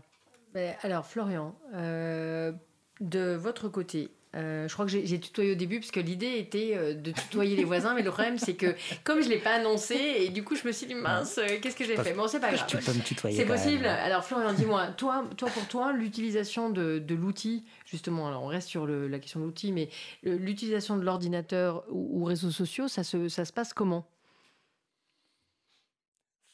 alors, 0.83 1.05
Florian, 1.05 1.55
euh, 1.73 2.51
de 3.01 3.33
votre 3.33 3.69
côté, 3.69 4.11
euh, 4.35 4.67
je 4.67 4.73
crois 4.73 4.85
que 4.85 4.91
j'ai 4.91 5.19
tutoyé 5.19 5.51
au 5.51 5.55
début 5.55 5.79
parce 5.79 5.91
que 5.91 5.99
l'idée 5.99 6.37
était 6.39 6.71
euh, 6.73 6.95
de 6.95 7.11
tutoyer 7.11 7.55
les 7.55 7.63
voisins, 7.63 7.93
mais 7.93 8.01
le 8.01 8.09
problème 8.09 8.39
c'est 8.39 8.55
que 8.55 8.75
comme 9.03 9.21
je 9.21 9.29
l'ai 9.29 9.37
pas 9.37 9.55
annoncé 9.55 9.95
et 9.95 10.29
du 10.29 10.43
coup 10.43 10.55
je 10.55 10.65
me 10.65 10.71
suis 10.71 10.87
dit 10.87 10.95
mince, 10.95 11.37
euh, 11.37 11.59
qu'est-ce 11.61 11.75
que 11.75 11.85
j'ai 11.85 11.95
fait? 11.97 12.13
Bon, 12.13 12.27
c'est 12.27 12.39
pas 12.39 12.51
grave. 12.51 12.67
C'est 13.31 13.45
possible. 13.45 13.85
Alors 13.85 14.23
Florian, 14.23 14.53
dis-moi, 14.53 14.87
toi, 14.93 15.23
toi 15.37 15.49
pour 15.49 15.67
toi, 15.67 15.93
l'utilisation 15.93 16.71
de, 16.71 16.97
de 16.97 17.15
l'outil, 17.15 17.63
justement, 17.85 18.27
alors 18.27 18.41
on 18.43 18.47
reste 18.47 18.69
sur 18.69 18.87
le, 18.87 19.07
la 19.07 19.19
question 19.19 19.39
de 19.39 19.45
l'outil, 19.45 19.71
mais 19.71 19.89
l'utilisation 20.23 20.97
de 20.97 21.03
l'ordinateur 21.03 21.83
ou, 21.89 22.23
réseaux 22.23 22.51
sociaux, 22.51 22.87
ça 22.87 23.03
se, 23.03 23.29
ça 23.29 23.45
se 23.45 23.53
passe 23.53 23.73
comment? 23.73 24.07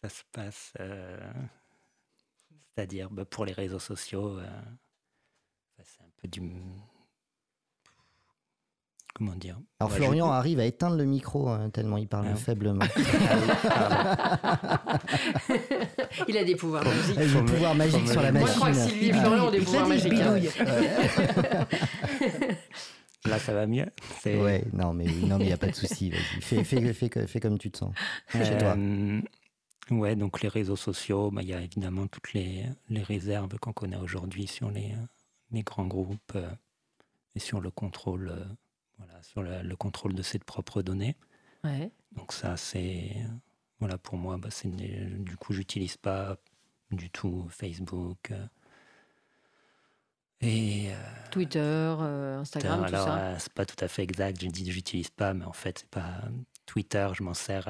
Ça 0.02 0.10
se 0.10 0.24
passe, 0.34 0.74
c'est-à-dire 2.76 3.10
bah, 3.10 3.24
pour 3.24 3.46
les 3.46 3.54
réseaux 3.54 3.80
sociaux, 3.80 4.38
c'est 5.82 6.02
un 6.02 6.12
peu 6.22 6.28
du 6.28 6.42
comment 9.20 9.36
dire 9.36 9.60
Alors 9.80 9.92
Florian 9.92 10.32
arrive 10.32 10.60
à 10.60 10.66
éteindre 10.66 10.96
le 10.96 11.06
micro 11.06 11.50
hein, 11.50 11.70
tellement 11.70 11.98
il 11.98 12.08
parle 12.08 12.30
ah 12.32 12.36
faiblement. 12.36 12.84
il 16.28 16.36
a 16.38 16.44
des 16.44 16.56
pouvoirs 16.56 16.84
magiques. 16.84 17.16
Il 17.16 17.22
a 17.22 17.26
des 17.26 17.46
pouvoirs 17.46 17.76
magiques 17.76 18.08
sur 18.08 18.24
la 18.24 18.32
machine. 18.32 18.48
Moi 18.48 18.56
je 18.56 18.56
crois 18.56 18.72
que 18.72 18.78
Sylvie 18.90 19.10
et 19.10 19.14
Florian 19.14 19.48
ont 19.48 19.52
des 19.52 19.60
pouvoirs 19.60 19.88
magiques. 19.88 20.14
Hein. 20.14 20.40
Là, 23.26 23.38
ça 23.38 23.54
va 23.54 23.68
mieux. 23.68 23.86
Ouais, 24.26 24.64
non, 24.72 24.94
mais 24.94 25.04
non, 25.06 25.38
mais 25.38 25.44
il 25.44 25.48
n'y 25.48 25.54
a 25.54 25.58
pas 25.58 25.68
de 25.68 25.76
souci. 25.76 26.10
Fais, 26.40 26.64
fais, 26.64 26.94
fais, 26.94 27.10
fais, 27.28 27.40
comme 27.42 27.60
tu 27.60 27.70
te 27.70 27.80
sens. 27.80 27.94
Chez 28.32 28.58
toi. 28.58 28.78
Euh, 28.78 29.20
ouais, 29.92 30.16
donc 30.16 30.42
les 30.42 30.48
réseaux 30.48 30.78
sociaux, 30.78 31.30
bah, 31.30 31.42
il 31.42 31.50
y 31.50 31.54
a 31.54 31.62
évidemment 31.62 32.08
toutes 32.08 32.32
les, 32.32 32.64
les 32.90 33.04
réserves 33.04 33.60
qu'on 33.60 33.74
connaît 33.74 33.98
aujourd'hui 33.98 34.48
sur 34.48 34.72
les, 34.72 34.96
les 35.52 35.64
grands 35.64 35.86
groupes 35.86 36.32
euh, 36.36 36.50
et 37.36 37.40
sur 37.40 37.60
le 37.60 37.72
contrôle 37.72 38.30
euh, 38.30 38.46
voilà, 39.00 39.22
sur 39.24 39.42
le, 39.42 39.76
contrôle 39.76 40.14
de 40.14 40.22
ses 40.22 40.40
propres 40.40 40.82
données. 40.82 41.16
Donc 42.14 42.32
ça, 42.32 42.56
c'est 42.58 43.16
voilà 43.80 43.98
pour 43.98 44.18
moi, 44.18 44.38
bah, 44.38 44.50
c'est 44.52 44.70
du 44.70 45.38
coup, 45.38 45.54
j'utilise 45.54 45.98
pas 45.98 46.38
du 46.92 47.10
tout 47.10 47.48
Facebook. 47.50 48.32
Euh, 48.32 48.46
et 50.42 50.92
euh, 50.92 50.96
Twitter, 51.32 51.60
euh, 51.60 52.40
Instagram, 52.40 52.86
tout 52.86 52.92
ça. 52.92 53.38
c'est 53.40 53.54
pas 53.54 53.66
tout 53.66 53.84
à 53.84 53.88
fait 53.88 54.04
exact. 54.04 54.42
Je 54.42 54.48
dis 54.48 54.72
j'utilise 54.72 55.10
pas, 55.10 55.34
mais 55.34 55.46
en 55.46 55.54
fait 55.54 55.80
c'est 55.80 55.90
pas 55.90 56.22
Twitter. 56.66 57.08
Je 57.14 57.24
m'en 57.24 57.34
sers 57.34 57.68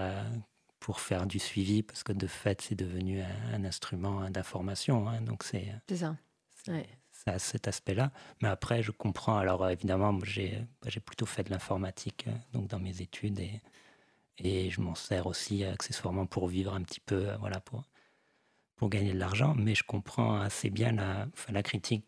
pour 0.80 1.00
faire 1.00 1.26
du 1.26 1.40
suivi 1.40 1.82
parce 1.82 2.04
que 2.04 2.14
de 2.14 2.28
fait 2.28 2.62
c'est 2.62 2.76
devenu 2.76 3.22
un, 3.22 3.64
instrument 3.66 4.30
d'information. 4.30 5.10
Hein, 5.10 5.22
donc 5.22 5.44
c'est. 5.44 5.74
C'est 5.88 5.98
ça. 5.98 6.16
Ouais 6.68 6.88
ça 7.26 7.40
cet 7.40 7.68
aspect-là. 7.68 8.12
Mais 8.42 8.48
après, 8.48 8.84
je 8.84 8.92
comprends. 8.92 9.38
Alors, 9.38 9.64
euh, 9.64 9.70
évidemment, 9.70 10.18
j'ai 10.24 10.68
plutôt 11.06 11.26
fait 11.26 11.44
de 11.44 11.50
l'informatique 11.50 12.26
euh, 12.28 12.32
donc 12.54 12.68
dans 12.68 12.80
mes 12.80 13.02
études 13.02 13.40
et, 13.40 13.62
et 14.38 14.70
je 14.70 14.82
m'en 14.82 14.96
sers 14.96 15.28
aussi 15.28 15.64
accessoirement 15.66 16.26
pour 16.26 16.48
vivre 16.48 16.74
un 16.74 16.82
petit 16.82 17.02
peu, 17.02 17.30
euh, 17.30 17.38
voilà, 17.38 17.60
pour, 17.60 17.84
pour 18.76 18.90
gagner 18.90 19.14
de 19.14 19.20
l'argent. 19.20 19.56
Mais 19.58 19.76
je 19.76 19.84
comprends 19.84 20.40
assez 20.40 20.70
bien 20.70 20.92
la, 20.94 21.28
la 21.50 21.64
critique 21.64 22.06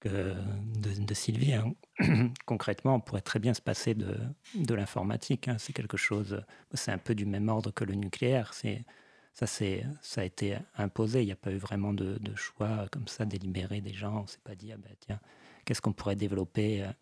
que 0.00 0.34
de, 0.76 1.14
Sylvie. 1.14 1.54
Hein. 1.54 1.74
Concrètement, 2.46 2.96
on 2.96 3.00
pourrait 3.00 3.20
très 3.20 3.40
bien 3.40 3.52
se 3.52 3.60
passer 3.60 3.94
de, 3.94 4.16
de 4.54 4.74
l'informatique. 4.74 5.48
Hein. 5.48 5.56
C'est 5.58 5.72
quelque 5.72 5.96
chose, 5.96 6.42
c'est 6.72 6.92
un 6.92 6.98
peu 6.98 7.14
du 7.14 7.26
même 7.26 7.48
ordre 7.48 7.72
que 7.72 7.84
le 7.84 7.94
nucléaire. 7.94 8.54
Ça, 9.32 9.46
ça 9.46 10.20
a 10.20 10.24
été 10.24 10.58
imposé. 10.76 11.22
Il 11.22 11.26
n'y 11.26 11.32
a 11.32 11.36
pas 11.36 11.52
eu 11.52 11.58
vraiment 11.58 11.92
de, 11.92 12.18
choix 12.34 12.88
comme 12.90 13.08
ça 13.08 13.24
délibéré 13.24 13.80
des 13.80 13.94
gens. 13.94 14.22
On 14.22 14.26
s'est 14.26 14.40
pas 14.42 14.54
dit, 14.54 14.72
ah 14.72 14.76
ben, 14.76 14.92
tiens, 15.00 15.20
qu'est-ce 15.64 15.80
qu'on 15.80 15.92
pourrait 15.92 16.16
développer 16.16 16.82
euh? 16.82 16.92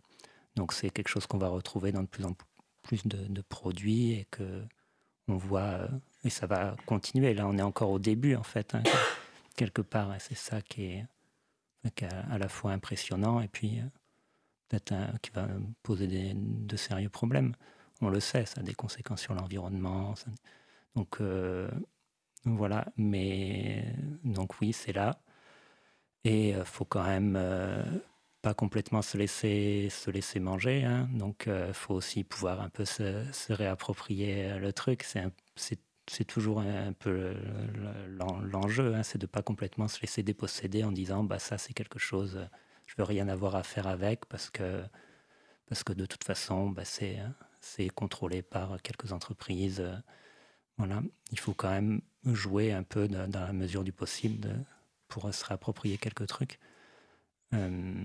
Donc 0.57 0.73
c'est 0.73 0.91
quelque 0.91 1.09
chose 1.09 1.27
qu'on 1.27 1.39
va 1.39 1.49
retrouver 1.49 1.93
dans 1.93 2.03
de 2.03 2.09
plus 2.09 2.25
en 2.25 2.35
plus 2.83 3.07
de, 3.07 3.43
produits 3.43 4.13
et 4.13 4.27
que 4.31 4.65
on 5.29 5.37
voit, 5.37 5.61
euh, 5.61 5.89
et 6.25 6.31
ça 6.31 6.47
va 6.47 6.77
continuer. 6.87 7.35
Là, 7.35 7.47
on 7.49 7.59
est 7.59 7.63
encore 7.63 7.91
au 7.91 7.99
début, 7.99 8.37
en 8.37 8.45
fait, 8.45 8.75
hein, 8.75 8.83
quelque 9.57 9.83
part. 9.83 10.15
C'est 10.21 10.37
ça 10.37 10.63
qui 10.63 10.85
est, 10.85 11.07
à 12.31 12.39
la 12.39 12.49
fois 12.49 12.73
impressionnant 12.73 13.41
et 13.41 13.49
puis 13.49 13.79
euh, 13.79 13.83
peut-être 14.69 14.95
qui 15.21 15.31
va 15.31 15.49
poser 15.83 16.35
de 16.35 16.77
sérieux 16.77 17.09
problèmes. 17.09 17.55
On 18.01 18.09
le 18.09 18.21
sait, 18.21 18.47
ça 18.47 18.61
a 18.61 18.63
des 18.63 18.75
conséquences 18.75 19.23
sur 19.23 19.35
l'environnement. 19.35 20.15
Donc, 20.95 21.21
voilà, 22.55 22.87
mais 22.97 23.85
donc 24.25 24.61
oui, 24.61 24.73
c'est 24.73 24.93
là. 24.93 25.19
Et 26.25 26.51
il 26.51 26.55
euh, 26.55 26.65
faut 26.65 26.85
quand 26.85 27.05
même 27.05 27.37
euh, 27.37 27.83
pas 28.43 28.55
complètement 28.55 29.03
se 29.03 29.19
laisser, 29.19 29.89
se 29.91 30.11
laisser 30.11 30.41
manger. 30.41 30.85
Hein. 30.85 31.09
Donc 31.13 31.45
il 31.47 31.53
euh, 31.53 31.73
faut 31.73 31.95
aussi 31.95 32.25
pouvoir 32.25 32.61
un 32.61 32.69
peu 32.69 32.85
se, 32.85 33.53
réapproprier 33.53 34.59
le 34.59 34.73
truc. 34.73 35.05
C'est 36.09 36.25
toujours 36.25 36.61
un 36.61 36.93
peu 36.93 37.35
l'enjeu, 38.43 38.95
hein, 38.95 39.03
c'est 39.03 39.19
de 39.19 39.27
pas 39.27 39.43
complètement 39.43 39.89
se 39.89 40.01
laisser 40.01 40.23
déposséder 40.23 40.85
en 40.85 40.93
disant 40.93 41.25
bah 41.25 41.41
ça 41.41 41.59
c'est 41.59 41.73
quelque 41.73 41.99
chose, 41.99 42.49
je 42.87 42.95
veux 42.97 43.03
rien 43.05 43.29
avoir 43.29 43.57
à 43.57 43.65
faire 43.65 43.89
avec 43.89 44.27
parce 44.27 44.51
que 44.51 44.83
parce 45.69 45.83
que 45.83 45.93
de 45.93 46.07
toute 46.07 46.23
façon 46.23 46.71
bah, 46.71 46.85
c'est 46.85 47.89
contrôlé 47.91 48.43
par 48.43 48.81
quelques 48.83 49.13
entreprises. 49.13 49.83
Voilà, 50.79 51.03
il 51.33 51.39
faut 51.39 51.55
quand 51.55 51.71
même 51.71 52.01
jouer 52.25 52.73
un 52.73 52.83
peu 52.83 53.09
dans, 53.09 53.31
la 53.33 53.53
mesure 53.53 53.85
du 53.85 53.93
possible 53.93 54.65
pour 55.09 55.33
se 55.33 55.45
réapproprier 55.45 55.97
quelques 55.97 56.27
trucs. 56.27 56.59
Euh, 57.55 58.05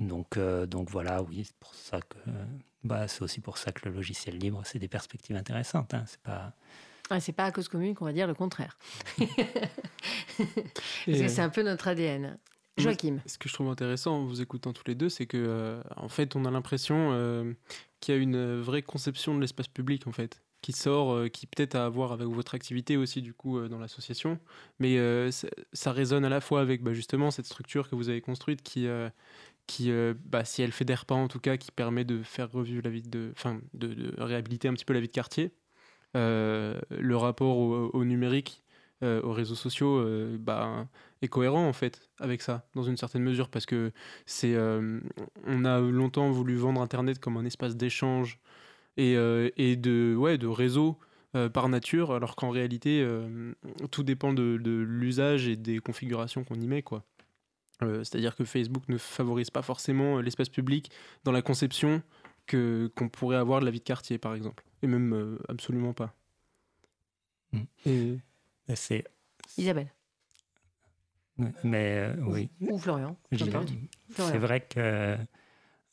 donc, 0.00 0.36
euh, 0.36 0.66
donc 0.66 0.90
voilà, 0.90 1.22
oui, 1.22 1.44
c'est 1.44 1.56
pour 1.56 1.74
ça 1.74 2.00
que 2.00 2.18
bah, 2.82 3.06
c'est 3.06 3.22
aussi 3.22 3.40
pour 3.40 3.58
ça 3.58 3.72
que 3.72 3.88
le 3.88 3.94
logiciel 3.94 4.38
libre, 4.38 4.62
c'est 4.64 4.78
des 4.78 4.88
perspectives 4.88 5.36
intéressantes. 5.36 5.94
Hein, 5.94 6.04
c'est 6.06 6.20
pas 6.20 6.54
ah, 7.12 7.18
c'est 7.18 7.32
pas 7.32 7.44
à 7.44 7.50
cause 7.50 7.68
commune 7.68 7.94
qu'on 7.96 8.04
va 8.04 8.12
dire 8.12 8.28
le 8.28 8.34
contraire. 8.34 8.78
Parce 9.18 11.06
que 11.06 11.28
c'est 11.28 11.40
un 11.40 11.48
peu 11.48 11.62
notre 11.62 11.88
ADN. 11.88 12.38
Joachim. 12.78 13.18
Ce 13.26 13.36
que 13.36 13.48
je 13.48 13.54
trouve 13.54 13.68
intéressant 13.68 14.12
en 14.12 14.24
vous 14.24 14.40
écoutant 14.40 14.72
tous 14.72 14.84
les 14.86 14.94
deux, 14.94 15.08
c'est 15.08 15.26
que 15.26 15.36
euh, 15.36 15.82
en 15.96 16.08
fait, 16.08 16.36
on 16.36 16.44
a 16.44 16.52
l'impression 16.52 17.54
qu'il 17.98 18.14
y 18.14 18.18
a 18.18 18.20
une 18.20 18.60
vraie 18.60 18.82
conception 18.82 19.34
de 19.34 19.40
l'espace 19.40 19.66
public 19.66 20.06
en 20.06 20.12
fait 20.12 20.40
qui 20.62 20.72
sort, 20.72 21.12
euh, 21.12 21.28
qui 21.28 21.46
peut-être 21.46 21.74
a 21.74 21.86
à 21.86 21.88
voir 21.88 22.12
avec 22.12 22.28
votre 22.28 22.54
activité 22.54 22.96
aussi 22.96 23.22
du 23.22 23.32
coup 23.32 23.58
euh, 23.58 23.68
dans 23.68 23.78
l'association, 23.78 24.38
mais 24.78 24.98
euh, 24.98 25.30
ça, 25.72 25.92
résonne 25.92 26.24
à 26.24 26.28
la 26.28 26.40
fois 26.40 26.60
avec 26.60 26.82
bah, 26.82 26.92
justement 26.92 27.30
cette 27.30 27.46
structure 27.46 27.88
que 27.88 27.94
vous 27.94 28.08
avez 28.08 28.20
construite 28.20 28.62
qui, 28.62 28.86
qui 29.66 29.90
bah, 30.24 30.44
si 30.44 30.62
elle 30.62 30.72
fédère 30.72 31.06
pas 31.06 31.14
en 31.14 31.28
tout 31.28 31.40
cas, 31.40 31.56
qui 31.56 31.72
permet 31.72 32.04
de 32.04 32.22
faire 32.22 32.50
revivre 32.50 32.82
la 32.84 32.90
vie 32.90 33.02
de, 33.02 33.32
enfin 33.36 33.60
de, 33.74 34.14
réhabiliter 34.18 34.68
un 34.68 34.74
petit 34.74 34.84
peu 34.84 34.94
la 34.94 35.00
vie 35.00 35.08
de 35.08 35.12
quartier. 35.12 35.52
le 36.14 37.14
rapport 37.14 37.56
au, 37.58 38.04
numérique, 38.04 38.62
aux 39.02 39.32
réseaux 39.32 39.54
sociaux, 39.54 40.04
bah, 40.38 40.86
est 41.22 41.28
cohérent 41.28 41.66
en 41.66 41.72
fait 41.72 42.08
avec 42.18 42.42
ça, 42.42 42.66
dans 42.74 42.82
une 42.82 42.96
certaine 42.96 43.22
mesure, 43.22 43.48
parce 43.48 43.66
que 43.66 43.92
c'est, 44.26 44.56
on 44.56 45.64
a 45.64 45.80
longtemps 45.80 46.30
voulu 46.30 46.56
vendre 46.56 46.80
Internet 46.80 47.18
comme 47.18 47.36
un 47.36 47.44
espace 47.44 47.76
d'échange 47.76 48.38
et, 48.96 49.14
et 49.56 49.76
de, 49.76 50.14
ouais, 50.16 50.38
de 50.38 50.46
réseau 50.46 50.98
euh, 51.36 51.48
par 51.48 51.68
nature, 51.68 52.10
alors 52.10 52.34
qu'en 52.34 52.50
réalité, 52.50 53.02
euh, 53.04 53.54
tout 53.92 54.02
dépend 54.02 54.32
de, 54.32 54.58
l'usage 54.84 55.46
et 55.46 55.54
des 55.54 55.78
configurations 55.78 56.42
qu'on 56.42 56.56
y 56.56 56.66
met. 56.66 56.82
quoi. 56.82 57.04
Euh, 57.82 58.02
c'est-à-dire 58.02 58.34
que 58.34 58.44
Facebook 58.44 58.82
ne 58.88 58.98
favorise 58.98 59.48
pas 59.48 59.62
forcément 59.62 60.20
l'espace 60.20 60.48
public 60.48 60.90
dans 61.22 61.30
la 61.30 61.40
conception 61.40 62.02
que, 62.46 62.90
qu'on 62.96 63.08
pourrait 63.08 63.36
avoir 63.36 63.60
de 63.60 63.64
la 63.64 63.70
vie 63.70 63.78
de 63.78 63.84
quartier, 63.84 64.18
par 64.18 64.34
exemple. 64.34 64.64
Et 64.82 64.88
même 64.88 65.38
absolument 65.48 65.92
pas. 65.92 66.16
Hmm. 67.52 67.62
Et... 67.86 68.18
C'est... 68.74 69.04
Isabelle. 69.56 69.92
Mais 71.62 72.12
oui. 72.22 72.50
Ou 72.60 72.76
Florian. 72.76 73.16
C'est 73.30 74.38
vrai 74.38 74.66
que 74.66 75.16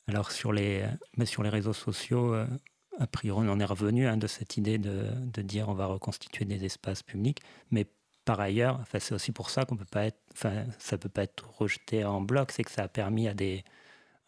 alors 0.08 0.32
sur 0.32 0.52
les, 0.52 0.84
mais 1.16 1.26
sur 1.26 1.44
les 1.44 1.48
réseaux 1.48 1.72
sociaux, 1.72 2.34
a 2.98 3.06
priori, 3.06 3.46
on 3.48 3.52
en 3.52 3.60
est 3.60 3.64
revenu 3.64 4.06
hein, 4.06 4.16
de 4.16 4.26
cette 4.26 4.56
idée 4.56 4.78
de, 4.78 5.42
dire 5.42 5.68
on 5.68 5.74
va 5.74 5.86
reconstituer 5.86 6.44
des 6.44 6.64
espaces 6.64 7.02
publics, 7.02 7.40
mais 7.70 7.86
par 8.24 8.40
ailleurs, 8.40 8.78
enfin, 8.80 8.98
c'est 8.98 9.14
aussi 9.14 9.32
pour 9.32 9.50
ça 9.50 9.64
qu'on 9.64 9.76
peut 9.76 9.86
pas 9.86 10.04
être, 10.04 10.20
enfin, 10.32 10.64
ça 10.78 10.98
peut 10.98 11.08
pas 11.08 11.22
être 11.22 11.48
rejeté 11.58 12.04
en 12.04 12.20
bloc, 12.20 12.52
c'est 12.52 12.64
que 12.64 12.70
ça 12.70 12.82
a 12.82 12.88
permis 12.88 13.28
à 13.28 13.34
des, 13.34 13.64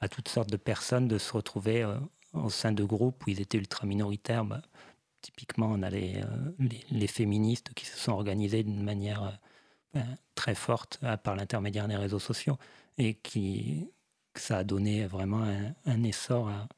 à 0.00 0.08
toutes 0.08 0.28
sortes 0.28 0.50
de 0.50 0.56
personnes 0.56 1.08
de 1.08 1.18
se 1.18 1.32
retrouver 1.32 1.82
euh, 1.82 1.98
au 2.32 2.50
sein 2.50 2.72
de 2.72 2.84
groupes 2.84 3.26
où 3.26 3.30
ils 3.30 3.40
étaient 3.40 3.58
ultra 3.58 3.86
minoritaires. 3.86 4.44
Bah, 4.44 4.62
typiquement, 5.20 5.66
on 5.70 5.82
a 5.82 5.90
les, 5.90 6.22
euh, 6.22 6.74
les, 6.90 7.06
féministes 7.08 7.74
qui 7.74 7.86
se 7.86 7.98
sont 7.98 8.12
organisés 8.12 8.62
d'une 8.62 8.82
manière 8.82 9.22
euh, 9.24 9.30
ben, 9.94 10.16
très 10.34 10.54
forte 10.54 11.00
par 11.24 11.36
l'intermédiaire 11.36 11.88
des 11.88 11.96
réseaux 11.96 12.18
sociaux 12.20 12.56
et 12.96 13.14
qui 13.14 13.90
ça 14.34 14.58
a 14.58 14.64
donné 14.64 15.06
vraiment 15.06 15.44
un 15.84 16.02
essor 16.04 16.48
à, 16.48 16.68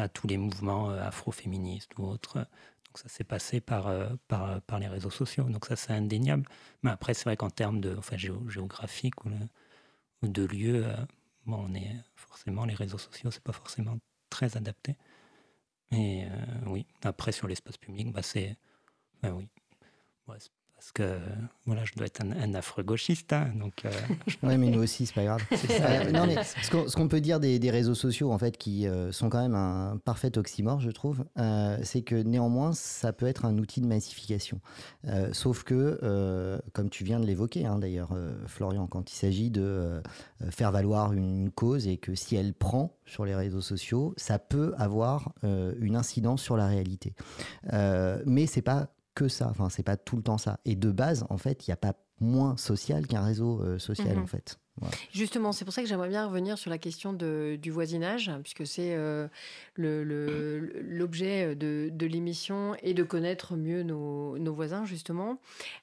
à 0.00 0.08
tous 0.08 0.26
les 0.26 0.36
mouvements 0.38 0.90
euh, 0.90 1.00
afro-féministes 1.02 1.92
ou 1.98 2.04
autres. 2.04 2.38
Donc 2.38 2.98
ça 2.98 3.08
s'est 3.08 3.24
passé 3.24 3.60
par, 3.60 3.88
euh, 3.88 4.08
par, 4.28 4.60
par, 4.62 4.78
les 4.78 4.88
réseaux 4.88 5.10
sociaux. 5.10 5.44
Donc 5.44 5.66
ça, 5.66 5.76
c'est 5.76 5.92
indéniable. 5.92 6.48
Mais 6.82 6.90
après, 6.90 7.14
c'est 7.14 7.24
vrai 7.24 7.36
qu'en 7.36 7.50
termes 7.50 7.80
de, 7.80 7.96
enfin, 7.96 8.16
géographique 8.16 9.24
ou, 9.24 9.30
de 10.22 10.44
lieu, 10.44 10.86
euh, 10.86 10.96
bon, 11.46 11.66
on 11.70 11.74
est 11.74 11.96
forcément, 12.14 12.64
les 12.64 12.74
réseaux 12.74 12.98
sociaux, 12.98 13.30
c'est 13.30 13.42
pas 13.42 13.52
forcément 13.52 13.98
très 14.30 14.56
adapté. 14.56 14.96
Et 15.92 16.24
oui, 16.66 16.86
après, 17.04 17.30
sur 17.32 17.46
l'espace 17.46 17.76
public, 17.76 18.10
bah, 18.12 18.22
c'est... 18.22 18.56
Ben 19.22 19.32
oui. 19.32 19.48
Ouais, 20.26 20.38
parce 20.76 20.92
que 20.92 21.18
voilà, 21.66 21.84
je 21.84 21.94
dois 21.94 22.06
être 22.06 22.20
un, 22.22 22.54
affreux 22.54 22.82
gauchiste. 22.82 23.32
Hein, 23.32 23.52
donc, 23.58 23.84
euh, 23.84 23.90
Oui, 24.42 24.58
mais 24.58 24.68
nous 24.68 24.82
aussi, 24.82 25.06
c'est 25.06 25.14
pas 25.14 25.24
grave. 25.24 25.42
non, 26.12 26.26
mais 26.26 26.36
ce 26.44 26.94
qu'on 26.94 27.08
peut 27.08 27.20
dire 27.20 27.40
des, 27.40 27.70
réseaux 27.70 27.94
sociaux, 27.94 28.32
en 28.32 28.38
fait, 28.38 28.58
qui 28.58 28.86
euh, 28.86 29.10
sont 29.10 29.30
quand 29.30 29.40
même 29.40 29.54
un 29.54 29.98
parfait 30.04 30.36
oxymore, 30.36 30.80
je 30.80 30.90
trouve, 30.90 31.24
euh, 31.38 31.78
c'est 31.82 32.02
que 32.02 32.16
néanmoins, 32.16 32.72
ça 32.72 33.12
peut 33.12 33.26
être 33.26 33.46
un 33.46 33.56
outil 33.56 33.80
de 33.80 33.86
massification. 33.86 34.60
sauf 35.32 35.62
que, 35.62 36.60
comme 36.72 36.90
tu 36.90 37.04
viens 37.04 37.20
de 37.20 37.26
l'évoquer, 37.26 37.64
hein, 37.64 37.78
d'ailleurs, 37.78 38.10
Florian, 38.46 38.86
quand 38.86 39.10
il 39.10 39.16
s'agit 39.16 39.50
de 39.50 40.02
faire 40.50 40.70
valoir 40.70 41.12
une 41.12 41.50
cause 41.50 41.86
et 41.86 41.96
que 41.96 42.14
si 42.14 42.36
elle 42.36 42.52
prend 42.52 42.96
sur 43.06 43.24
les 43.24 43.34
réseaux 43.34 43.60
sociaux, 43.60 44.12
ça 44.16 44.38
peut 44.38 44.74
avoir 44.76 45.32
une 45.42 45.96
incidence 45.96 46.42
sur 46.42 46.56
la 46.56 46.66
réalité. 46.66 47.14
mais 47.72 48.46
c'est 48.46 48.62
pas 48.62 48.88
que 49.14 49.28
ça. 49.28 49.48
Enfin, 49.50 49.68
c'est 49.68 49.82
pas 49.82 49.96
tout 49.96 50.16
le 50.16 50.22
temps 50.22 50.38
ça. 50.38 50.60
Et 50.64 50.76
de 50.76 50.90
base, 50.90 51.26
en 51.30 51.38
fait, 51.38 51.66
il 51.66 51.70
n'y 51.70 51.74
a 51.74 51.78
pas 51.78 51.94
moins 52.20 52.56
social 52.56 53.06
qu'un 53.06 53.24
réseau 53.24 53.60
euh, 53.62 53.78
social, 53.78 54.18
en 54.18 54.22
mhm. 54.22 54.28
fait. 54.28 54.58
Justement, 55.12 55.52
c'est 55.52 55.64
pour 55.64 55.72
ça 55.72 55.82
que 55.82 55.88
j'aimerais 55.88 56.08
bien 56.08 56.26
revenir 56.26 56.58
sur 56.58 56.68
la 56.68 56.78
question 56.78 57.12
de, 57.12 57.56
du 57.62 57.70
voisinage, 57.70 58.32
puisque 58.42 58.66
c'est 58.66 58.96
euh, 58.96 59.28
l'objet 59.76 61.54
de, 61.54 61.90
de 61.92 62.06
l'émission 62.06 62.74
et 62.82 62.92
de 62.92 63.04
connaître 63.04 63.54
mieux 63.54 63.84
nos, 63.84 64.36
nos 64.36 64.52
voisins, 64.52 64.84
justement. 64.84 65.38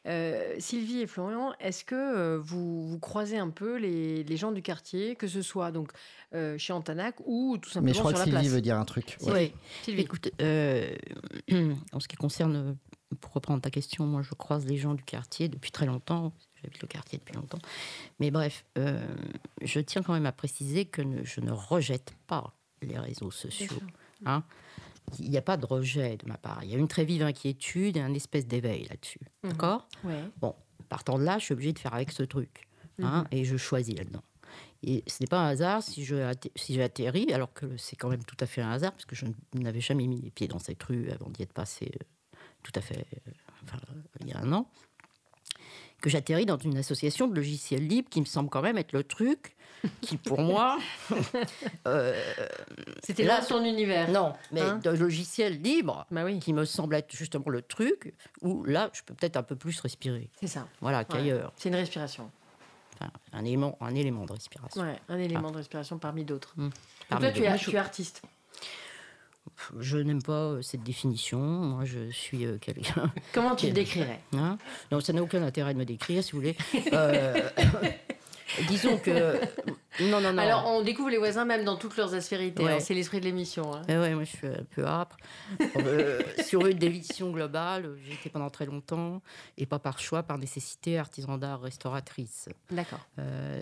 Euh, 0.07 0.55
Sylvie 0.59 0.99
et 0.99 1.07
Florian, 1.07 1.53
est-ce 1.61 1.85
que 1.85 2.35
vous, 2.35 2.85
vous, 2.85 2.99
croisez 2.99 3.37
un 3.37 3.49
peu 3.49 3.77
les, 3.77 4.25
les, 4.25 4.35
gens 4.35 4.51
du 4.51 4.61
quartier, 4.61 5.15
que 5.15 5.27
ce 5.27 5.41
soit 5.41 5.71
donc 5.71 5.93
chez 6.57 6.73
Antanac 6.73 7.15
ou 7.25 7.57
tout 7.61 7.69
simplement 7.69 7.85
Mais 7.85 7.93
je 7.93 7.99
crois 7.99 8.11
que 8.11 8.19
Sylvie 8.19 8.49
veut 8.49 8.61
dire 8.61 8.77
un 8.77 8.83
truc. 8.85 9.17
Oui, 9.21 9.53
Sylvie. 9.83 10.01
écoute, 10.01 10.29
en 10.41 11.99
ce 12.01 12.09
qui 12.09 12.17
concerne 12.17 12.75
pour 13.19 13.33
reprendre 13.33 13.61
ta 13.61 13.69
question, 13.69 14.05
moi 14.05 14.21
je 14.21 14.33
croise 14.33 14.65
les 14.65 14.77
gens 14.77 14.93
du 14.93 15.03
quartier 15.03 15.49
depuis 15.49 15.71
très 15.71 15.85
longtemps. 15.85 16.33
J'habite 16.61 16.81
le 16.81 16.87
quartier 16.87 17.17
depuis 17.17 17.35
longtemps. 17.35 17.59
Mais 18.19 18.31
bref, 18.31 18.65
euh, 18.77 19.03
je 19.61 19.79
tiens 19.79 20.03
quand 20.03 20.13
même 20.13 20.25
à 20.25 20.31
préciser 20.31 20.85
que 20.85 21.01
je 21.23 21.41
ne 21.41 21.51
rejette 21.51 22.13
pas 22.27 22.53
les 22.81 22.97
réseaux 22.97 23.31
sociaux. 23.31 23.81
Hein. 24.25 24.43
Il 25.19 25.29
n'y 25.29 25.37
a 25.37 25.41
pas 25.41 25.57
de 25.57 25.65
rejet 25.65 26.17
de 26.17 26.27
ma 26.27 26.37
part. 26.37 26.63
Il 26.63 26.69
y 26.69 26.75
a 26.75 26.77
une 26.77 26.87
très 26.87 27.03
vive 27.03 27.23
inquiétude 27.23 27.97
et 27.97 28.01
un 28.01 28.13
espèce 28.13 28.47
d'éveil 28.47 28.85
là-dessus. 28.85 29.19
Mhm. 29.43 29.51
D'accord? 29.51 29.87
Bon, 30.39 30.55
partant 30.89 31.17
de 31.17 31.23
là, 31.23 31.39
je 31.39 31.45
suis 31.45 31.53
obligée 31.53 31.73
de 31.73 31.79
faire 31.79 31.93
avec 31.93 32.11
ce 32.11 32.23
truc. 32.23 32.67
Hein, 33.01 33.23
mhm. 33.23 33.37
Et 33.37 33.45
je 33.45 33.57
choisis 33.57 33.95
là-dedans. 33.95 34.23
Et 34.83 35.03
ce 35.07 35.17
n'est 35.21 35.27
pas 35.27 35.39
un 35.39 35.49
hasard 35.49 35.83
si 35.83 36.03
j'ai 36.03 36.83
atterri, 36.83 37.31
alors 37.33 37.53
que 37.53 37.77
c'est 37.77 37.95
quand 37.95 38.09
même 38.09 38.23
tout 38.23 38.37
à 38.39 38.45
fait 38.45 38.61
un 38.61 38.71
hasard, 38.71 38.91
parce 38.91 39.05
que 39.05 39.15
je 39.15 39.25
n'avais 39.53 39.81
jamais 39.81 40.07
mis 40.07 40.19
les 40.19 40.31
pieds 40.31 40.47
dans 40.47 40.59
cette 40.59 40.81
rue 40.83 41.09
avant 41.11 41.29
d'y 41.29 41.43
être 41.43 41.53
passé 41.53 41.91
euh, 41.93 42.05
tout 42.63 42.71
à 42.75 42.81
fait, 42.81 43.05
euh, 43.27 43.31
enfin, 43.63 43.77
il 44.19 44.29
y 44.29 44.33
a 44.33 44.39
un 44.39 44.51
an, 44.53 44.67
que 46.01 46.09
j'atterris 46.09 46.45
dans 46.45 46.57
une 46.57 46.77
association 46.77 47.27
de 47.27 47.35
logiciels 47.35 47.87
libres 47.87 48.09
qui 48.09 48.19
me 48.19 48.25
semble 48.25 48.49
quand 48.49 48.61
même 48.61 48.77
être 48.77 48.91
le 48.91 49.03
truc 49.03 49.55
qui, 50.01 50.17
pour 50.17 50.41
moi. 50.41 50.77
Euh, 51.87 52.13
C'était 53.03 53.23
là 53.23 53.41
son 53.41 53.63
univers. 53.65 54.11
Non, 54.11 54.33
mais 54.51 54.61
hein 54.61 54.77
de 54.77 54.91
logiciels 54.91 55.59
libres 55.59 56.05
bah 56.11 56.23
oui. 56.23 56.39
qui 56.39 56.53
me 56.53 56.63
semble 56.63 56.93
être 56.95 57.11
justement 57.11 57.49
le 57.49 57.63
truc 57.63 58.13
où 58.41 58.63
là, 58.63 58.91
je 58.93 59.01
peux 59.01 59.15
peut-être 59.15 59.35
un 59.35 59.43
peu 59.43 59.55
plus 59.55 59.79
respirer. 59.79 60.29
C'est 60.39 60.47
ça. 60.47 60.67
Voilà, 60.79 61.03
qu'ailleurs. 61.03 61.53
C'est 61.55 61.69
une 61.69 61.75
respiration. 61.75 62.29
Enfin, 62.93 63.11
un, 63.33 63.45
élément, 63.45 63.77
un 63.81 63.95
élément 63.95 64.25
de 64.25 64.33
respiration. 64.33 64.81
Ouais, 64.83 64.95
un 65.09 65.17
élément 65.17 65.47
ah. 65.47 65.51
de 65.51 65.57
respiration 65.57 65.97
parmi 65.97 66.23
d'autres. 66.23 66.53
Mmh. 66.55 66.69
toi, 67.09 67.31
tu 67.31 67.43
es, 67.43 67.57
tu 67.57 67.71
es 67.71 67.77
artiste. 67.77 68.21
Je 69.79 69.97
n'aime 69.97 70.21
pas 70.21 70.33
euh, 70.33 70.61
cette 70.61 70.83
définition. 70.83 71.39
Moi, 71.39 71.85
je 71.85 72.09
suis 72.09 72.45
euh, 72.45 72.57
quelqu'un. 72.57 73.11
Comment 73.33 73.55
tu 73.55 73.67
le 73.67 73.73
décrirais 73.73 74.19
hein? 74.33 74.57
Non, 74.91 74.99
ça 74.99 75.13
n'a 75.13 75.21
aucun 75.21 75.43
intérêt 75.43 75.73
de 75.73 75.79
me 75.79 75.85
décrire, 75.85 76.23
si 76.23 76.31
vous 76.31 76.39
voulez. 76.39 76.55
Euh, 76.93 77.49
disons 78.67 78.97
que. 78.97 79.39
Non, 80.01 80.19
non, 80.19 80.33
non. 80.33 80.39
Alors, 80.39 80.65
on 80.67 80.81
découvre 80.81 81.09
les 81.09 81.17
voisins 81.17 81.45
même 81.45 81.63
dans 81.63 81.77
toutes 81.77 81.95
leurs 81.95 82.13
aspérités. 82.13 82.67
Hein. 82.67 82.79
C'est 82.79 82.93
l'esprit 82.93 83.19
de 83.19 83.25
l'émission. 83.25 83.73
Hein. 83.73 83.83
Eh 83.87 83.97
ouais, 83.97 84.13
moi, 84.13 84.23
je 84.23 84.35
suis 84.35 84.47
un 84.47 84.65
peu 84.69 84.85
âpre. 84.85 85.15
sur 86.43 86.65
une 86.65 86.77
définition 86.77 87.31
globale, 87.31 87.95
j'ai 88.03 88.13
été 88.13 88.29
pendant 88.29 88.49
très 88.49 88.65
longtemps, 88.65 89.21
et 89.57 89.65
pas 89.65 89.79
par 89.79 89.99
choix, 89.99 90.23
par 90.23 90.37
nécessité, 90.37 90.97
artisan 90.97 91.37
d'art 91.37 91.61
restauratrice. 91.61 92.49
D'accord. 92.71 92.99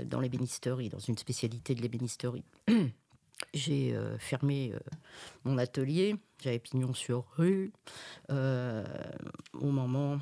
dans 0.05 0.19
l'ébénisterie, 0.19 0.89
dans 0.89 0.99
une 0.99 1.17
spécialité 1.17 1.75
de 1.75 1.81
l'ébénisterie 1.81 2.43
j'ai 3.53 3.95
euh, 3.95 4.17
fermé 4.17 4.71
euh, 4.73 4.79
mon 5.43 5.57
atelier, 5.57 6.15
j'avais 6.41 6.59
pignon 6.59 6.93
sur 6.93 7.25
rue, 7.37 7.71
euh, 8.29 8.83
au 9.53 9.71
moment, 9.71 10.19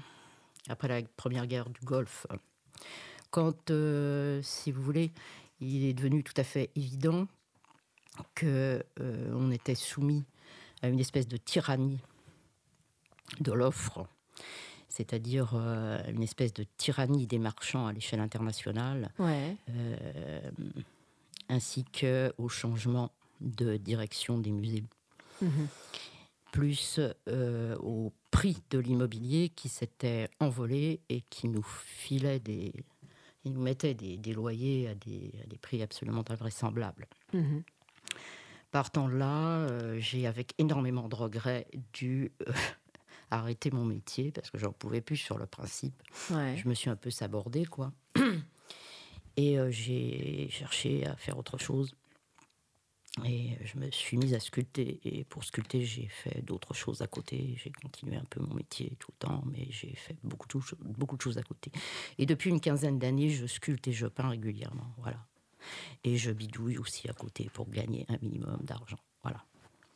après 0.70 0.88
la 0.88 1.01
première 1.15 1.47
guerre 1.47 1.70
du 1.70 1.82
Golfe, 1.82 2.28
quand, 3.30 3.72
si 4.41 4.72
vous 4.72 4.82
voulez, 4.82 5.11
il 5.59 5.86
est 5.86 5.93
devenu 5.93 6.24
tout 6.24 6.34
à 6.38 6.43
fait 6.43 6.70
évident 6.76 7.28
que 8.34 8.84
on 8.97 9.51
était 9.51 9.76
soumis 9.76 10.24
à 10.82 10.88
une 10.88 10.99
espèce 10.99 11.28
de 11.28 11.38
tyrannie 11.38 11.99
de 13.41 13.51
l'offre, 13.51 14.07
c'est-à-dire 14.88 15.53
une 16.07 16.24
espèce 16.24 16.53
de 16.53 16.65
tyrannie 16.78 17.28
des 17.28 17.38
marchands 17.38 17.86
à 17.86 17.93
l'échelle 17.93 18.22
internationale. 18.22 19.11
Ouais 19.20 19.55
ainsi 21.49 21.85
qu'au 21.85 22.49
changement 22.49 23.11
de 23.41 23.77
direction 23.77 24.37
des 24.37 24.51
musées. 24.51 24.83
Mhm. 25.41 25.67
Plus 26.51 26.99
euh, 27.27 27.75
au 27.77 28.13
prix 28.31 28.57
de 28.69 28.79
l'immobilier 28.79 29.49
qui 29.49 29.69
s'était 29.69 30.29
envolé 30.39 31.01
et 31.09 31.21
qui 31.29 31.47
nous 31.47 31.63
filait 31.63 32.39
des. 32.39 32.73
Il 33.43 33.53
nous 33.53 33.61
mettait 33.61 33.93
des, 33.93 34.33
loyers 34.33 34.89
à 34.89 34.95
des, 34.95 35.31
prix 35.61 35.81
absolument 35.81 36.25
invraisemblables. 36.29 37.07
Mhm. 37.33 37.63
Partant 38.71 39.07
de 39.07 39.15
là, 39.15 39.59
euh, 39.59 39.97
j'ai 39.99 40.27
avec 40.27 40.53
énormément 40.57 41.07
de 41.07 41.15
regrets 41.15 41.67
dû 41.93 42.33
euh, 42.45 42.51
arrêter 43.31 43.71
mon 43.71 43.85
métier 43.85 44.31
parce 44.31 44.51
que 44.51 44.57
j'en 44.57 44.73
pouvais 44.73 44.99
plus 44.99 45.15
sur 45.15 45.37
le 45.37 45.45
principe. 45.45 46.01
Je 46.29 46.67
me 46.67 46.73
suis 46.73 46.89
un 46.89 46.97
peu 46.97 47.09
sabordée, 47.09 47.65
quoi. 47.65 47.93
Et 49.38 49.57
euh, 49.59 49.69
j'ai 49.71 50.49
cherché 50.49 51.05
à 51.05 51.15
faire 51.15 51.38
autre 51.38 51.57
chose. 51.57 51.95
Et 53.25 53.51
je 53.63 53.77
me 53.79 53.89
suis 53.89 54.17
mise 54.17 54.33
à 54.33 54.39
sculpter. 54.39 54.99
Et 55.03 55.23
pour 55.23 55.43
sculpter, 55.43 55.83
j'ai 55.83 56.07
fait 56.07 56.41
d'autres 56.43 56.73
choses 56.73 57.01
à 57.01 57.07
côté. 57.07 57.55
J'ai 57.63 57.71
continué 57.71 58.15
un 58.15 58.25
peu 58.29 58.41
mon 58.41 58.53
métier 58.53 58.95
tout 58.99 59.11
le 59.11 59.27
temps, 59.27 59.43
mais 59.45 59.67
j'ai 59.69 59.95
fait 59.95 60.15
beaucoup 60.23 60.47
de, 60.47 60.59
beaucoup 60.97 61.17
de 61.17 61.21
choses 61.21 61.38
à 61.38 61.43
côté. 61.43 61.71
Et 62.17 62.25
depuis 62.25 62.49
une 62.49 62.59
quinzaine 62.59 62.99
d'années, 62.99 63.29
je 63.29 63.45
sculpte 63.47 63.88
et 63.88 63.91
je 63.91 64.07
peins 64.07 64.29
régulièrement. 64.29 64.93
Voilà. 64.97 65.25
Et 66.03 66.17
je 66.17 66.31
bidouille 66.31 66.77
aussi 66.77 67.09
à 67.09 67.13
côté 67.13 67.49
pour 67.53 67.69
gagner 67.69 68.05
un 68.09 68.17
minimum 68.21 68.59
d'argent. 68.61 68.99
Voilà. 69.23 69.43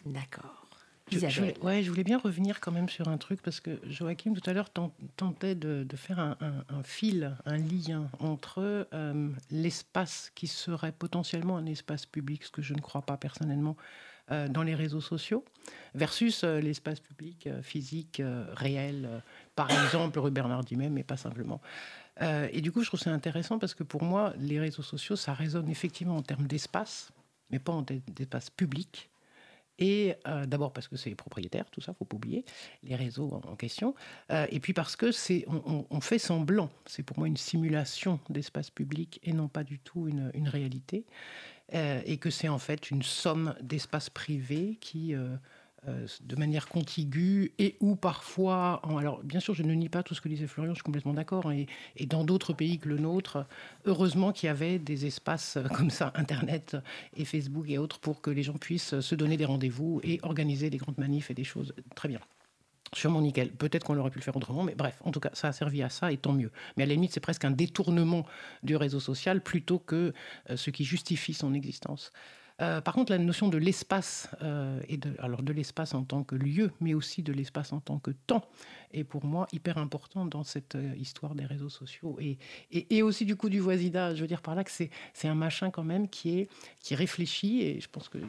D'accord. 0.06 0.71
Je, 1.12 1.59
ouais, 1.62 1.84
je 1.84 1.89
voulais 1.89 2.03
bien 2.03 2.18
revenir 2.18 2.59
quand 2.59 2.72
même 2.72 2.88
sur 2.88 3.07
un 3.09 3.18
truc 3.18 3.41
parce 3.41 3.59
que 3.59 3.80
Joachim 3.88 4.34
tout 4.34 4.49
à 4.49 4.53
l'heure 4.53 4.70
tentait 5.18 5.55
de, 5.55 5.86
faire 5.95 6.20
un, 6.20 6.84
fil, 6.84 7.36
un 7.45 7.57
lien 7.57 8.09
entre 8.20 8.88
euh, 8.93 9.30
l'espace 9.49 10.32
qui 10.36 10.47
serait 10.47 10.91
potentiellement 10.91 11.57
un 11.57 11.66
espace 11.66 12.05
public, 12.05 12.43
ce 12.43 12.51
que 12.51 12.62
je 12.62 12.74
ne 12.74 12.80
crois 12.80 13.01
pas 13.01 13.18
personnellement, 13.18 13.76
euh, 14.32 14.47
dans 14.47 14.64
les 14.64 14.76
réseaux 14.76 15.01
sociaux, 15.01 15.43
versus 15.95 16.43
euh, 16.43 16.62
l'espace 16.62 16.99
public 17.01 17.49
physique 17.62 18.22
réel, 18.53 19.22
par 19.55 19.70
exemple 19.70 20.20
rue 20.20 20.32
Bernard 20.32 20.64
même, 20.72 20.93
mais 20.93 21.03
pas 21.03 21.18
simplement. 21.18 21.62
et 22.22 22.62
du 22.62 22.72
coup, 22.72 22.84
je 22.84 22.88
trouve 22.88 22.99
ça 22.99 23.12
intéressant 23.12 23.59
parce 23.59 23.74
que 23.74 23.84
pour 23.84 24.03
moi, 24.03 24.34
les 24.38 24.59
réseaux 24.59 24.84
sociaux, 24.84 25.16
ça 25.16 25.34
résonne 25.34 25.70
effectivement 25.70 26.16
en 26.16 26.22
termes 26.22 26.47
d'espace, 26.47 27.12
mais 27.49 27.59
pas 27.59 27.74
en 27.74 27.82
d'espace 27.82 28.49
public. 28.49 29.11
Et 29.82 30.14
euh, 30.28 30.46
d'abord 30.46 30.72
parce 30.72 30.88
que 30.88 30.96
c'est 30.96 31.16
propriétaire, 31.16 31.66
tout 31.72 31.82
ça, 31.82 31.94
faut 31.94 32.06
pas 32.06 32.16
oublier, 32.16 32.46
les 32.84 32.96
réseaux 32.96 33.32
en, 33.34 33.56
question. 33.56 33.96
Euh, 34.32 34.46
et 34.52 34.60
puis 34.60 34.74
parce 34.74 34.96
que 34.96 35.12
c'est, 35.12 35.44
on, 35.48 36.02
fait 36.02 36.20
semblant. 36.20 36.70
C'est 36.86 37.02
pour 37.02 37.18
moi 37.18 37.28
une 37.28 37.36
simulation 37.36 38.20
d'espace 38.30 38.70
public 38.70 39.20
et 39.24 39.34
non 39.34 39.48
pas 39.48 39.64
du 39.64 39.80
tout 39.80 40.08
une, 40.08 40.48
réalité. 40.48 41.06
Euh, 41.74 42.02
et 42.06 42.18
que 42.18 42.30
c'est 42.30 42.48
en 42.48 42.60
fait 42.60 42.92
une 42.92 43.02
somme 43.02 43.56
d'espaces 43.62 44.10
privés 44.10 44.78
qui 44.82 45.16
de 45.84 46.36
manière 46.36 46.68
contiguë 46.68 47.54
et 47.58 47.76
ou 47.80 47.96
parfois. 47.96 48.82
alors, 48.98 49.24
bien 49.24 49.40
sûr, 49.40 49.56
je 49.56 49.64
ne 49.64 49.74
nie 49.74 49.90
pas 49.90 50.04
tout 50.04 50.14
ce 50.14 50.22
que 50.22 50.30
disait 50.30 50.46
Florian, 50.46 50.74
je 50.74 50.76
suis 50.76 50.84
complètement 50.84 51.14
d'accord. 51.14 51.48
Hein, 51.48 51.66
et, 51.96 52.06
dans 52.06 52.24
d'autres 52.24 52.54
pays 52.54 52.78
que 52.78 52.88
le 52.88 52.98
nôtre, 52.98 53.46
heureusement 53.86 54.32
qu'il 54.32 54.48
y 54.48 54.50
avait 54.50 54.78
des 54.78 55.08
espaces 55.08 55.58
euh, 55.58 55.64
comme 55.70 55.90
ça, 55.90 56.12
Internet 56.16 56.78
et 57.16 57.26
Facebook 57.26 57.66
et 57.68 57.80
autres, 57.80 58.00
pour 58.00 58.22
que 58.22 58.30
les 58.30 58.44
gens 58.44 58.54
puissent 58.54 59.00
se 59.00 59.16
donner 59.16 59.38
des 59.38 59.46
rendez-vous 59.46 60.02
et 60.04 60.20
organiser 60.22 60.70
des 60.70 60.78
grandes 60.78 61.00
manifs 61.00 61.32
et 61.32 61.34
des 61.34 61.44
choses. 61.44 61.74
Très 61.96 62.10
bien. 62.10 62.20
Sûrement 62.94 63.22
nickel. 63.22 63.50
Peut-être 63.52 63.86
qu'on 63.86 63.98
aurait 63.98 64.12
pu 64.12 64.20
le 64.20 64.24
faire 64.24 64.36
autrement, 64.36 64.64
mais 64.64 64.76
bref, 64.76 65.02
en 65.06 65.12
tout 65.12 65.22
cas, 65.22 65.30
ça 65.34 65.48
a 65.48 65.54
servi 65.54 65.82
à 65.82 65.90
ça 65.90 66.12
et 66.12 66.18
tant 66.18 66.34
mieux. 66.34 66.52
Mais 66.76 66.84
à 66.84 66.86
la 66.86 66.94
limite, 66.94 67.14
c'est 67.14 67.22
presque 67.22 67.46
un 67.46 67.52
détournement 67.52 68.26
du 68.64 68.76
réseau 68.76 69.00
social 69.00 69.42
plutôt 69.42 69.80
que 69.80 70.14
euh, 70.50 70.58
ce 70.58 70.70
qui 70.70 70.84
justifie 70.84 71.34
son 71.34 71.54
existence. 71.54 72.12
Euh, 72.62 72.80
par 72.80 72.93
contre, 72.93 73.12
la 73.12 73.18
notion 73.18 73.47
de 73.47 73.57
l'espace, 73.57 74.30
euh, 74.43 74.80
et 74.88 74.97
de, 74.97 75.16
alors 75.20 75.41
de 75.41 75.51
l'espace 75.51 75.93
en 75.95 76.03
tant 76.03 76.24
que 76.24 76.36
lieu, 76.36 76.72
mais 76.80 76.93
aussi 76.93 77.24
de 77.24 77.34
l'espace 77.34 77.74
en 77.74 77.80
tant 77.80 77.97
que 77.97 78.12
temps, 78.12 78.45
est 78.93 79.03
pour 79.03 79.26
moi 79.26 79.47
hyper 79.51 79.78
important 79.80 80.26
dans 80.26 80.43
cette 80.43 80.76
euh, 80.76 80.93
histoire 80.95 81.34
des 81.34 81.45
réseaux 81.45 81.70
sociaux. 81.70 82.18
Et, 82.20 82.38
et, 82.72 83.01
aussi 83.01 83.26
du 83.26 83.36
coup 83.36 83.49
du 83.49 83.59
voisinage. 83.59 84.18
Je 84.18 84.22
veux 84.22 84.28
dire 84.28 84.41
par 84.41 84.53
là 84.53 84.64
que 84.64 84.72
c'est, 84.72 84.91
un 85.24 85.36
machin 85.36 85.72
quand 85.72 85.84
même 85.84 86.07
qui, 86.07 86.39
est, 86.39 86.49
qui 86.82 86.93
réfléchit, 86.93 87.62
et 87.62 87.80
je 87.80 87.88
pense 87.89 88.09
qu'il 88.09 88.22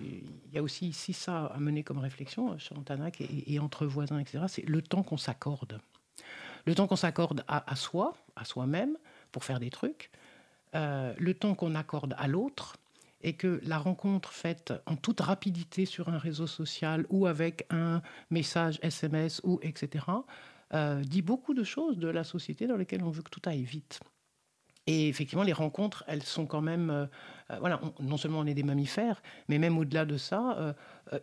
y 0.53 0.59
a 0.59 0.63
aussi 0.63 0.89
ici 0.89 1.13
ça 1.13 1.47
à 1.47 1.59
mener 1.59 1.83
comme 1.83 1.99
réflexion, 1.99 2.59
sur 2.59 2.79
Antanac 2.79 3.21
et, 3.21 3.59
entre 3.59 3.87
voisins, 3.87 4.19
etc. 4.19 4.45
C'est 4.49 4.67
le 4.67 4.81
temps 4.81 5.03
qu'on 5.03 5.17
s'accorde. 5.19 5.81
Le 6.65 6.75
temps 6.75 6.87
qu'on 6.87 6.97
s'accorde 6.97 7.45
à 7.49 7.75
soi, 7.75 8.15
à 8.37 8.45
soi-même, 8.45 8.97
pour 9.33 9.45
faire 9.45 9.59
des 9.59 9.71
trucs. 9.71 10.11
le 10.75 11.33
temps 11.33 11.55
qu'on 11.55 11.75
accorde 11.75 12.15
à 12.17 12.29
l'autre 12.29 12.77
et 13.23 13.35
que 13.35 13.61
la 13.65 13.79
rencontre 13.79 14.33
faite 14.33 14.73
en 14.87 14.97
toute 14.97 15.21
rapidité 15.21 15.87
sur 15.87 16.09
un 16.09 16.19
réseau 16.19 16.47
social 16.47 17.07
ou 17.11 17.27
avec 17.27 17.67
un 17.71 18.03
message 18.31 18.79
SMS 18.83 19.41
ou 19.45 19.59
etc. 19.63 20.05
Euh, 20.75 21.03
dit 21.03 21.21
beaucoup 21.21 21.53
de 21.53 21.65
choses 21.65 21.99
de 21.99 22.09
la 22.09 22.25
société 22.25 22.67
dans 22.67 22.77
laquelle 22.77 23.03
on 23.03 23.11
veut 23.11 23.23
que 23.23 23.31
tout 23.31 23.43
aille 23.45 23.65
vite. 23.65 24.01
Et 24.87 25.09
effectivement, 25.09 25.45
les 25.45 25.53
rencontres, 25.53 26.03
elles 26.09 26.23
sont 26.23 26.47
quand 26.47 26.63
même, 26.63 26.91
euh, 26.91 27.07
euh, 27.51 27.59
voilà, 27.61 27.81
non 28.01 28.17
seulement 28.17 28.41
on 28.41 28.47
est 28.47 28.55
des 28.55 28.63
mammifères, 28.63 29.23
mais 29.49 29.59
même 29.59 29.79
au-delà 29.79 30.05
de 30.07 30.17
ça, 30.17 30.75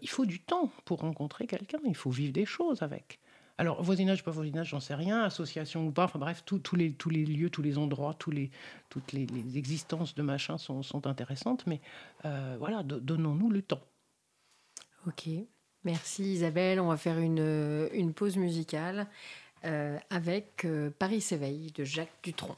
il 0.02 0.10
faut 0.10 0.26
du 0.26 0.39
temps 0.39 0.72
pour 0.86 1.00
rencontrer 1.00 1.47
quelqu'un. 1.47 1.80
Il 1.86 1.95
faut 1.95 2.12
vivre 2.12 2.32
des 2.32 2.45
choses 2.45 2.84
avec. 2.84 3.20
Alors, 3.60 3.84
voisinage, 3.84 4.24
pas 4.24 4.32
voisinage, 4.32 4.70
j'en 4.70 4.80
sais 4.80 4.95
rien, 4.95 5.22
association 5.22 5.86
ou 5.86 5.91
pas, 5.91 6.05
enfin 6.05 6.18
bref, 6.18 6.43
tous, 6.45 6.62
les, 6.78 6.93
tous 6.93 7.10
les 7.10 7.26
lieux, 7.26 7.49
tous 7.49 7.62
les 7.62 7.78
endroits, 7.78 8.14
tous 8.18 8.32
les, 8.32 8.51
toutes 8.88 9.12
les, 9.12 9.28
existences 9.53 10.16
de 10.16 10.22
machin 10.22 10.57
sont, 10.57 10.82
sont 10.82 11.07
intéressantes, 11.07 11.68
mais 11.68 11.82
euh, 12.24 12.55
voilà, 12.57 12.84
donnons-nous 12.84 13.49
le 13.49 13.62
temps. 13.62 13.82
Ok, 15.07 15.28
merci 15.84 16.36
Isabelle. 16.36 16.80
On 16.80 16.88
va 16.88 16.95
faire 16.95 17.20
une, 17.20 17.89
une 17.91 18.14
pause 18.14 18.38
musicale 18.38 19.07
euh, 19.66 19.97
avec 20.10 20.64
euh, 20.64 20.89
Paris 20.97 21.20
s'éveille 21.20 21.74
de 21.74 21.84
Jacques 21.84 22.18
Dutronc. 22.24 22.55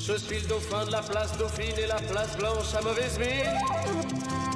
Je 0.00 0.16
suis 0.16 0.40
le 0.40 0.48
dauphin 0.48 0.86
de 0.86 0.92
la 0.92 1.02
place 1.02 1.36
Dauphine 1.36 1.76
et 1.76 1.86
la 1.88 1.96
place 1.96 2.38
Blanche 2.38 2.74
à 2.74 2.80
mauvaise 2.80 3.18
mine. 3.18 4.55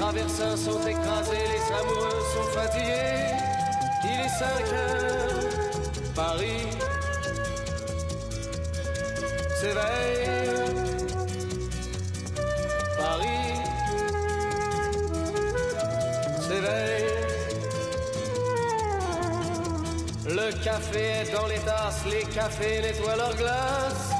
Traversins 0.00 0.56
sont 0.56 0.80
écrasés, 0.86 1.46
les 1.54 1.66
amoureux 1.78 2.22
sont 2.34 2.48
fatigués. 2.58 3.34
Il 4.04 4.20
est 4.24 4.28
5 4.28 4.44
heures, 4.72 5.44
Paris 6.14 6.66
s'éveille. 9.60 10.28
Paris 12.98 13.52
s'éveille. 16.48 17.04
Le 20.24 20.64
café 20.64 21.02
est 21.20 21.32
dans 21.32 21.46
les 21.46 21.58
tasses, 21.58 22.04
les 22.10 22.24
cafés 22.34 22.80
nettoient 22.80 23.16
leurs 23.16 23.36
glaces. 23.36 24.19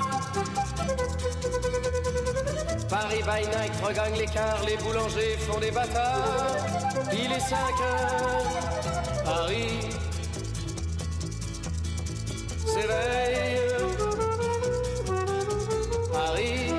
Paris 2.91 3.23
by 3.23 3.47
night 3.47 3.71
regagne 3.81 4.17
l'écart, 4.17 4.61
les 4.67 4.75
boulangers 4.75 5.37
font 5.47 5.61
des 5.61 5.71
bâtards. 5.71 6.57
Il 7.13 7.31
est 7.31 7.39
5 7.39 7.55
heures, 7.55 9.23
Paris 9.23 9.79
s'éveille. 12.65 13.59
Paris 16.11 16.73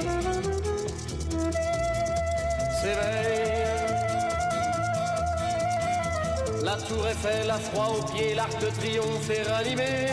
s'éveille. 2.83 3.43
La 6.63 6.77
tour 6.77 7.09
Eiffel, 7.09 7.47
la 7.47 7.59
froid 7.59 7.97
aux 7.99 8.13
pieds, 8.13 8.35
l'arc 8.35 8.61
de 8.61 8.67
triomphe 8.67 9.31
est 9.31 9.51
ranimé. 9.51 10.09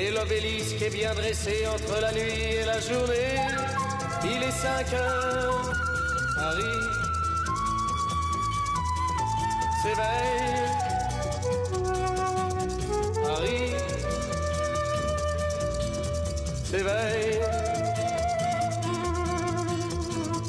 Et 0.00 0.10
l'obélisque 0.10 0.80
est 0.80 0.90
bien 0.90 1.12
dressé 1.14 1.66
entre 1.66 2.00
la 2.00 2.10
nuit 2.12 2.54
et 2.60 2.64
la 2.64 2.80
journée. 2.80 3.36
Il 4.24 4.42
est 4.42 4.50
5 4.50 4.94
heures, 4.94 5.72
Paris 6.36 6.80
s'éveille. 9.82 10.70
Paris 13.24 13.74
s'éveille. 16.64 17.40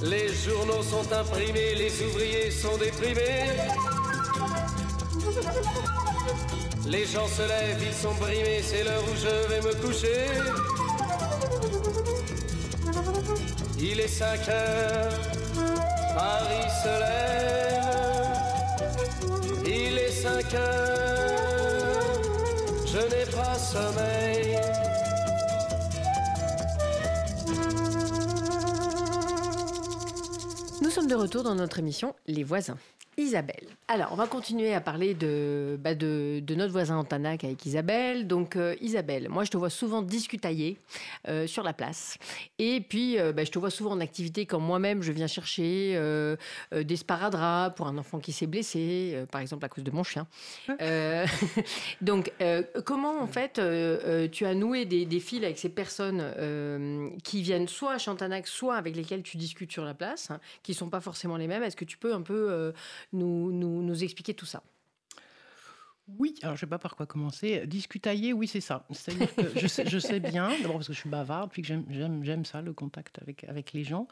Les 0.03 0.27
journaux 0.33 0.83
sont 0.83 1.11
imprimés, 1.13 1.75
les 1.75 2.01
ouvriers 2.03 2.51
sont 2.51 2.77
déprimés. 2.77 3.47
Les 6.91 7.05
gens 7.05 7.25
se 7.25 7.41
lèvent, 7.41 7.81
ils 7.81 7.93
sont 7.93 8.13
brimés, 8.15 8.61
c'est 8.61 8.83
l'heure 8.83 9.03
où 9.03 9.15
je 9.15 9.47
vais 9.49 9.61
me 9.61 9.73
coucher. 9.81 10.27
Il 13.79 13.97
est 14.01 14.09
5 14.09 14.49
heures, 14.49 15.13
Paris 16.13 16.69
se 16.83 16.93
lève. 16.99 18.31
Il 19.65 19.97
est 19.97 20.11
5 20.11 20.53
heures, 20.53 22.21
je 22.85 22.99
n'ai 22.99 23.25
pas 23.37 23.57
sommeil. 23.57 24.59
Nous 30.81 30.89
sommes 30.89 31.07
de 31.07 31.15
retour 31.15 31.43
dans 31.43 31.55
notre 31.55 31.79
émission 31.79 32.13
Les 32.27 32.43
voisins. 32.43 32.77
Isabelle. 33.17 33.60
Alors, 33.93 34.07
on 34.13 34.15
va 34.15 34.25
continuer 34.25 34.73
à 34.73 34.79
parler 34.79 35.13
de, 35.13 35.77
bah, 35.77 35.95
de, 35.95 36.39
de, 36.41 36.55
notre 36.55 36.71
voisin 36.71 36.95
Antanac 36.95 37.43
avec 37.43 37.65
Isabelle. 37.65 38.25
Donc, 38.25 38.55
euh, 38.55 38.73
Isabelle, 38.79 39.27
moi, 39.27 39.43
je 39.43 39.51
te 39.51 39.57
vois 39.57 39.69
souvent 39.69 40.01
discutailler 40.01 40.77
euh, 41.27 41.45
sur 41.45 41.61
la 41.61 41.73
place. 41.73 42.17
Et 42.57 42.79
puis, 42.79 43.19
euh, 43.19 43.33
bah, 43.33 43.43
je 43.43 43.51
te 43.51 43.59
vois 43.59 43.69
souvent 43.69 43.91
en 43.91 43.99
activité 43.99 44.45
quand 44.45 44.61
moi-même, 44.61 45.01
je 45.01 45.11
viens 45.11 45.27
chercher 45.27 45.99
des 46.71 46.95
sparadraps 46.95 47.75
pour 47.75 47.87
un 47.87 47.97
enfant 47.97 48.19
qui 48.19 48.31
s'est 48.31 48.47
blessé, 48.47 49.25
par 49.29 49.41
exemple 49.41 49.65
à 49.65 49.67
cause 49.67 49.83
de 49.83 49.91
mon 49.91 50.03
chien. 50.03 50.25
Donc, 52.01 52.31
comment, 52.85 53.21
en 53.21 53.27
fait, 53.27 53.59
tu 54.31 54.45
as 54.45 54.53
noué 54.53 54.85
des, 54.85 55.05
des 55.05 55.19
fils 55.19 55.43
avec 55.43 55.59
ces 55.59 55.67
personnes 55.67 56.23
qui 57.23 57.41
viennent 57.41 57.67
soit 57.67 57.91
à 57.91 57.97
Chantanac, 57.97 58.47
soit 58.47 58.77
avec 58.77 58.95
lesquelles 58.95 59.23
tu 59.23 59.35
discutes 59.35 59.73
sur 59.73 59.83
la 59.83 59.93
place, 59.93 60.31
hein, 60.31 60.39
qui 60.63 60.71
ne 60.71 60.77
sont 60.77 60.89
pas 60.89 61.01
forcément 61.01 61.35
les 61.35 61.47
mêmes? 61.47 61.63
Est-ce 61.63 61.75
que 61.75 61.85
tu 61.85 61.97
peux 61.97 62.13
un 62.13 62.21
peu 62.21 62.47
euh, 62.51 62.71
nous, 63.13 63.80
nous, 63.81 63.87
nous 63.87 64.03
expliquer 64.03 64.33
tout 64.33 64.45
ça 64.45 64.63
Oui, 66.17 66.35
alors 66.41 66.55
je 66.55 66.65
ne 66.65 66.67
sais 66.67 66.69
pas 66.69 66.79
par 66.79 66.95
quoi 66.95 67.05
commencer. 67.05 67.65
Discutailler, 67.67 68.33
oui, 68.33 68.47
c'est 68.47 68.59
ça. 68.61 68.85
C'est-à-dire 68.91 69.33
que 69.35 69.59
je 69.59 69.67
sais, 69.67 69.87
je 69.87 69.97
sais 69.99 70.19
bien, 70.19 70.49
d'abord 70.61 70.77
parce 70.77 70.87
que 70.87 70.93
je 70.93 70.99
suis 70.99 71.09
bavarde, 71.09 71.51
puis 71.51 71.61
que 71.61 71.67
j'aime- 71.67 71.85
j'aime 71.89 72.23
j'aime 72.23 72.43
ça, 72.45 72.61
le 72.61 72.73
contact 72.73 73.19
avec, 73.21 73.43
avec 73.45 73.71
les 73.73 73.83
gens. 73.83 74.07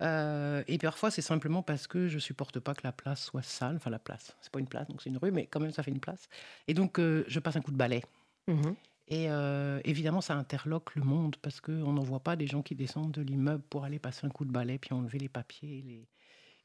Euh, 0.00 0.62
et 0.66 0.78
parfois, 0.78 1.10
c'est 1.10 1.22
simplement 1.22 1.62
parce 1.62 1.86
que 1.86 2.08
je 2.08 2.18
supporte 2.18 2.60
pas 2.60 2.74
que 2.74 2.82
la 2.84 2.92
place 2.92 3.22
soit 3.24 3.42
sale. 3.42 3.76
Enfin, 3.76 3.90
la 3.90 3.98
place, 3.98 4.36
c'est 4.40 4.50
pas 4.52 4.58
une 4.60 4.68
place, 4.68 4.88
donc 4.88 5.02
c'est 5.02 5.10
une 5.10 5.18
rue, 5.18 5.30
mais 5.32 5.46
quand 5.46 5.60
même, 5.60 5.70
ça 5.72 5.82
fait 5.82 5.90
une 5.90 6.00
place. 6.00 6.28
Et 6.66 6.74
donc, 6.74 6.98
euh, 6.98 7.24
je 7.28 7.38
passe 7.40 7.56
un 7.56 7.60
coup 7.60 7.72
de 7.72 7.76
balai. 7.76 8.02
Mhm. 8.46 8.74
Et 9.10 9.30
euh, 9.30 9.80
évidemment, 9.84 10.20
ça 10.20 10.34
interloque 10.34 10.94
le 10.94 11.02
monde 11.02 11.36
parce 11.40 11.60
qu'on 11.60 11.92
n'en 11.92 12.02
voit 12.02 12.20
pas 12.20 12.36
des 12.36 12.46
gens 12.46 12.62
qui 12.62 12.74
descendent 12.74 13.12
de 13.12 13.22
l'immeuble 13.22 13.62
pour 13.70 13.84
aller 13.84 13.98
passer 13.98 14.26
un 14.26 14.30
coup 14.30 14.44
de 14.44 14.50
balai 14.52 14.78
puis 14.78 14.92
enlever 14.92 15.18
les 15.18 15.30
papiers 15.30 15.82
les, 15.86 16.08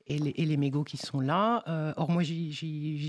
et 0.07 0.17
les, 0.17 0.33
et 0.35 0.57
mégots 0.57 0.83
qui 0.83 0.97
sont 0.97 1.19
là. 1.19 1.63
Euh, 1.67 1.93
or, 1.95 2.11
moi, 2.11 2.23
j'y- 2.23 2.51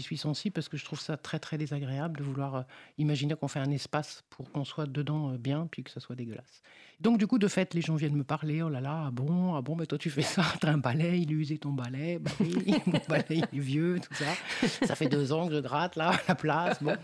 suis 0.03 0.17
sensible 0.17 0.53
parce 0.53 0.69
que 0.69 0.77
je 0.77 0.85
trouve 0.85 1.01
ça 1.01 1.17
très, 1.17 1.39
très 1.39 1.59
désagréable 1.59 2.19
de 2.19 2.23
vouloir 2.23 2.55
euh, 2.55 2.63
imaginer 2.99 3.35
qu'on 3.35 3.49
fait 3.49 3.59
un 3.59 3.71
espace 3.71 4.23
pour 4.31 4.51
qu'on 4.53 4.65
soit 4.65 4.87
dedans 4.87 5.33
euh, 5.33 5.39
bien 5.39 5.67
puis 5.71 5.83
que 5.83 5.91
ça 5.91 6.01
soit 6.01 6.15
dégueulasse. 6.17 6.63
Donc, 7.01 7.19
du 7.19 7.27
coup, 7.27 7.39
de 7.39 7.49
fait, 7.49 7.75
les 7.75 7.81
gens 7.81 7.97
viennent 7.97 8.15
me 8.17 8.23
parler. 8.25 8.63
Oh 8.63 8.69
là 8.69 8.81
là, 8.81 9.05
ah 9.07 9.11
bon, 9.11 9.55
ah 9.57 9.63
bon, 9.63 9.75
mais 9.77 9.87
toi, 9.87 9.99
tu 9.99 10.11
fais 10.11 10.23
ça. 10.23 10.45
T'as 10.61 10.71
un 10.71 10.79
balai, 10.79 11.21
il 11.21 11.31
est 11.33 11.35
usé 11.35 11.59
ton 11.59 11.71
balai. 11.73 12.19
Bah 12.21 12.31
mon 12.87 13.01
balai, 13.09 13.25
il 13.53 13.59
est 13.59 13.63
vieux, 13.63 13.99
tout 14.01 14.15
ça. 14.15 14.67
Ça 14.87 14.95
fait 14.95 15.09
deux 15.09 15.33
ans 15.33 15.49
que 15.49 15.55
je 15.55 15.61
gratte 15.61 15.97
là, 15.97 16.11
à 16.11 16.21
la 16.29 16.35
place. 16.37 16.83
Bon. 16.83 16.97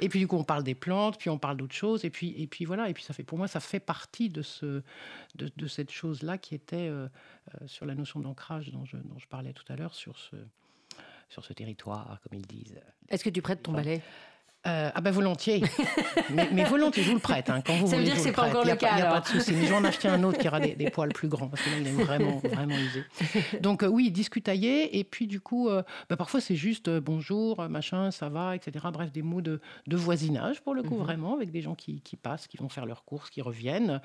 Et 0.00 0.08
puis 0.08 0.20
du 0.20 0.26
coup, 0.26 0.36
on 0.36 0.44
parle 0.44 0.64
des 0.64 0.74
plantes, 0.74 1.18
puis 1.18 1.30
on 1.30 1.38
parle 1.38 1.56
d'autres 1.56 1.74
choses, 1.74 2.04
et 2.04 2.10
puis 2.10 2.34
et 2.40 2.46
puis 2.46 2.64
voilà. 2.64 2.88
Et 2.88 2.94
puis 2.94 3.02
ça 3.02 3.14
fait 3.14 3.24
pour 3.24 3.38
moi, 3.38 3.48
ça 3.48 3.60
fait 3.60 3.80
partie 3.80 4.28
de 4.28 4.42
ce 4.42 4.82
de, 5.34 5.50
de 5.56 5.66
cette 5.66 5.90
chose 5.90 6.22
là 6.22 6.38
qui 6.38 6.54
était 6.54 6.88
euh, 6.88 7.08
euh, 7.54 7.66
sur 7.66 7.86
la 7.86 7.94
notion 7.94 8.20
d'ancrage 8.20 8.70
dont 8.70 8.84
je, 8.84 8.96
dont 8.96 9.18
je 9.18 9.26
parlais 9.26 9.52
tout 9.52 9.70
à 9.72 9.76
l'heure 9.76 9.94
sur 9.94 10.18
ce 10.18 10.36
sur 11.28 11.44
ce 11.44 11.52
territoire, 11.52 12.18
comme 12.22 12.38
ils 12.38 12.46
disent. 12.46 12.80
Est-ce 13.08 13.22
que 13.22 13.30
tu 13.30 13.42
prêtes 13.42 13.62
ton 13.62 13.72
balai? 13.72 14.00
Euh, 14.68 14.90
ah 14.94 15.00
ben 15.00 15.10
volontiers, 15.10 15.62
mais, 16.30 16.48
mais 16.52 16.64
volontiers, 16.64 17.02
je 17.02 17.08
vous 17.08 17.14
le 17.14 17.20
prête. 17.20 17.48
hein, 17.48 17.62
quand 17.64 17.74
vous 17.76 17.86
Ça 17.86 17.96
veut 17.96 18.04
dire 18.04 18.12
que 18.14 18.18
vous 18.18 18.24
c'est 18.24 18.32
pas 18.32 18.42
prête. 18.42 18.52
encore 18.54 18.64
le 18.66 18.76
cas, 18.76 18.90
Il 18.92 18.96
n'y 18.96 19.02
a 19.02 19.06
pas 19.12 19.20
de 19.20 19.26
souci. 19.26 19.52
Mais 19.54 19.64
je 19.64 19.68
vais 19.70 19.74
en 19.74 19.84
acheter 19.84 20.08
un 20.08 20.22
autre 20.24 20.38
qui 20.38 20.46
aura 20.48 20.60
des, 20.60 20.74
des 20.74 20.90
poils 20.90 21.08
plus 21.12 21.28
grands, 21.28 21.48
parce 21.48 21.62
que 21.62 21.70
là, 21.70 21.76
il 21.80 21.86
est 21.86 21.90
vraiment, 22.04 22.36
vraiment 22.38 22.76
usé. 22.76 23.04
Donc 23.60 23.82
euh, 23.82 23.86
oui, 23.88 24.10
discutailler, 24.10 24.98
et 24.98 25.04
puis 25.04 25.26
du 25.26 25.40
coup, 25.40 25.68
euh, 25.68 25.82
bah, 26.10 26.16
parfois 26.16 26.40
c'est 26.40 26.56
juste 26.56 26.88
euh, 26.88 27.00
bonjour, 27.00 27.66
machin, 27.68 28.10
ça 28.10 28.28
va, 28.28 28.54
etc. 28.56 28.84
Bref, 28.92 29.10
des 29.12 29.22
mots 29.22 29.40
de, 29.40 29.60
de 29.86 29.96
voisinage, 29.96 30.60
pour 30.60 30.74
le 30.74 30.82
coup, 30.82 30.96
Mhm. 30.96 31.02
vraiment, 31.04 31.34
avec 31.34 31.50
des 31.50 31.62
gens 31.62 31.74
qui, 31.74 32.00
qui 32.02 32.16
passent, 32.16 32.46
qui 32.46 32.56
vont 32.58 32.68
faire 32.68 32.84
leurs 32.86 33.04
courses, 33.04 33.30
qui 33.30 33.40
reviennent, 33.42 34.00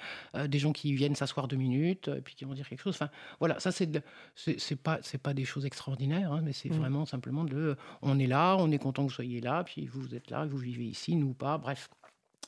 des 0.48 0.60
gens 0.60 0.72
qui 0.72 0.94
viennent 0.94 1.16
s'asseoir 1.16 1.48
deux 1.48 1.58
minutes, 1.58 2.08
euh, 2.08 2.22
puis 2.24 2.36
qui 2.36 2.46
vont 2.46 2.54
dire 2.54 2.68
quelque 2.70 2.82
chose. 2.82 2.96
Enfin, 2.96 3.10
voilà, 3.40 3.60
ça 3.60 3.72
c'est 3.72 3.90
c'est 4.36 4.76
pas 4.82 5.00
pas 5.22 5.34
des 5.34 5.46
choses 5.46 5.66
extraordinaires, 5.66 6.32
hein, 6.32 6.42
mais 6.44 6.54
c'est 6.54 6.70
Mhm. 6.70 6.78
vraiment 6.78 7.06
simplement 7.06 7.44
de 7.44 7.76
on 8.02 8.18
est 8.20 8.28
là, 8.28 8.56
on 8.60 8.72
est 8.72 8.78
content 8.78 9.04
que 9.04 9.10
vous 9.10 9.14
soyez 9.14 9.42
là, 9.42 9.64
puis 9.64 9.88
vous 9.88 10.16
êtes 10.16 10.30
là, 10.30 10.46
vous 10.54 10.60
vivez 10.62 10.86
ici, 10.86 11.16
nous 11.16 11.34
pas, 11.34 11.58
bref. 11.58 11.90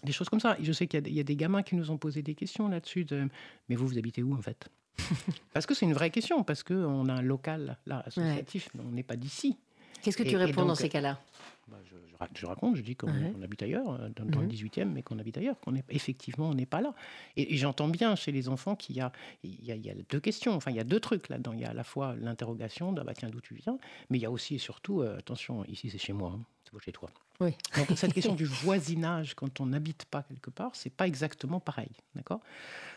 Des 0.04 0.12
choses 0.12 0.30
comme 0.30 0.40
ça. 0.40 0.56
Et 0.60 0.64
je 0.64 0.72
sais 0.72 0.86
qu'il 0.88 0.98
y 0.98 1.00
a 1.00 1.02
des- 1.02 1.10
il 1.10 1.16
y, 1.16 1.20
a 1.20 1.24
des 1.24 1.36
gamins 1.36 1.64
qui 1.64 1.76
nous 1.76 1.90
ont 1.90 1.98
posé 1.98 2.22
des 2.22 2.36
questions 2.36 2.68
là-dessus. 2.68 3.06
de, 3.06 3.28
mais 3.70 3.76
vous, 3.76 3.88
vous 3.88 3.98
habitez 3.98 4.22
où 4.22 4.36
en 4.36 4.42
fait? 4.42 4.70
Parce 5.54 5.66
que 5.66 5.74
c'est 5.74 5.86
une 5.86 5.94
vraie 5.94 6.10
question, 6.12 6.44
parce 6.44 6.64
qu'on 6.64 7.08
a 7.10 7.14
un 7.14 7.22
local 7.22 7.78
là, 7.86 8.04
associatif, 8.06 8.70
mais 8.76 8.82
on 8.86 8.92
n'est 8.92 9.04
pas 9.04 9.16
d'ici. 9.16 9.58
Qu'est-ce 10.02 10.18
que 10.18 10.24
tu 10.24 10.30
et 10.36 10.38
réponds 10.38 10.62
dans 10.62 10.68
donc, 10.68 10.78
ces 10.78 10.90
cas-là? 10.90 11.20
Bah, 11.68 11.78
je, 11.84 11.96
je 12.12 12.16
ra- 12.18 12.30
je 12.34 12.46
raconte, 12.46 12.76
je 12.76 12.82
dis 12.82 12.96
qu'on 12.96 13.08
Ouais. 13.08 13.34
habite 13.44 13.64
ailleurs, 13.64 13.90
euh, 14.00 14.10
dans, 14.16 14.40
le 14.40 14.46
Mhm. 14.46 14.52
18e, 14.52 14.92
mais 14.94 15.02
qu'on 15.02 15.18
habite 15.18 15.38
ailleurs, 15.38 15.60
qu'on 15.62 15.76
est 15.76 15.84
effectivement 15.90 16.50
on 16.50 16.54
n'est 16.54 16.68
pas 16.68 16.80
là. 16.82 16.94
Et, 17.38 17.54
et 17.54 17.58
j'entends 17.58 17.88
bien 17.88 18.16
chez 18.16 18.32
les 18.32 18.48
enfants 18.50 18.76
qu'il 18.76 18.96
y 18.96 19.02
a, 19.02 19.12
y, 19.44 19.72
y 19.72 20.06
deux 20.10 20.20
questions, 20.20 20.54
enfin 20.54 20.70
il 20.72 20.78
y 20.78 20.80
a 20.80 20.84
deux 20.84 21.00
trucs 21.00 21.28
là-dedans. 21.30 21.54
Il 21.54 21.62
y 21.62 21.66
a 21.66 21.72
à 21.72 21.74
la 21.74 21.84
fois 21.84 22.16
l'interrogation 22.16 22.94
ah 22.98 23.04
bah 23.04 23.14
tiens 23.16 23.30
d'où 23.30 23.42
tu 23.42 23.56
viens, 23.56 23.80
mais 24.10 24.20
il 24.20 24.22
y 24.22 24.26
a 24.26 24.32
aussi 24.32 24.56
et 24.56 24.60
surtout 24.60 25.02
euh, 25.02 25.18
attention 25.18 25.66
ici 25.66 25.90
c'est 25.90 25.98
chez 25.98 26.14
moi, 26.14 26.34
hein, 26.36 26.46
c'est 26.66 26.74
pas 26.74 26.80
chez 26.84 26.92
toi. 26.92 27.10
Oui. 27.40 27.52
Donc 27.78 27.88
cette 27.98 28.14
question 28.14 28.36
du 28.44 28.46
voisinage 28.46 29.34
quand 29.36 29.60
on 29.62 29.68
n'habite 29.68 30.06
pas 30.06 30.24
quelque 30.24 30.50
part, 30.50 30.76
c'est 30.76 30.90
pas 30.90 31.08
exactement 31.08 31.60
pareil, 31.60 31.92
d'accord? 32.16 32.42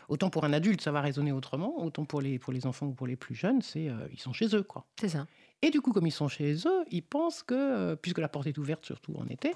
Autant 0.07 0.29
pour 0.29 0.43
un 0.45 0.53
adulte 0.53 0.81
ça 0.81 0.91
va 0.91 1.01
résonner 1.01 1.31
autrement, 1.31 1.83
autant 1.83 2.05
pour 2.05 2.21
les 2.21 2.39
pour 2.39 2.53
les 2.53 2.65
enfants 2.65 2.87
ou 2.87 2.93
pour 2.93 3.07
les 3.07 3.15
plus 3.15 3.35
jeunes, 3.35 3.61
c'est 3.61 3.89
euh, 3.89 4.07
ils 4.11 4.19
sont 4.19 4.33
chez 4.33 4.55
eux 4.55 4.63
quoi. 4.63 4.85
C'est 4.99 5.09
ça. 5.09 5.27
Et 5.61 5.71
du 5.71 5.81
coup, 5.81 5.91
comme 5.91 6.07
ils 6.07 6.11
sont 6.11 6.29
chez 6.29 6.53
eux, 6.65 6.85
ils 6.89 7.03
pensent 7.03 7.43
que, 7.43 7.53
euh, 7.53 7.95
puisque 7.97 8.19
la 8.19 8.29
porte 8.29 8.47
est 8.47 8.57
ouverte, 8.57 8.85
surtout 8.85 9.13
en 9.17 9.27
été, 9.27 9.53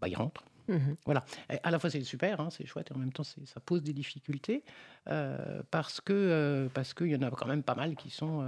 bah, 0.00 0.08
ils 0.08 0.16
rentrent. 0.16 0.44
Mhm. 0.66 0.96
Voilà. 1.04 1.26
Et 1.52 1.58
à 1.62 1.70
la 1.70 1.78
fois, 1.78 1.90
c'est 1.90 2.02
super, 2.02 2.40
hein, 2.40 2.48
c'est 2.50 2.64
chouette, 2.64 2.90
et 2.90 2.94
en 2.94 2.98
même 2.98 3.12
temps, 3.12 3.22
c'est- 3.22 3.44
ça 3.46 3.60
pose 3.60 3.82
des 3.82 3.92
difficultés, 3.92 4.64
euh, 5.08 5.62
parce 5.70 6.00
que 6.00 6.14
euh, 6.14 6.68
parce 6.72 6.94
qu'il 6.94 7.08
y 7.08 7.16
en 7.16 7.20
a 7.22 7.30
quand 7.30 7.46
même 7.46 7.62
pas 7.62 7.74
mal 7.74 7.96
qui 7.96 8.08
sont 8.08 8.40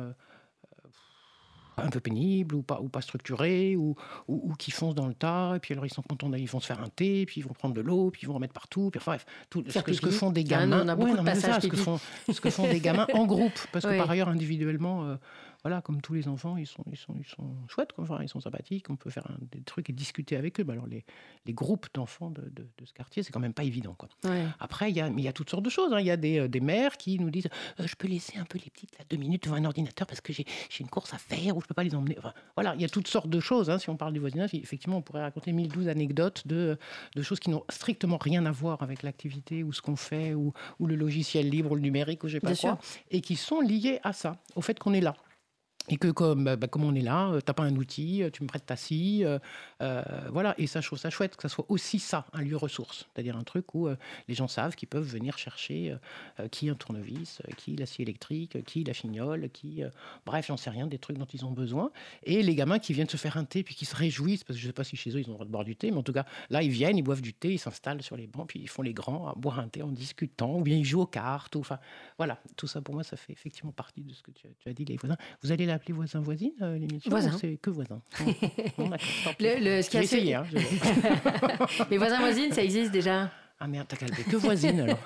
un 1.82 1.88
peu 1.90 2.00
pénibles, 2.00 2.54
ou 2.54 2.62
pas, 2.62 2.80
ou 2.80 2.88
pas 2.88 3.00
structurés, 3.00 3.76
ou, 3.76 3.94
ou, 4.28 4.50
ou 4.50 4.54
qui 4.54 4.70
foncent 4.70 4.94
dans 4.94 5.06
le 5.06 5.14
tas, 5.14 5.54
et 5.56 5.58
puis 5.60 5.74
alors 5.74 5.86
ils 5.86 5.92
sont 5.92 6.02
contents 6.02 6.30
ils 6.34 6.48
vont 6.48 6.60
se 6.60 6.66
faire 6.66 6.80
un 6.80 6.88
thé, 6.88 7.26
puis 7.26 7.40
ils 7.40 7.44
vont 7.44 7.54
prendre 7.54 7.74
de 7.74 7.80
l'eau, 7.80 8.10
puis 8.10 8.22
ils 8.22 8.26
vont 8.26 8.36
en 8.36 8.38
mettre 8.38 8.54
partout, 8.54 8.90
puis 8.90 8.98
enfin, 8.98 9.12
bref, 9.12 9.26
tout 9.50 9.64
ce 9.68 9.78
que, 9.80 9.92
ce 9.92 10.00
que 10.00 10.10
font 10.10 10.30
des 10.30 10.44
gamins. 10.44 10.84
on 10.84 10.88
a 10.88 10.94
beaucoup 10.96 11.12
de 11.12 11.16
non, 11.16 11.22
mais 11.22 11.34
c'est 11.34 11.42
passages 11.42 11.54
ça, 11.54 11.60
ce 11.62 11.66
que 11.68 11.76
font 11.76 12.00
ce 12.30 12.40
que 12.40 12.50
font 12.50 12.68
des 12.68 12.80
gamins 12.80 13.06
en 13.14 13.26
groupe, 13.26 13.58
parce 13.72 13.84
que 13.84 13.90
Oui. 13.92 13.98
par 13.98 14.10
ailleurs, 14.10 14.28
individuellement, 14.28 15.04
euh, 15.04 15.16
voilà, 15.68 15.82
comme 15.82 16.00
tous 16.00 16.14
les 16.14 16.28
enfants, 16.28 16.56
ils 16.56 16.66
sont, 16.66 16.82
ils 16.90 16.96
sont, 16.96 17.14
ils 17.18 17.26
sont 17.26 17.54
chouettes, 17.68 17.92
quoi. 17.92 18.04
Enfin, 18.04 18.20
ils 18.22 18.28
sont 18.28 18.40
sympathiques, 18.40 18.88
on 18.88 18.96
peut 18.96 19.10
faire 19.10 19.26
un- 19.30 19.36
des 19.52 19.60
trucs 19.60 19.90
et 19.90 19.92
discuter 19.92 20.34
avec 20.36 20.58
eux. 20.60 20.64
Mais 20.64 20.72
alors, 20.72 20.86
les, 20.86 21.04
les 21.44 21.52
groupes 21.52 21.86
d'enfants 21.92 22.30
de, 22.30 22.40
de- 22.40 22.66
de 22.78 22.84
ce 22.86 22.92
quartier, 22.94 23.22
c'est 23.22 23.32
quand 23.32 23.40
même 23.40 23.52
pas 23.52 23.64
évident, 23.64 23.94
quoi. 23.94 24.08
Ouais. 24.24 24.46
Après, 24.60 24.90
il 24.90 24.96
y 24.96 25.00
a, 25.02 25.08
y 25.08 25.32
toutes 25.34 25.50
sortes 25.50 25.64
de 25.64 25.68
choses. 25.70 25.92
hein. 25.92 26.00
Il 26.00 26.06
y 26.06 26.10
a 26.10 26.16
des, 26.16 26.38
euh, 26.38 26.48
des 26.48 26.60
mères 26.60 26.96
qui 26.96 27.18
nous 27.18 27.28
disent 27.30 27.48
Euh, 27.80 27.86
Je 27.86 27.94
peux 27.96 28.08
laisser 28.08 28.38
un 28.38 28.44
peu 28.46 28.58
les 28.64 28.70
petites 28.70 28.98
là, 28.98 29.04
deux 29.10 29.18
minutes 29.18 29.44
devant 29.44 29.56
un 29.56 29.64
ordinateur 29.66 30.06
parce 30.06 30.22
que 30.22 30.32
j'ai 30.32 30.46
une 30.80 30.88
course 30.88 31.12
à 31.12 31.18
faire 31.18 31.54
ou 31.56 31.60
je 31.60 31.66
peux 31.66 31.74
pas 31.74 31.84
les 31.84 31.94
emmener. 31.94 32.16
Enfin, 32.18 32.32
voilà, 32.56 32.74
il 32.74 32.80
y 32.80 32.84
a 32.84 32.88
toutes 32.88 33.08
sortes 33.08 33.28
de 33.28 33.40
choses. 33.40 33.68
hein. 33.68 33.78
Si 33.78 33.90
on 33.90 33.96
parle 33.98 34.14
du 34.14 34.20
voisinage, 34.20 34.54
effectivement, 34.54 34.96
on 34.96 35.02
pourrait 35.02 35.20
raconter 35.22 35.52
1012 35.52 35.88
anecdotes 35.88 36.46
de, 36.46 36.78
de 37.14 37.22
choses 37.22 37.40
qui 37.40 37.50
n'ont 37.50 37.64
strictement 37.68 38.16
rien 38.18 38.46
à 38.46 38.50
voir 38.52 38.82
avec 38.82 39.02
l'activité 39.02 39.62
ou 39.64 39.72
ce 39.74 39.82
qu'on 39.82 39.96
fait 39.96 40.32
ou, 40.34 40.52
ou 40.80 40.86
le 40.86 40.94
logiciel 40.96 41.50
libre 41.50 41.72
ou 41.72 41.74
le 41.74 41.82
numérique 41.82 42.24
ou 42.24 42.28
je 42.28 42.34
sais 42.34 42.40
pas 42.40 42.52
Bien 42.52 42.56
quoi, 42.72 42.80
et 43.10 43.20
qui 43.20 43.36
sont 43.36 43.60
liées 43.60 44.00
à 44.02 44.12
ça, 44.12 44.38
au 44.54 44.60
fait 44.62 44.78
qu'on 44.78 44.94
est 44.94 45.00
là. 45.00 45.14
Et 45.90 45.96
que 45.96 46.08
comme, 46.08 46.44
bah, 46.44 46.56
bah, 46.56 46.68
on 46.76 46.94
est 46.94 47.00
là, 47.00 47.30
euh, 47.30 47.40
t'as 47.40 47.54
pas 47.54 47.62
un 47.62 47.74
outil, 47.76 48.22
euh, 48.22 48.30
tu 48.30 48.42
me 48.42 48.48
prêtes 48.48 48.66
ta 48.66 48.76
scie, 48.76 49.24
euh, 49.24 49.38
euh, 49.82 50.02
voilà. 50.30 50.54
Et 50.58 50.66
ça, 50.66 50.80
je 50.80 50.86
trouve 50.86 50.98
ça 50.98 51.10
chouette 51.10 51.36
que 51.36 51.42
ça 51.42 51.48
soit 51.48 51.66
aussi 51.68 51.98
ça, 51.98 52.26
un 52.32 52.42
lieu 52.42 52.56
ressource, 52.56 53.06
c'est-à-dire 53.12 53.36
un 53.36 53.44
truc 53.44 53.74
où 53.74 53.88
les 54.28 54.34
gens 54.34 54.48
savent 54.48 54.74
qu'ils 54.74 54.88
peuvent 54.88 55.06
venir 55.06 55.38
chercher 55.38 55.96
qui 56.50 56.68
un 56.68 56.74
tournevis, 56.74 57.40
qui 57.56 57.76
la 57.76 57.86
scie 57.86 58.02
électrique, 58.02 58.64
qui 58.64 58.84
la 58.84 58.92
chignole, 58.92 59.48
qui, 59.50 59.82
bref, 60.26 60.46
j'en 60.48 60.56
sais 60.56 60.70
rien, 60.70 60.86
des 60.86 60.98
trucs 60.98 61.18
dont 61.18 61.26
ils 61.32 61.44
ont 61.44 61.50
besoin. 61.50 61.90
Et 62.24 62.42
les 62.42 62.54
gamins 62.54 62.78
qui 62.78 62.92
viennent 62.92 63.08
se 63.08 63.16
faire 63.16 63.36
un 63.36 63.44
thé 63.44 63.62
puis 63.62 63.74
qui 63.74 63.84
se 63.84 63.96
réjouissent, 63.96 64.44
parce 64.44 64.56
que 64.56 64.62
je 64.62 64.66
sais 64.66 64.72
pas 64.72 64.84
si 64.84 64.96
chez 64.96 65.10
eux 65.10 65.20
ils 65.20 65.28
ont 65.28 65.32
le 65.32 65.34
droit 65.34 65.46
de 65.46 65.50
boire 65.50 65.64
du 65.64 65.76
thé, 65.76 65.90
mais 65.90 65.98
en 65.98 66.02
tout 66.02 66.12
cas 66.12 66.24
là 66.50 66.62
ils 66.62 66.70
viennent, 66.70 66.96
ils 66.96 67.02
boivent 67.02 67.22
du 67.22 67.34
thé, 67.34 67.52
ils 67.52 67.58
s'installent 67.58 68.02
sur 68.02 68.16
les 68.16 68.26
bancs, 68.26 68.48
puis 68.48 68.60
ils 68.60 68.68
font 68.68 68.82
les 68.82 68.94
grands 68.94 69.28
à 69.28 69.34
boire 69.34 69.58
un 69.58 69.68
thé 69.68 69.82
en 69.82 69.88
discutant, 69.88 70.56
ou 70.56 70.62
bien 70.62 70.76
ils 70.76 70.84
jouent 70.84 71.02
aux 71.02 71.06
cartes, 71.06 71.56
enfin 71.56 71.78
voilà, 72.16 72.40
tout 72.56 72.66
ça 72.66 72.80
pour 72.80 72.94
moi 72.94 73.04
ça 73.04 73.16
fait 73.16 73.32
effectivement 73.32 73.72
partie 73.72 74.02
de 74.02 74.12
ce 74.12 74.22
que 74.22 74.30
tu 74.30 74.46
as, 74.46 74.50
tu 74.58 74.68
as 74.68 74.72
dit 74.72 74.84
les 74.84 74.96
voisins. 74.96 75.16
Vous 75.42 75.52
allez 75.52 75.66
l'appeler 75.78 75.94
voisin 75.94 76.20
voisine 76.20 76.52
euh, 76.62 76.76
l'émission 76.78 77.10
Voisin. 77.10 77.32
C'est 77.38 77.56
que 77.56 77.70
voisin. 77.70 78.00
Bon. 78.78 78.90
Le- 79.40 79.76
le- 79.76 79.82
ce 79.82 79.90
qui 79.90 79.96
est 79.96 80.02
essayer. 80.04 80.34
hein, 80.34 80.44
Les 81.90 81.98
voisins 81.98 82.18
voisines, 82.18 82.52
ça 82.52 82.62
existe 82.62 82.90
déjà? 82.92 83.30
Ah 83.60 83.66
merde, 83.66 83.86
t'as 83.88 83.96
calmé 83.96 84.22
que 84.22 84.36
voisine 84.36 84.80
alors. 84.80 84.98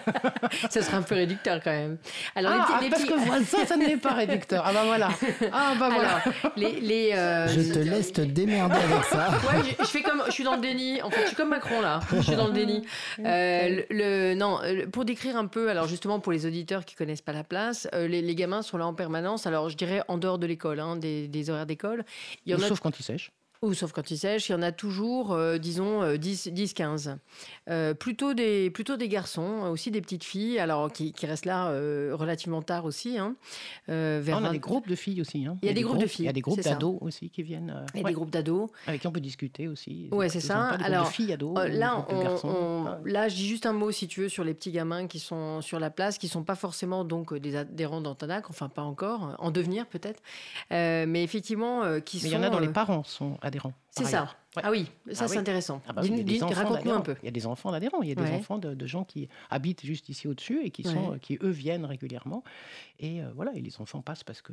ça 0.70 0.80
serait 0.80 0.96
un 0.96 1.02
peu 1.02 1.16
réducteur 1.16 1.60
quand 1.62 1.70
même. 1.70 1.98
Alors, 2.34 2.52
ah, 2.54 2.78
les, 2.80 2.88
parce 2.88 3.04
que 3.04 3.12
voisin, 3.12 3.66
ça 3.66 3.76
n'est 3.76 3.98
pas 3.98 4.14
réducteur. 4.14 4.64
Ah 4.64 4.72
bah 4.72 4.84
voilà. 4.86 5.10
Ah 5.52 5.74
bah 5.78 5.90
voilà. 5.92 6.22
les, 6.56 6.80
les, 6.80 7.12
euh, 7.12 7.46
je 7.48 7.74
te 7.74 7.78
laisse 7.78 8.10
te 8.14 8.22
démerder 8.22 8.76
avec 8.76 9.04
ça. 9.04 9.28
Ouais, 9.50 9.76
je, 9.78 9.84
fais 9.84 10.00
comme, 10.00 10.22
je 10.26 10.32
suis 10.32 10.44
dans 10.44 10.54
le 10.54 10.62
déni. 10.62 11.02
En 11.02 11.10
fait, 11.10 11.22
je 11.22 11.26
suis 11.26 11.36
comme 11.36 11.50
Macron 11.50 11.82
là. 11.82 12.00
Je 12.10 12.22
suis 12.22 12.36
dans 12.36 12.46
le 12.46 12.54
déni. 12.54 12.86
Euh, 13.20 13.82
le, 13.90 14.34
non, 14.34 14.60
pour 14.92 15.04
décrire 15.04 15.36
un 15.36 15.46
peu, 15.46 15.68
alors 15.68 15.86
justement 15.86 16.20
pour 16.20 16.32
les 16.32 16.46
auditeurs 16.46 16.84
qui 16.84 16.94
connaissent 16.94 17.20
pas 17.20 17.32
la 17.32 17.44
place, 17.44 17.86
euh, 17.94 18.08
les, 18.08 18.22
les, 18.22 18.34
gamins 18.34 18.62
sont 18.62 18.78
là 18.78 18.86
en 18.86 18.94
permanence. 18.94 19.46
Alors 19.46 19.68
je 19.68 19.76
dirais 19.76 20.02
en 20.08 20.16
dehors 20.16 20.38
de 20.38 20.46
l'école, 20.46 20.80
hein, 20.80 20.96
des, 20.96 21.28
des, 21.28 21.50
horaires 21.50 21.66
d'école. 21.66 22.04
Il 22.46 22.52
y 22.52 22.54
en 22.54 22.62
a... 22.62 22.68
Sauf 22.68 22.80
quand 22.80 22.98
ils 22.98 23.02
sèchent. 23.02 23.30
Ou 23.62 23.74
sauf 23.74 23.92
quand 23.92 24.10
il 24.10 24.16
sèche, 24.16 24.48
il 24.48 24.52
y 24.52 24.54
en 24.54 24.62
a 24.62 24.72
toujours, 24.72 25.32
euh, 25.32 25.58
disons, 25.58 26.02
10-15. 26.14 27.08
Euh, 27.08 27.16
euh, 27.68 27.92
plutôt, 27.92 28.32
des, 28.32 28.70
plutôt 28.70 28.96
des 28.96 29.06
garçons, 29.06 29.68
aussi 29.70 29.90
des 29.90 30.00
petites 30.00 30.24
filles, 30.24 30.58
alors 30.58 30.90
qui, 30.90 31.12
qui 31.12 31.26
restent 31.26 31.44
là 31.44 31.68
relativement 32.14 32.62
tard 32.62 32.86
aussi. 32.86 33.18
Hein, 33.18 33.36
vers 33.86 34.36
ah, 34.36 34.40
on 34.40 34.44
a 34.44 34.50
des 34.50 34.58
groupes 34.58 34.88
de 34.88 34.94
filles 34.94 35.20
aussi. 35.20 35.44
Hein. 35.44 35.58
Il 35.60 35.66
y 35.66 35.70
a, 35.70 35.74
des, 35.74 35.82
groupes, 35.82 35.98
de 35.98 36.06
filles. 36.06 36.24
Il 36.24 36.28
y 36.28 36.30
a 36.30 36.32
des 36.32 36.40
groupes 36.40 36.62
d'ados 36.62 36.96
aussi 37.02 37.28
qui 37.28 37.42
viennent. 37.42 37.84
il 37.94 38.00
y 38.00 38.04
a 38.04 38.06
des 38.06 38.14
groupes 38.14 38.30
d'ados. 38.30 38.70
Avec 38.86 39.02
qui 39.02 39.06
on 39.06 39.12
peut 39.12 39.20
discuter 39.20 39.68
aussi. 39.68 40.08
Oui, 40.10 40.30
c'est 40.30 40.40
ça. 40.40 40.68
Alors, 40.82 41.08
de 41.08 41.10
filles, 41.10 41.34
ados, 41.34 41.54
là, 41.68 42.06
on, 42.08 42.96
là, 43.04 43.28
je 43.28 43.34
dis 43.34 43.46
juste 43.46 43.66
un 43.66 43.74
mot, 43.74 43.90
si 43.90 44.08
tu 44.08 44.22
veux, 44.22 44.30
sur 44.30 44.42
les 44.42 44.54
petits 44.54 44.72
gamins 44.72 45.06
qui 45.06 45.18
sont 45.18 45.60
sur 45.60 45.78
la 45.78 45.90
place, 45.90 46.16
qui 46.16 46.26
ne 46.26 46.30
sont 46.30 46.44
pas 46.44 46.56
forcément 46.56 47.04
donc 47.04 47.34
des 47.34 47.56
adhérents 47.56 48.00
d'Antanac, 48.00 48.48
enfin 48.48 48.70
pas 48.70 48.84
encore, 48.84 49.36
en 49.38 49.50
devenir 49.50 49.86
peut-être. 49.86 50.22
mais 50.70 51.22
effectivement, 51.22 52.00
qui 52.00 52.16
mais 52.16 52.22
sont. 52.22 52.26
il 52.26 52.32
y 52.32 52.36
en 52.36 52.42
a 52.42 52.48
dont 52.48 52.58
les 52.58 52.68
parents 52.68 53.04
sont 53.04 53.36
adhérents. 53.50 53.74
C'est 53.90 54.04
ça. 54.04 54.34
Ah 54.56 54.70
oui, 54.70 54.90
ça 55.12 55.24
ah 55.24 55.28
c'est 55.28 55.38
intéressant. 55.38 55.80
Ah 55.86 55.92
bah 55.92 56.02
Raconte-nous 56.02 56.92
un 56.92 57.00
peu. 57.00 57.16
Il 57.22 57.26
y 57.26 57.28
a 57.28 57.32
des 57.32 57.46
enfants 57.46 57.70
d'adhérents, 57.70 58.02
il 58.02 58.08
y 58.08 58.12
a 58.12 58.14
des 58.14 58.30
enfants 58.32 58.58
de, 58.58 58.86
gens 58.86 59.04
qui 59.04 59.28
habitent 59.50 59.84
juste 59.84 60.08
ici 60.08 60.26
au-dessus 60.26 60.64
et 60.64 60.70
qui, 60.70 60.82
sont, 60.82 61.18
qui 61.20 61.38
eux 61.42 61.50
viennent 61.50 61.84
régulièrement. 61.84 62.42
Et 62.98 63.22
euh, 63.22 63.30
voilà, 63.34 63.52
et 63.54 63.60
les 63.60 63.80
enfants 63.80 64.02
passent 64.02 64.24
parce 64.24 64.42
que 64.42 64.52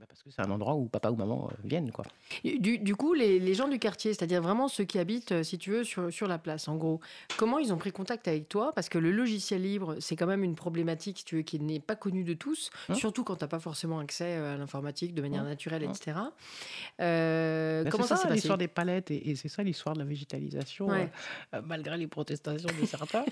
bah, 0.00 0.06
parce 0.08 0.22
que 0.22 0.30
c'est 0.30 0.40
un 0.40 0.50
endroit 0.50 0.76
où 0.76 0.86
papa 0.86 1.10
ou 1.10 1.14
maman 1.16 1.50
euh, 1.50 1.56
viennent. 1.62 1.92
Quoi. 1.92 2.06
Du, 2.42 2.78
du 2.78 2.96
coup, 2.96 3.12
les, 3.12 3.38
les, 3.38 3.52
gens 3.52 3.68
du 3.68 3.78
quartier, 3.78 4.14
c'est-à-dire 4.14 4.40
vraiment 4.40 4.66
ceux 4.66 4.84
qui 4.84 4.98
habitent, 4.98 5.32
euh, 5.32 5.42
si 5.42 5.58
tu 5.58 5.72
veux, 5.72 5.84
sur, 5.84 6.10
sur 6.10 6.26
la 6.26 6.38
place, 6.38 6.68
en 6.68 6.76
gros, 6.76 7.00
comment 7.36 7.58
ils 7.58 7.70
ont 7.70 7.76
pris 7.76 7.92
contact 7.92 8.26
avec 8.26 8.48
toi? 8.48 8.72
Parce 8.74 8.88
que 8.88 8.96
le 8.96 9.12
logiciel 9.12 9.60
libre, 9.60 9.96
c'est 10.00 10.16
quand 10.16 10.26
même 10.26 10.42
une 10.42 10.54
problématique, 10.54 11.18
si 11.18 11.24
tu 11.26 11.36
veux, 11.36 11.42
qui 11.42 11.60
n'est 11.60 11.80
pas 11.80 11.96
connue 11.96 12.24
de 12.24 12.32
tous, 12.32 12.70
hein? 12.88 12.94
surtout 12.94 13.24
quand 13.24 13.36
tu 13.36 13.44
n'as 13.44 13.48
pas 13.48 13.58
forcément 13.58 13.98
accès 13.98 14.36
euh, 14.38 14.54
à 14.54 14.56
l'informatique 14.56 15.14
de 15.14 15.20
manière 15.20 15.42
hein? 15.42 15.48
naturelle, 15.48 15.82
etc. 15.82 16.12
Hein 16.16 16.32
euh, 17.02 17.84
comment 17.90 18.04
ça, 18.04 18.16
ça 18.16 18.30
l'histoire 18.30 18.56
des 18.56 18.68
palettes, 18.68 19.10
et, 19.10 19.34
c'est 19.34 19.48
ça 19.48 19.62
l'histoire 19.62 19.94
de 19.94 20.00
la 20.00 20.06
végétalisation, 20.06 20.88
malgré 21.66 21.98
les 21.98 22.06
protestations 22.06 22.70
de 22.80 22.86
certains. 22.86 23.26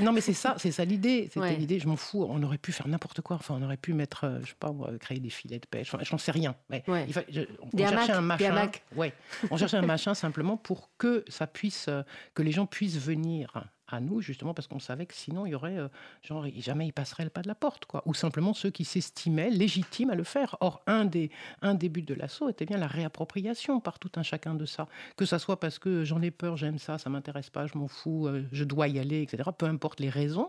non, 0.00 0.12
mais 0.12 0.20
c'est 0.20 0.34
ça, 0.34 0.56
c'est 0.58 0.70
ça 0.70 0.84
l'idée. 0.84 1.30
C'était 1.32 1.56
l'idée, 1.56 1.78
je 1.78 1.88
m'en 1.88 1.96
fous, 1.96 2.26
on 2.28 2.42
aurait 2.42 2.58
pu 2.58 2.72
faire 2.72 2.88
n'importe 2.88 3.22
quoi. 3.22 3.36
Enfin, 3.36 3.56
on 3.58 3.64
aurait 3.64 3.78
pu 3.78 3.94
mettre, 3.94 4.40
je 4.42 4.48
sais 4.48 4.56
pas, 4.60 4.74
créer 5.00 5.18
des 5.18 5.30
filets 5.30 5.61
de 5.62 5.66
pêche. 5.66 5.94
J'en 6.02 6.18
sais 6.18 6.32
rien. 6.32 6.54
Mais 6.68 6.84
il 6.86 7.46
on, 7.72 7.78
cherchait 7.78 8.12
un 8.12 8.20
machin. 8.20 8.70
Ouais, 8.94 9.12
on 9.50 9.56
cherchait 9.56 9.78
un 9.78 9.82
machin 9.82 10.14
simplement 10.14 10.56
pour 10.56 10.90
que 10.98 11.24
ça 11.28 11.46
puisse, 11.46 11.88
euh, 11.88 12.02
que 12.34 12.42
les 12.42 12.52
gens 12.52 12.66
puissent 12.66 12.98
venir 12.98 13.50
à 13.92 14.00
nous, 14.00 14.20
justement 14.20 14.54
parce 14.54 14.68
qu'on 14.68 14.78
savait 14.78 15.06
que 15.06 15.14
sinon, 15.14 15.46
il 15.46 15.50
y 15.50 15.54
aurait, 15.54 15.78
euh, 15.78 15.88
genre, 16.22 16.46
jamais 16.58 16.86
ils 16.86 16.92
passeraient 16.92 17.24
le 17.24 17.30
pas 17.30 17.42
de 17.42 17.48
la 17.48 17.54
porte, 17.54 17.84
quoi. 17.84 18.02
Ou 18.06 18.14
simplement 18.14 18.54
ceux 18.54 18.70
qui 18.70 18.84
s'estimaient 18.84 19.50
légitimes 19.50 20.10
à 20.10 20.14
le 20.14 20.24
faire. 20.24 20.56
Or, 20.60 20.82
un 20.86 21.04
des, 21.04 21.30
un 21.60 21.74
des 21.74 21.88
buts 21.88 22.02
de 22.02 22.14
l'assaut 22.14 22.48
était 22.48 22.64
bien 22.64 22.78
la 22.78 22.86
réappropriation 22.86 23.80
par 23.80 23.98
tout 23.98 24.12
un 24.16 24.22
chacun 24.22 24.54
de 24.54 24.64
ça. 24.64 24.88
Que 25.16 25.24
ça 25.24 25.38
soit 25.38 25.60
parce 25.60 25.78
que 25.78 26.04
j'en 26.04 26.22
ai 26.22 26.30
peur, 26.30 26.56
j'aime 26.56 26.78
ça, 26.78 26.98
ça 26.98 27.10
m'intéresse 27.10 27.50
pas, 27.50 27.66
je 27.66 27.76
m'en 27.76 27.88
fous, 27.88 28.26
euh, 28.26 28.44
je 28.52 28.64
dois 28.64 28.88
y 28.88 28.98
aller, 28.98 29.22
etc. 29.22 29.50
Peu 29.56 29.66
importe 29.66 30.00
les 30.00 30.10
raisons, 30.10 30.48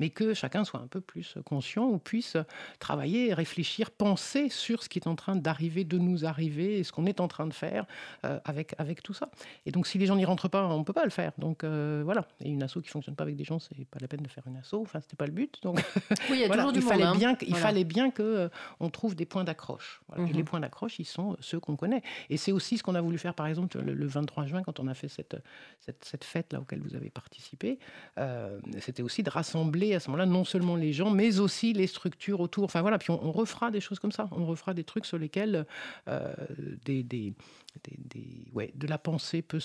mais 0.00 0.10
que 0.10 0.34
chacun 0.34 0.64
soit 0.64 0.80
un 0.80 0.86
peu 0.86 1.00
plus 1.00 1.36
conscient 1.44 1.84
ou 1.84 1.98
puisse 1.98 2.36
travailler, 2.78 3.32
réfléchir, 3.34 3.90
penser 3.90 4.48
sur 4.48 4.82
ce 4.82 4.88
qui 4.88 4.98
est 4.98 5.06
en 5.06 5.14
train 5.14 5.36
d'arriver, 5.36 5.84
de 5.84 5.98
nous 5.98 6.24
arriver, 6.24 6.78
et 6.78 6.84
ce 6.84 6.92
qu'on 6.92 7.06
est 7.06 7.20
en 7.20 7.28
train 7.28 7.46
de 7.46 7.54
faire 7.54 7.86
euh, 8.24 8.40
avec, 8.44 8.74
avec 8.78 9.02
tout 9.02 9.14
ça. 9.14 9.30
Et 9.66 9.70
donc, 9.70 9.86
si 9.86 9.98
les 9.98 10.06
gens 10.06 10.16
n'y 10.16 10.24
rentrent 10.24 10.48
pas, 10.48 10.66
on 10.66 10.78
ne 10.80 10.84
peut 10.84 10.92
pas 10.92 11.04
le 11.04 11.10
faire. 11.10 11.32
Donc, 11.38 11.64
voilà. 11.64 12.26
Et 12.44 12.50
une 12.50 12.62
asso 12.62 12.78
qui 12.82 12.88
fonctionne 12.88 13.14
pas 13.14 13.24
avec 13.24 13.36
des 13.36 13.44
gens, 13.44 13.58
c'est 13.58 13.84
pas 13.86 13.98
la 14.00 14.08
peine 14.08 14.22
de 14.22 14.28
faire 14.28 14.44
une 14.46 14.56
asso. 14.56 14.74
Enfin, 14.74 15.00
c'était 15.00 15.16
pas 15.16 15.26
le 15.26 15.32
but. 15.32 15.58
Donc, 15.62 15.80
oui, 16.30 16.36
il 16.36 16.40
y 16.40 16.44
a 16.44 16.48
toujours 16.54 16.72
du 16.72 16.80
fallait 16.80 17.04
monde, 17.04 17.18
bien, 17.18 17.36
il 17.42 17.56
fallait 17.56 17.84
bien 17.84 18.10
que 18.10 18.22
euh, 18.22 18.48
on 18.80 18.90
trouve 18.90 19.14
des 19.14 19.26
points 19.26 19.44
d'accroche. 19.44 20.00
Et 20.16 20.32
les 20.32 20.40
mhm. 20.40 20.44
points 20.44 20.60
d'accroche, 20.60 20.98
ils 20.98 21.04
sont 21.04 21.36
ceux 21.40 21.60
qu'on 21.60 21.76
connaît. 21.76 22.02
Et 22.28 22.36
c'est 22.36 22.52
aussi 22.52 22.78
ce 22.78 22.82
qu'on 22.82 22.94
a 22.94 23.00
voulu 23.00 23.18
faire, 23.18 23.34
par 23.34 23.46
exemple, 23.46 23.78
le, 23.78 24.06
23 24.06 24.46
juin, 24.46 24.62
quand 24.62 24.80
on 24.80 24.88
a 24.88 24.94
fait 24.94 25.08
cette, 25.08 25.36
cette, 25.78 26.04
cette 26.04 26.24
fête 26.24 26.52
là 26.52 26.60
auquel 26.60 26.80
vous 26.80 26.94
avez 26.94 27.10
participé. 27.10 27.78
Euh, 28.18 28.58
c'était 28.80 29.02
aussi 29.02 29.22
de 29.22 29.30
rassembler 29.30 29.89
à 29.94 30.00
ce 30.00 30.08
moment-là 30.08 30.26
non 30.26 30.44
seulement 30.44 30.76
les 30.76 30.92
gens, 30.92 31.10
mais 31.10 31.38
aussi 31.38 31.72
les 31.72 31.86
structures 31.86 32.40
autour. 32.40 32.64
Enfin 32.64 32.82
voilà, 32.82 32.98
puis 32.98 33.10
on, 33.10 33.32
refera 33.32 33.70
des 33.70 33.80
choses 33.80 33.98
comme 33.98 34.12
ça. 34.12 34.28
On 34.32 34.46
refera 34.46 34.74
des 34.74 34.84
trucs 34.84 35.06
sur 35.06 35.18
lesquels 35.18 35.66
euh, 36.08 36.34
de 36.86 37.34
la 38.86 38.98
pensée 38.98 39.42
peut 39.42 39.60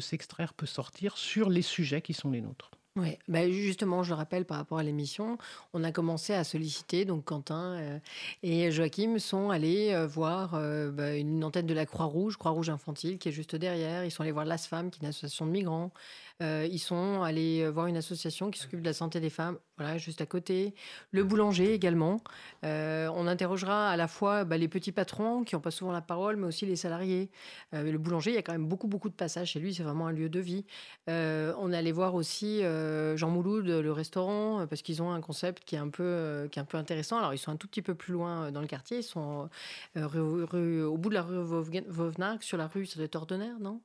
s'extraire, 0.00 0.54
peut 0.54 0.66
sortir 0.66 1.16
sur 1.16 1.50
les 1.50 1.62
sujets 1.62 2.02
qui 2.02 2.14
sont 2.14 2.30
les 2.30 2.40
nôtres. 2.40 2.70
Oui, 2.96 3.18
bah 3.26 3.50
justement, 3.50 4.04
je 4.04 4.10
le 4.10 4.14
rappelle 4.14 4.44
par 4.44 4.56
rapport 4.56 4.78
à 4.78 4.84
l'émission, 4.84 5.36
on 5.72 5.82
a 5.82 5.90
commencé 5.90 6.32
à 6.32 6.44
solliciter, 6.44 7.04
donc 7.04 7.24
Quentin 7.24 7.72
euh, 7.72 7.98
et 8.44 8.70
Joachim 8.70 9.18
sont 9.18 9.50
allés 9.50 9.92
euh, 9.92 10.06
voir 10.06 10.54
euh, 10.54 10.92
bah, 10.92 11.16
une 11.16 11.42
antenne 11.42 11.66
de 11.66 11.74
la 11.74 11.86
Croix-Rouge, 11.86 12.36
Croix-Rouge 12.36 12.70
infantile, 12.70 13.18
qui 13.18 13.30
est 13.30 13.32
juste 13.32 13.56
derrière. 13.56 14.04
Ils 14.04 14.12
sont 14.12 14.22
allés 14.22 14.30
voir 14.30 14.44
l'ASFAM, 14.44 14.92
qui 14.92 15.00
est 15.00 15.02
une 15.02 15.08
association 15.08 15.44
de 15.44 15.50
migrants. 15.50 15.90
Ils 16.40 16.78
sont 16.78 17.22
allés 17.22 17.68
voir 17.70 17.86
une 17.86 17.96
association 17.96 18.50
qui 18.50 18.60
s'occupe 18.60 18.80
de 18.80 18.84
la 18.84 18.92
santé 18.92 19.18
des 19.20 19.30
femmes, 19.30 19.56
voilà, 19.78 19.98
juste 19.98 20.20
à 20.20 20.26
côté. 20.26 20.74
Le 21.12 21.22
boulanger 21.22 21.72
également. 21.72 22.20
On 22.64 23.26
interrogera 23.28 23.88
à 23.88 23.96
la 23.96 24.08
fois 24.08 24.44
bah, 24.44 24.58
les 24.58 24.68
petits 24.68 24.90
patrons 24.90 25.44
qui 25.44 25.54
n'ont 25.54 25.60
pas 25.60 25.70
souvent 25.70 25.92
la 25.92 26.00
parole, 26.02 26.36
mais 26.36 26.46
aussi 26.48 26.66
les 26.66 26.76
salariés. 26.76 27.30
le 27.72 27.96
boulanger, 27.96 28.32
il 28.32 28.34
y 28.34 28.38
a 28.38 28.42
quand 28.42 28.52
même 28.52 28.66
beaucoup, 28.66 28.88
beaucoup 28.88 29.08
de 29.08 29.14
passages 29.14 29.52
chez 29.52 29.60
lui. 29.60 29.74
C'est 29.74 29.84
vraiment 29.84 30.08
un 30.08 30.12
lieu 30.12 30.28
de 30.28 30.40
vie. 30.40 30.66
on 31.06 31.72
est 31.72 31.76
allé 31.76 31.92
voir 31.92 32.14
aussi 32.14 32.62
Jean 33.16 33.30
Mouloud, 33.30 33.66
le 33.66 33.92
restaurant, 33.92 34.66
parce 34.66 34.82
qu'ils 34.82 35.02
ont 35.02 35.12
un 35.12 35.20
concept 35.20 35.64
qui 35.64 35.74
est 35.76 35.78
un 35.78 35.88
peu, 35.88 36.48
qui 36.50 36.58
est 36.58 36.62
un 36.62 36.66
peu 36.66 36.78
intéressant. 36.78 37.18
Alors, 37.18 37.34
ils 37.34 37.38
sont 37.38 37.52
un 37.52 37.56
tout 37.56 37.68
petit 37.68 37.82
peu 37.82 37.94
plus 37.94 38.12
loin 38.12 38.50
dans 38.50 38.60
le 38.60 38.66
quartier. 38.66 38.98
Ils 38.98 39.02
sont 39.02 39.48
au 39.96 40.98
bout 40.98 41.08
de 41.08 41.14
la 41.14 41.22
rue 41.22 41.42
Vauvenargues, 41.88 42.42
sur 42.42 42.58
la 42.58 42.66
rue, 42.66 42.86
ça 42.86 42.96
doit 42.96 43.04
être 43.04 43.16
ordinaire, 43.16 43.58
non? 43.60 43.80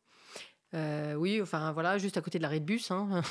Euh, 0.76 1.15
oui, 1.15 1.41
enfin 1.41 1.72
voilà, 1.72 1.97
juste 1.97 2.17
à 2.17 2.22
côté 2.22 2.38
de 2.38 2.43
l'arrêt 2.43 2.59
de 2.59 2.65
bus, 2.65 2.91
hein, 2.91 3.22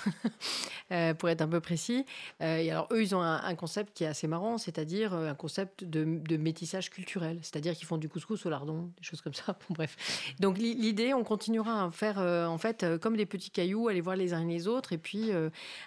euh, 0.93 1.15
pour 1.15 1.29
être 1.29 1.41
un 1.41 1.49
peu 1.49 1.61
précis. 1.61 2.05
Euh, 2.43 2.57
et 2.57 2.71
alors 2.71 2.89
eux, 2.91 3.03
ils 3.03 3.15
ont 3.15 3.23
un, 3.23 3.55
concept 3.55 3.97
qui 3.97 4.05
est 4.05 4.09
assez 4.09 4.27
marrant, 4.27 4.59
c'est-à-dire 4.59 5.15
un 5.15 5.35
concept 5.35 5.85
de, 5.85 6.37
métissage 6.37 6.91
culturel, 6.91 7.39
c'est-à-dire 7.43 7.75
qu'ils 7.75 7.87
font 7.87 7.97
du 7.97 8.09
couscous 8.09 8.45
au 8.47 8.51
lardon, 8.51 8.91
des 8.97 9.03
choses 9.03 9.21
comme 9.21 9.35
ça. 9.35 9.57
Bon, 9.69 9.75
bref. 9.75 10.35
Donc 10.39 10.57
l'idée, 10.59 11.15
on 11.15 11.25
continuera 11.25 11.85
à 11.85 11.91
faire 11.91 12.19
en 12.19 12.59
fait 12.59 12.87
comme 13.01 13.17
des 13.17 13.27
petits 13.27 13.51
cailloux, 13.51 13.89
aller 13.89 14.01
voir 14.01 14.15
les 14.15 14.33
uns 14.33 14.47
et 14.47 14.53
les 14.53 14.69
autres, 14.69 14.93
et 14.93 14.99
puis 14.99 15.31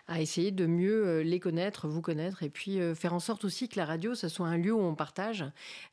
à 0.08 0.22
essayer 0.22 0.52
de 0.52 0.66
mieux 0.66 1.22
les 1.22 1.40
connaître, 1.40 1.88
vous 1.88 2.02
connaître, 2.02 2.44
et 2.44 2.50
puis 2.50 2.80
faire 2.96 3.14
en 3.14 3.20
sorte 3.20 3.46
aussi 3.46 3.70
que 3.70 3.80
la 3.80 3.86
radio, 3.86 4.14
ça 4.14 4.30
soit 4.30 4.48
un 4.48 4.58
lieu 4.58 4.74
où 4.74 4.82
on 4.82 4.94
partage, 4.94 5.46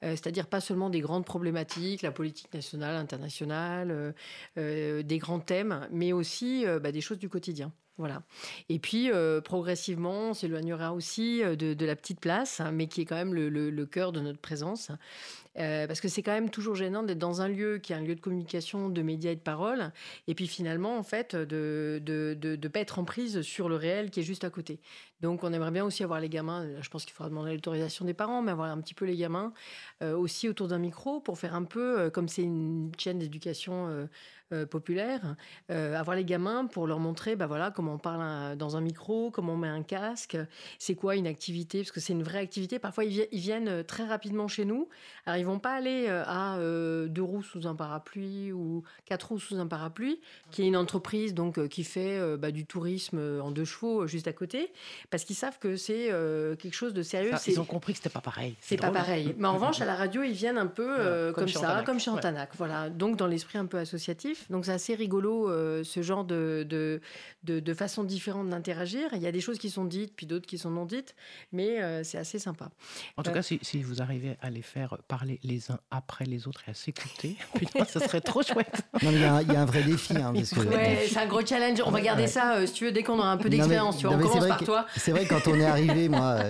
c'est-à-dire 0.02 0.48
pas 0.48 0.60
seulement 0.60 0.90
des 0.90 1.00
grandes 1.00 1.24
problématiques, 1.24 2.02
la 2.02 2.10
politique 2.10 2.52
nationale, 2.52 2.96
internationale, 2.96 4.14
des 4.56 5.18
grands 5.18 5.40
thèmes, 5.48 5.88
mais 5.90 6.12
aussi 6.12 6.66
euh, 6.66 6.78
bah, 6.78 6.92
des 6.92 7.00
choses 7.00 7.18
du 7.18 7.28
quotidien. 7.28 7.72
Voilà. 7.98 8.22
Et 8.68 8.78
puis, 8.78 9.10
euh, 9.10 9.40
progressivement, 9.40 10.30
on 10.30 10.34
s'éloignera 10.34 10.92
aussi 10.92 11.42
euh, 11.42 11.56
de, 11.56 11.84
la 11.84 11.96
petite 11.96 12.20
place, 12.20 12.60
hein, 12.60 12.70
mais 12.70 12.86
qui 12.86 13.00
est 13.00 13.04
quand 13.04 13.16
même 13.16 13.34
le, 13.34 13.86
cœur 13.86 14.12
de 14.12 14.20
notre 14.20 14.38
présence. 14.38 14.92
parce 15.56 16.00
que 16.00 16.06
c'est 16.08 16.22
quand 16.22 16.32
même 16.32 16.50
toujours 16.50 16.76
gênant 16.76 17.02
d'être 17.02 17.18
dans 17.18 17.40
un 17.40 17.48
lieu 17.48 17.78
qui 17.78 17.92
est 17.92 17.96
un 17.96 18.00
lieu 18.02 18.14
de 18.14 18.20
communication, 18.20 18.88
de 18.88 19.02
médias 19.02 19.32
et 19.32 19.36
de 19.36 19.40
parole, 19.40 19.92
et 20.28 20.34
puis 20.34 20.46
finalement, 20.46 20.96
en 20.96 21.02
fait, 21.02 21.34
de 21.34 22.00
ne 22.04 22.68
pas 22.68 22.80
être 22.80 23.00
en 23.00 23.04
prise 23.04 23.42
sur 23.42 23.68
le 23.68 23.74
réel 23.74 24.10
qui 24.10 24.20
est 24.20 24.22
juste 24.22 24.44
à 24.44 24.50
côté. 24.50 24.78
Donc, 25.20 25.42
on 25.42 25.52
aimerait 25.52 25.72
bien 25.72 25.84
aussi 25.84 26.04
avoir 26.04 26.20
les 26.20 26.28
gamins, 26.28 26.64
je 26.80 26.88
pense 26.90 27.04
qu'il 27.04 27.14
faudra 27.14 27.30
demander 27.30 27.52
l'autorisation 27.54 28.04
des 28.04 28.14
parents, 28.14 28.42
mais 28.42 28.52
avoir 28.52 28.70
un 28.70 28.80
petit 28.80 28.94
peu 28.94 29.04
les 29.06 29.16
gamins 29.16 29.52
aussi 30.00 30.48
autour 30.48 30.68
d'un 30.68 30.78
micro 30.78 31.18
pour 31.18 31.38
faire 31.38 31.56
un 31.56 31.64
peu, 31.64 32.10
comme 32.10 32.28
c'est 32.28 32.42
une 32.42 32.92
chaîne 32.96 33.18
d'éducation 33.18 34.06
euh, 34.54 34.64
populaire, 34.64 35.36
euh, 35.70 35.94
avoir 35.94 36.16
les 36.16 36.24
gamins 36.24 36.64
pour 36.64 36.86
leur 36.86 37.00
montrer 37.00 37.36
bah 37.36 37.46
voilà, 37.46 37.70
comment 37.70 37.87
on 37.88 37.98
parle 37.98 38.56
dans 38.56 38.76
un 38.76 38.80
micro, 38.80 39.30
comment 39.30 39.54
on 39.54 39.56
met 39.56 39.68
un 39.68 39.82
casque, 39.82 40.36
c'est 40.78 40.94
quoi 40.94 41.16
une 41.16 41.26
activité, 41.26 41.78
parce 41.78 41.92
que 41.92 42.00
c'est 42.00 42.12
une 42.12 42.22
vraie 42.22 42.38
activité. 42.38 42.78
Parfois, 42.78 43.04
ils, 43.04 43.26
viennent 43.32 43.68
euh, 43.68 43.82
très 43.82 44.04
rapidement 44.04 44.48
chez 44.48 44.64
nous. 44.64 44.88
Alors, 45.26 45.38
ils 45.38 45.44
vont 45.44 45.58
pas 45.58 45.72
aller 45.72 46.08
à 46.08 46.58
deux 46.58 47.22
roues 47.22 47.42
sous 47.42 47.66
un 47.66 47.74
parapluie 47.74 48.52
ou 48.52 48.82
quatre 49.04 49.28
roues 49.28 49.38
sous 49.38 49.56
un 49.56 49.66
parapluie, 49.66 50.20
qui 50.50 50.62
est 50.62 50.66
une 50.66 50.76
entreprise 50.76 51.34
donc 51.34 51.68
qui 51.68 51.84
fait 51.84 52.36
bah, 52.38 52.50
du 52.50 52.64
tourisme 52.64 53.20
en 53.42 53.50
deux 53.50 53.64
chevaux 53.64 54.06
juste 54.06 54.26
à 54.26 54.32
côté, 54.32 54.72
parce 55.10 55.24
qu'ils 55.24 55.36
savent 55.36 55.58
que 55.58 55.76
c'est 55.76 56.08
quelque 56.58 56.74
chose 56.74 56.94
de 56.94 57.02
sérieux. 57.02 57.32
ils 57.46 57.60
ont 57.60 57.64
compris 57.64 57.92
que 57.92 57.98
c'était 57.98 58.08
pas 58.08 58.20
pareil. 58.20 58.56
C'est 58.60 58.76
pas 58.76 58.90
pareil. 58.90 59.34
Mais 59.38 59.48
en 59.48 59.54
revanche, 59.58 59.80
à 59.80 59.84
la 59.84 59.94
radio, 59.94 60.22
ils 60.22 60.32
viennent 60.32 60.58
un 60.58 60.66
peu 60.66 61.32
comme, 61.34 61.48
ça, 61.48 61.82
comme 61.84 62.00
chez 62.00 62.10
Antanac. 62.10 62.50
Voilà. 62.56 62.88
Donc, 62.88 63.16
dans 63.16 63.26
l'esprit 63.26 63.58
un 63.58 63.66
peu 63.66 63.78
associatif. 63.78 64.50
Donc 64.50 64.64
c'est 64.64 64.72
assez 64.72 64.94
rigolo 64.94 65.50
euh, 65.50 65.84
ce 65.84 66.02
genre 66.02 66.24
de, 66.24 66.66
de, 66.68 67.00
de, 67.44 67.74
façons 67.78 68.04
différentes 68.04 68.50
d'interagir. 68.50 69.08
Il 69.14 69.22
y 69.22 69.26
a 69.26 69.32
des 69.32 69.40
choses 69.40 69.58
qui 69.58 69.70
sont 69.70 69.84
dites, 69.84 70.12
puis 70.14 70.26
d'autres 70.26 70.46
qui 70.46 70.58
sont 70.58 70.70
non 70.70 70.84
dites, 70.84 71.14
mais 71.52 71.80
euh, 71.80 72.02
c'est 72.04 72.18
assez 72.18 72.38
sympa. 72.38 72.70
En 73.16 73.22
tout 73.22 73.30
cas, 73.30 73.42
si, 73.42 73.82
vous 73.82 74.02
arrivez 74.02 74.36
à 74.42 74.50
les 74.50 74.62
faire 74.62 74.98
parler 75.06 75.38
les 75.44 75.70
uns 75.70 75.78
après 75.90 76.24
les 76.24 76.48
autres 76.48 76.62
et 76.66 76.72
à 76.72 76.74
s'écouter, 76.74 77.36
putain, 77.54 77.84
ça 77.84 78.00
serait 78.00 78.20
trop 78.20 78.42
chouette. 78.42 78.82
Non, 79.02 79.10
il 79.12 79.20
y, 79.20 79.24
a 79.24 79.38
un 79.38 79.64
vrai 79.64 79.82
défi. 79.82 80.16
Hein, 80.16 80.34
c'est 80.44 81.16
un 81.16 81.26
gros 81.26 81.46
challenge. 81.46 81.80
On 81.86 81.90
va 81.90 82.00
garder 82.00 82.26
ça, 82.26 82.66
si 82.66 82.72
tu 82.72 82.84
veux, 82.86 82.92
dès 82.92 83.02
qu'on 83.02 83.18
aura 83.18 83.30
un 83.30 83.36
peu 83.36 83.48
d'expérience. 83.48 84.04
On 84.04 84.18
commence 84.18 84.46
par 84.46 84.64
toi. 84.64 84.86
C'est 84.96 85.12
vrai 85.12 85.24
que 85.24 85.30
quand 85.30 85.48
on 85.50 85.54
est 85.54 85.64
arrivé, 85.76 86.08
moi, 86.08 86.40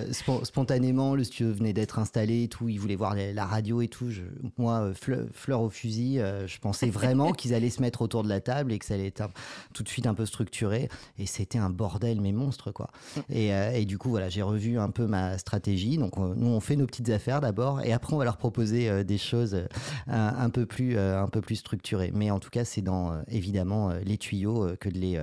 spontanément, 0.43 1.15
le 1.15 1.23
studio 1.23 1.53
venait 1.53 1.73
d'être 1.73 1.99
installé 1.99 2.43
et 2.43 2.47
tout. 2.47 2.67
Ils 2.67 2.79
voulaient 2.79 2.95
voir 2.95 3.15
la 3.15 3.45
radio 3.45 3.81
et 3.81 3.87
tout. 3.87 4.09
Je, 4.09 4.21
moi, 4.57 4.91
fleur 5.31 5.61
au 5.61 5.69
fusil, 5.69 6.19
je 6.47 6.57
pensais 6.57 6.89
vraiment 6.89 7.31
qu'ils 7.33 7.53
allaient 7.53 7.69
se 7.69 7.81
mettre 7.81 8.01
autour 8.01 8.23
de 8.23 8.29
la 8.29 8.41
table 8.41 8.73
et 8.73 8.79
que 8.79 8.85
ça 8.85 8.95
allait 8.95 9.07
être 9.07 9.29
tout 9.73 9.83
de 9.83 9.89
suite 9.89 10.07
un 10.07 10.15
peu 10.15 10.25
structuré. 10.25 10.89
Et 11.19 11.25
c'était 11.25 11.57
un 11.57 11.69
bordel, 11.69 12.21
mais 12.21 12.31
monstre, 12.31 12.71
quoi. 12.71 12.89
Et, 13.29 13.53
euh, 13.53 13.71
et 13.71 13.85
du 13.85 13.97
coup, 13.97 14.09
voilà, 14.09 14.29
j'ai 14.29 14.41
revu 14.41 14.79
un 14.79 14.89
peu 14.89 15.05
ma 15.05 15.37
stratégie. 15.37 15.97
Donc, 15.97 16.17
nous, 16.17 16.47
on 16.47 16.59
fait 16.61 16.77
nos 16.77 16.85
petites 16.85 17.09
affaires 17.09 17.41
d'abord, 17.41 17.81
et 17.81 17.91
après, 17.91 18.13
on 18.13 18.17
va 18.17 18.23
leur 18.23 18.37
proposer 18.37 18.89
euh, 18.89 19.03
des 19.03 19.17
choses 19.17 19.53
euh, 19.53 19.67
un, 20.07 20.49
peu 20.49 20.65
plus, 20.65 20.97
un 20.97 21.27
peu 21.27 21.41
plus 21.41 21.57
structurées. 21.57 22.11
Mais 22.13 22.31
en 22.31 22.39
tout 22.39 22.49
cas, 22.49 22.63
c'est 22.63 22.81
dans 22.81 23.21
évidemment 23.27 23.91
les 24.05 24.17
tuyaux 24.17 24.67
que 24.79 24.89
de 24.89 24.97
les 24.97 25.19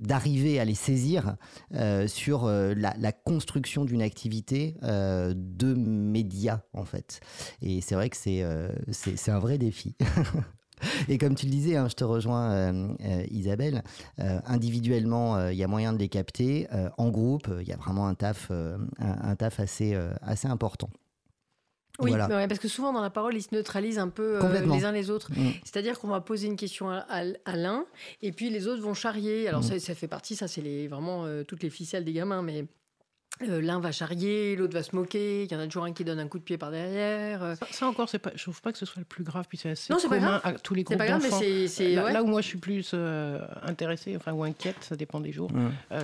d'arriver 0.00 0.60
à 0.60 0.64
les 0.64 0.74
saisir 0.74 1.36
sur 2.06 2.46
la, 2.46 2.94
la, 2.98 3.12
construction 3.12 3.84
d'une 3.84 4.02
activité 4.02 4.76
de 4.82 5.74
médias, 5.74 6.60
en 6.72 6.84
fait. 6.84 7.20
Et 7.60 7.80
c'est 7.80 7.94
vrai 7.94 8.08
que 8.10 8.16
c'est 8.16 8.44
c'est 8.90 9.30
un 9.30 9.38
vrai 9.38 9.58
défi. 9.58 9.94
Et 11.08 11.18
comme 11.18 11.34
tu 11.34 11.46
le 11.46 11.52
disais, 11.52 11.76
hein, 11.76 11.88
je 11.88 11.94
te 11.94 12.04
rejoins, 12.04 12.50
euh, 12.50 12.88
euh, 13.04 13.24
Isabelle, 13.30 13.82
euh, 14.18 14.40
individuellement, 14.46 15.48
il 15.48 15.56
y 15.56 15.64
a 15.64 15.68
moyen 15.68 15.92
de 15.92 15.98
les 15.98 16.08
capter. 16.08 16.68
en 16.98 17.10
groupe, 17.10 17.48
il 17.60 17.68
y 17.68 17.72
a 17.72 17.76
vraiment 17.76 18.06
un 18.06 18.14
taf, 18.14 18.50
un, 18.98 19.36
taf 19.36 19.60
assez, 19.60 19.96
assez 20.22 20.48
important. 20.48 20.90
Oui, 21.98 22.12
parce 22.16 22.58
que 22.58 22.68
souvent 22.68 22.92
dans 22.92 23.02
la 23.02 23.10
parole, 23.10 23.36
ils 23.36 23.42
se 23.42 23.54
neutralisent 23.54 23.98
un 23.98 24.08
peu 24.08 24.38
les 24.66 24.84
uns 24.84 24.92
les 24.92 25.10
autres. 25.10 25.30
Mm. 25.30 25.50
C'est-à-dire 25.64 25.98
qu'on 25.98 26.08
va 26.08 26.20
poser 26.20 26.46
une 26.46 26.56
question 26.56 26.90
à, 26.90 27.54
l'un 27.54 27.84
et 28.22 28.32
puis 28.32 28.50
les 28.50 28.66
autres 28.66 28.82
vont 28.82 28.94
charrier. 28.94 29.48
Alors 29.48 29.60
mm. 29.62 29.78
ça, 29.78 29.94
fait 29.94 30.08
partie, 30.08 30.36
ça 30.36 30.48
c'est 30.48 30.62
les, 30.62 30.88
vraiment 30.88 31.26
toutes 31.46 31.62
les 31.62 31.70
ficelles 31.70 32.04
des 32.04 32.12
gamins, 32.12 32.42
mais 32.42 32.66
l'un 33.40 33.80
va 33.80 33.92
charrier, 33.92 34.56
l'autre 34.56 34.74
va 34.74 34.82
se 34.82 34.94
moquer, 34.94 35.44
il 35.44 35.52
y 35.52 35.56
en 35.56 35.58
a 35.58 35.66
toujours 35.66 35.84
un 35.84 35.92
qui 35.92 36.04
donne 36.04 36.18
un 36.18 36.28
coup 36.28 36.38
de 36.38 36.44
pied 36.44 36.58
par 36.58 36.70
derrière. 36.70 37.42
Euh. 37.42 37.54
Ça, 37.70 37.86
encore, 37.86 38.08
pas, 38.10 38.30
je 38.34 38.42
trouve 38.42 38.60
pas 38.60 38.72
que 38.72 38.78
ce 38.78 38.86
soit 38.86 39.00
le 39.00 39.04
plus 39.04 39.24
grave, 39.24 39.46
puis 39.48 39.58
c'est 39.58 39.70
assez 39.70 39.92
non, 39.92 39.98
commun 40.00 40.40
à 40.44 40.52
tous 40.52 40.74
les 40.74 40.84
groupes 40.84 40.98
d'enfants. 40.98 41.40
Là, 41.40 42.12
là, 42.12 42.22
où 42.22 42.26
moi 42.26 42.40
je 42.40 42.46
suis 42.46 42.58
plus 42.58 42.92
euh, 42.94 43.40
intéressée, 43.62 44.16
enfin 44.16 44.32
ou 44.32 44.44
inquiète, 44.44 44.76
ça 44.80 44.96
dépend 44.96 45.20
des 45.20 45.32
jours, 45.32 45.50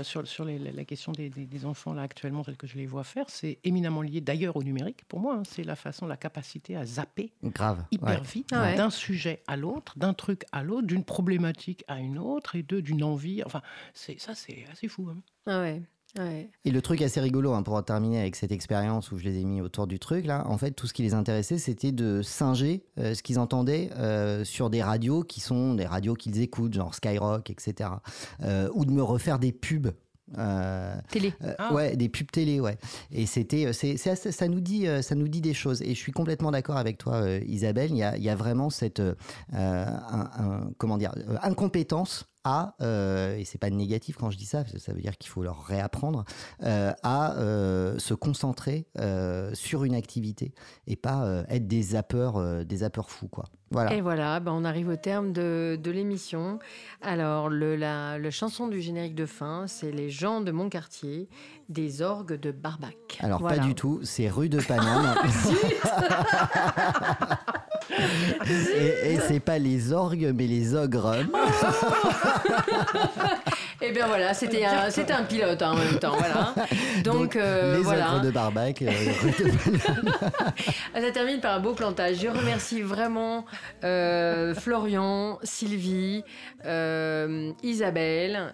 sur, 0.03 0.26
sur 0.26 0.45
la 0.45 0.85
question 0.85 1.12
des, 1.12 1.29
des, 1.29 1.64
enfants 1.64 1.93
là 1.93 2.03
actuellement 2.03 2.45
tels 2.45 2.57
que 2.57 2.66
je 2.66 2.76
les 2.76 2.87
vois 2.87 3.05
faire, 3.05 3.26
c'est 3.29 3.59
éminemment 3.64 4.03
lié 4.03 4.20
d'ailleurs 4.20 4.57
au 4.57 4.62
numérique. 4.62 5.05
Pour 5.09 5.20
moi, 5.20 5.37
hein. 5.37 5.43
c'est 5.49 5.64
la 5.64 5.76
façon, 5.76 6.07
la 6.07 6.16
capacité 6.16 6.76
à 6.76 6.85
zapper 6.85 7.33
grave, 7.43 7.85
hyper 7.91 8.22
vite 8.22 8.49
ah 8.53 8.74
d'un 8.74 8.91
sujet 8.91 9.43
à 9.47 9.57
l'autre, 9.57 9.95
d'un 9.99 10.14
truc 10.14 10.45
à 10.53 10.62
l'autre, 10.62 10.87
d'une 10.87 11.05
problématique 11.05 11.85
à 11.89 11.99
une 11.99 12.18
autre 12.18 12.57
et 12.57 12.62
d'une 12.62 13.03
envie. 13.03 13.43
Enfin, 13.45 13.62
c'est 13.95 14.20
ça, 14.20 14.35
c'est 14.35 14.64
assez 14.70 14.89
fou. 14.89 15.09
Hein. 15.11 15.18
Ah 15.47 15.61
ouais. 15.61 15.83
Et 16.64 16.70
le 16.70 16.82
truc 16.82 17.02
assez 17.02 17.20
rigolo, 17.20 17.52
hein, 17.52 17.62
pour 17.62 17.82
terminer 17.84 18.20
avec 18.20 18.34
cette 18.34 18.50
expérience 18.50 19.12
où 19.12 19.18
je 19.18 19.24
les 19.24 19.38
ai 19.38 19.44
mis 19.44 19.61
autour 19.61 19.86
du 19.86 19.98
truc, 19.98 20.26
là, 20.26 20.44
en 20.46 20.59
fait, 20.59 20.72
tout 20.72 20.86
ce 20.86 20.94
qui 20.94 21.02
les 21.02 21.14
intéressait, 21.14 21.59
c'était 21.59 21.92
de 21.92 22.22
singer 22.22 22.84
euh, 22.98 23.14
ce 23.14 23.22
qu'ils 23.22 23.38
entendaient 23.38 23.90
euh, 23.96 24.44
sur 24.44 24.70
des 24.70 24.82
radios 24.82 25.22
qui 25.22 25.40
sont 25.40 25.74
des 25.74 25.86
radios 25.86 26.14
qu'ils 26.14 26.40
écoutent, 26.40 26.74
genre 26.74 26.94
Skyrock, 26.94 27.50
etc. 27.50 27.90
Euh, 28.42 28.68
ou 28.74 28.84
de 28.84 28.90
me 28.90 29.02
refaire 29.02 29.38
des 29.38 29.52
pubs 29.52 29.90
télé. 31.11 31.32
Ah. 31.56 31.72
Ouais, 31.72 31.96
des 31.96 32.11
pubs 32.11 32.30
télé, 32.30 32.61
ouais. 32.61 32.76
Et 33.11 33.24
c'était, 33.24 33.72
c'est, 33.72 33.96
ça 33.96 34.48
nous 34.48 34.61
dit, 34.61 34.86
ça 35.00 35.14
nous 35.14 35.28
dit 35.28 35.40
des 35.40 35.54
choses. 35.54 35.80
Et 35.80 35.94
je 35.94 35.98
suis 35.98 36.12
complètement 36.12 36.50
d'accord 36.50 36.76
avec 36.76 36.98
toi, 36.98 37.26
Isabelle. 37.46 37.90
Il 37.92 37.96
y 37.96 38.02
a, 38.02 38.14
il 38.14 38.22
y 38.22 38.28
a 38.28 38.36
vraiment 38.36 38.68
cette, 38.68 39.00
comment 40.76 40.98
dire, 40.98 41.14
incompétence 41.42 42.28
à, 42.49 42.74
euh, 42.80 43.36
et 43.36 43.44
c'est 43.44 43.59
pas 43.59 43.68
négatif 43.68 44.16
quand 44.16 44.30
je 44.30 44.38
dis 44.38 44.46
ça, 44.46 44.64
ça 44.78 44.92
veut 44.94 45.03
dire 45.03 45.18
qu'il 45.18 45.30
faut 45.30 45.42
leur 45.42 45.64
réapprendre, 45.64 46.24
euh, 46.62 46.92
à 47.03 47.36
euh, 47.36 47.99
se 47.99 48.14
concentrer 48.14 48.86
sur 49.53 49.84
une 49.84 49.94
activité 49.94 50.55
et 50.86 50.96
pas 50.96 51.44
être 51.49 51.66
des 51.66 51.82
zappeurs, 51.82 52.64
des 52.64 52.76
zappeurs 52.78 53.11
fous, 53.11 53.28
quoi. 53.28 53.44
Voilà. 53.70 53.92
Et 53.92 54.01
voilà, 54.01 54.40
ben 54.40 54.53
on 54.53 54.64
arrive 54.64 54.88
au 54.88 54.96
terme 54.96 55.34
de, 55.34 55.78
de 55.82 55.90
l'émission. 55.90 56.59
Alors, 57.03 57.51
le, 57.51 57.76
la, 57.76 58.30
chanson 58.30 58.66
du 58.66 58.80
générique 58.80 59.14
de 59.14 59.26
fin, 59.26 59.66
c'est 59.66 59.90
Les 59.90 60.09
gens 60.09 60.40
de 60.40 60.51
mon 60.51 60.70
quartier, 60.70 61.28
des 61.68 62.01
orgues 62.01 62.40
de 62.40 62.51
Barbac. 62.51 63.18
Alors, 63.20 63.42
pas 63.42 63.59
du 63.59 63.74
tout, 63.74 64.01
c'est 64.05 64.30
rue 64.30 64.49
de 64.49 64.61
Paname. 64.61 65.14
et, 67.91 69.14
et 69.14 69.20
c'est 69.26 69.41
pas 69.41 69.59
les 69.59 69.93
orgues, 69.93 70.32
mais 70.36 70.47
les 70.47 70.74
ogres. 70.74 71.16
Et 73.81 73.91
eh 73.91 73.93
bien 73.93 74.09
voilà, 74.09 74.35
c'était 74.35 74.64
un, 74.64 74.91
c'était 74.91 75.12
un 75.12 75.22
pilote 75.22 75.62
hein, 75.62 75.70
en 75.70 75.76
même 75.76 76.01
temps. 76.01 76.16
Voilà. 76.18 76.53
Donc, 77.05 77.37
euh, 77.37 77.76
les 77.76 77.83
voilà. 77.83 78.18
de 78.18 78.33
Barbac. 78.33 78.83
Euh, 78.83 78.91
Ça 81.01 81.11
termine 81.12 81.39
par 81.39 81.55
un 81.55 81.61
beau 81.61 81.74
plantage. 81.74 82.16
Je 82.20 82.26
remercie 82.26 82.83
vraiment 82.83 83.45
euh, 83.85 84.53
Florian, 84.57 85.39
Sylvie, 85.45 86.24
Isabelle, 87.62 88.53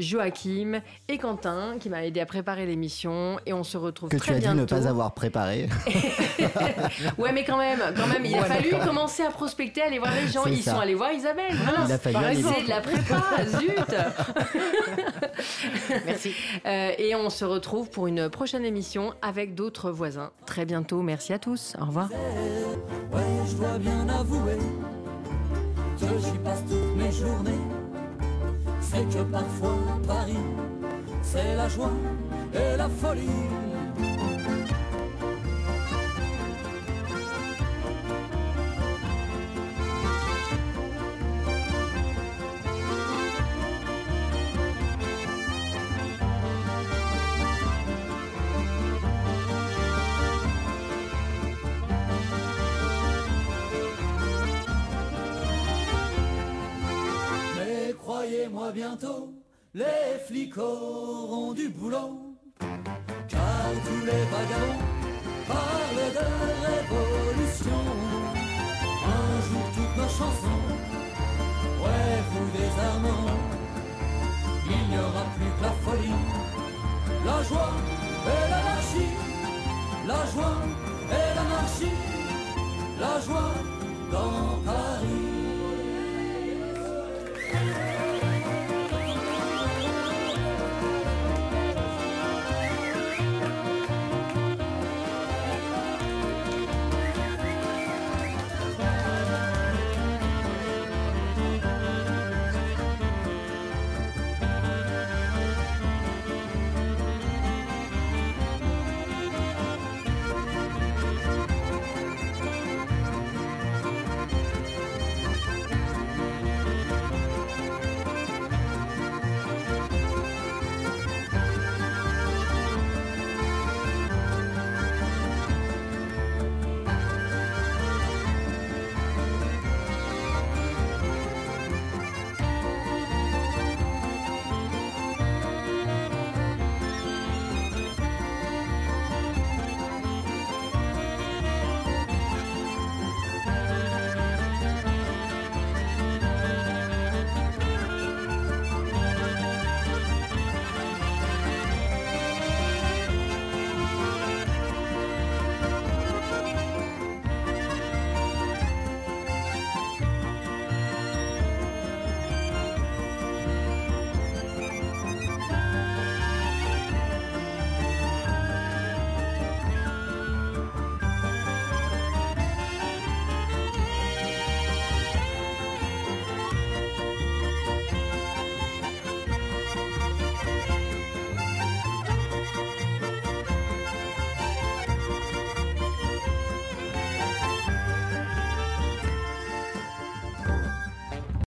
Joachim 0.00 0.82
et 1.08 1.16
Quentin 1.16 1.76
qui 1.80 1.88
m'a 1.88 2.04
aidé 2.04 2.20
à 2.20 2.26
préparer 2.26 2.66
l'émission. 2.66 3.40
Et 3.46 3.54
on 3.54 3.64
se 3.64 3.78
retrouve 3.78 4.10
que 4.10 4.18
très 4.18 4.38
bientôt. 4.38 4.64
Que 4.64 4.66
tu 4.66 4.74
as 4.74 4.76
dit 4.76 4.76
ne 4.76 4.82
pas 4.82 4.88
avoir 4.88 5.14
préparé. 5.14 5.70
ouais, 7.18 7.32
mais 7.32 7.44
quand 7.44 7.56
même, 7.56 7.80
quand 7.96 8.06
même, 8.06 8.26
il 8.26 8.36
a 8.36 8.44
fallu 8.44 8.68
commencer 8.84 9.22
à 9.22 9.30
prospecter, 9.30 9.80
aller 9.80 9.98
voir 9.98 10.12
les 10.14 10.30
gens. 10.30 10.44
Ils 10.44 10.62
sont 10.62 10.78
allés 10.78 10.94
voir 10.94 11.10
Isabelle. 11.10 11.56
il 11.86 11.92
a 11.92 11.98
fallu 11.98 12.18
C'est 12.34 12.64
de 12.64 12.68
la 12.68 12.82
prépa, 12.82 13.22
zut 13.46 13.94
Merci. 16.06 16.34
Euh, 16.66 16.92
et 16.98 17.14
on 17.14 17.30
se 17.30 17.44
retrouve 17.44 17.90
pour 17.90 18.06
une 18.06 18.28
prochaine 18.28 18.64
émission 18.64 19.14
avec 19.22 19.54
d'autres 19.54 19.90
voisins. 19.90 20.30
Très 20.46 20.64
bientôt. 20.64 21.02
Merci 21.02 21.32
à 21.32 21.38
tous. 21.38 21.74
Au 21.80 21.86
revoir. 21.86 22.10
Ouais, 22.10 23.22
je 23.48 23.54
dois 23.54 23.78
bien 23.78 24.08
avouer 24.08 24.58
que 26.00 26.06
j'y 26.06 26.38
passe 26.38 26.62
toutes 26.68 26.96
mes 26.96 27.12
journées. 27.12 27.60
C'est 28.80 29.08
que 29.08 29.22
parfois 29.24 29.76
Paris, 30.06 30.38
c'est 31.22 31.54
la 31.56 31.68
joie 31.68 31.92
et 32.54 32.76
la 32.76 32.88
folie. 32.88 33.28
Croyez-moi 58.18 58.72
bientôt, 58.72 59.32
les 59.74 60.18
flics 60.26 60.58
auront 60.58 61.52
du 61.52 61.68
boulot. 61.68 62.34
Car 63.28 63.70
tous 63.86 64.04
les 64.04 64.24
vagabonds 64.32 64.82
parlent 65.46 66.10
de 66.18 66.26
révolution. 66.66 67.80
Un 69.06 69.34
jour 69.46 69.66
toutes 69.72 69.96
nos 69.96 70.10
chansons, 70.18 70.64
ouais 71.82 72.16
vous 72.30 72.50
désarmant. 72.58 73.30
Il 74.66 74.82
n'y 74.90 74.98
aura 74.98 75.24
plus 75.36 75.52
que 75.56 75.62
la 75.62 75.74
folie, 75.84 76.22
la 77.24 77.42
joie 77.44 77.74
et 78.26 78.50
l'anarchie. 78.50 79.14
La 80.08 80.26
joie 80.32 80.58
et 81.12 81.34
l'anarchie, 81.36 81.98
la 82.98 83.20
joie 83.20 83.54
dans 84.10 84.57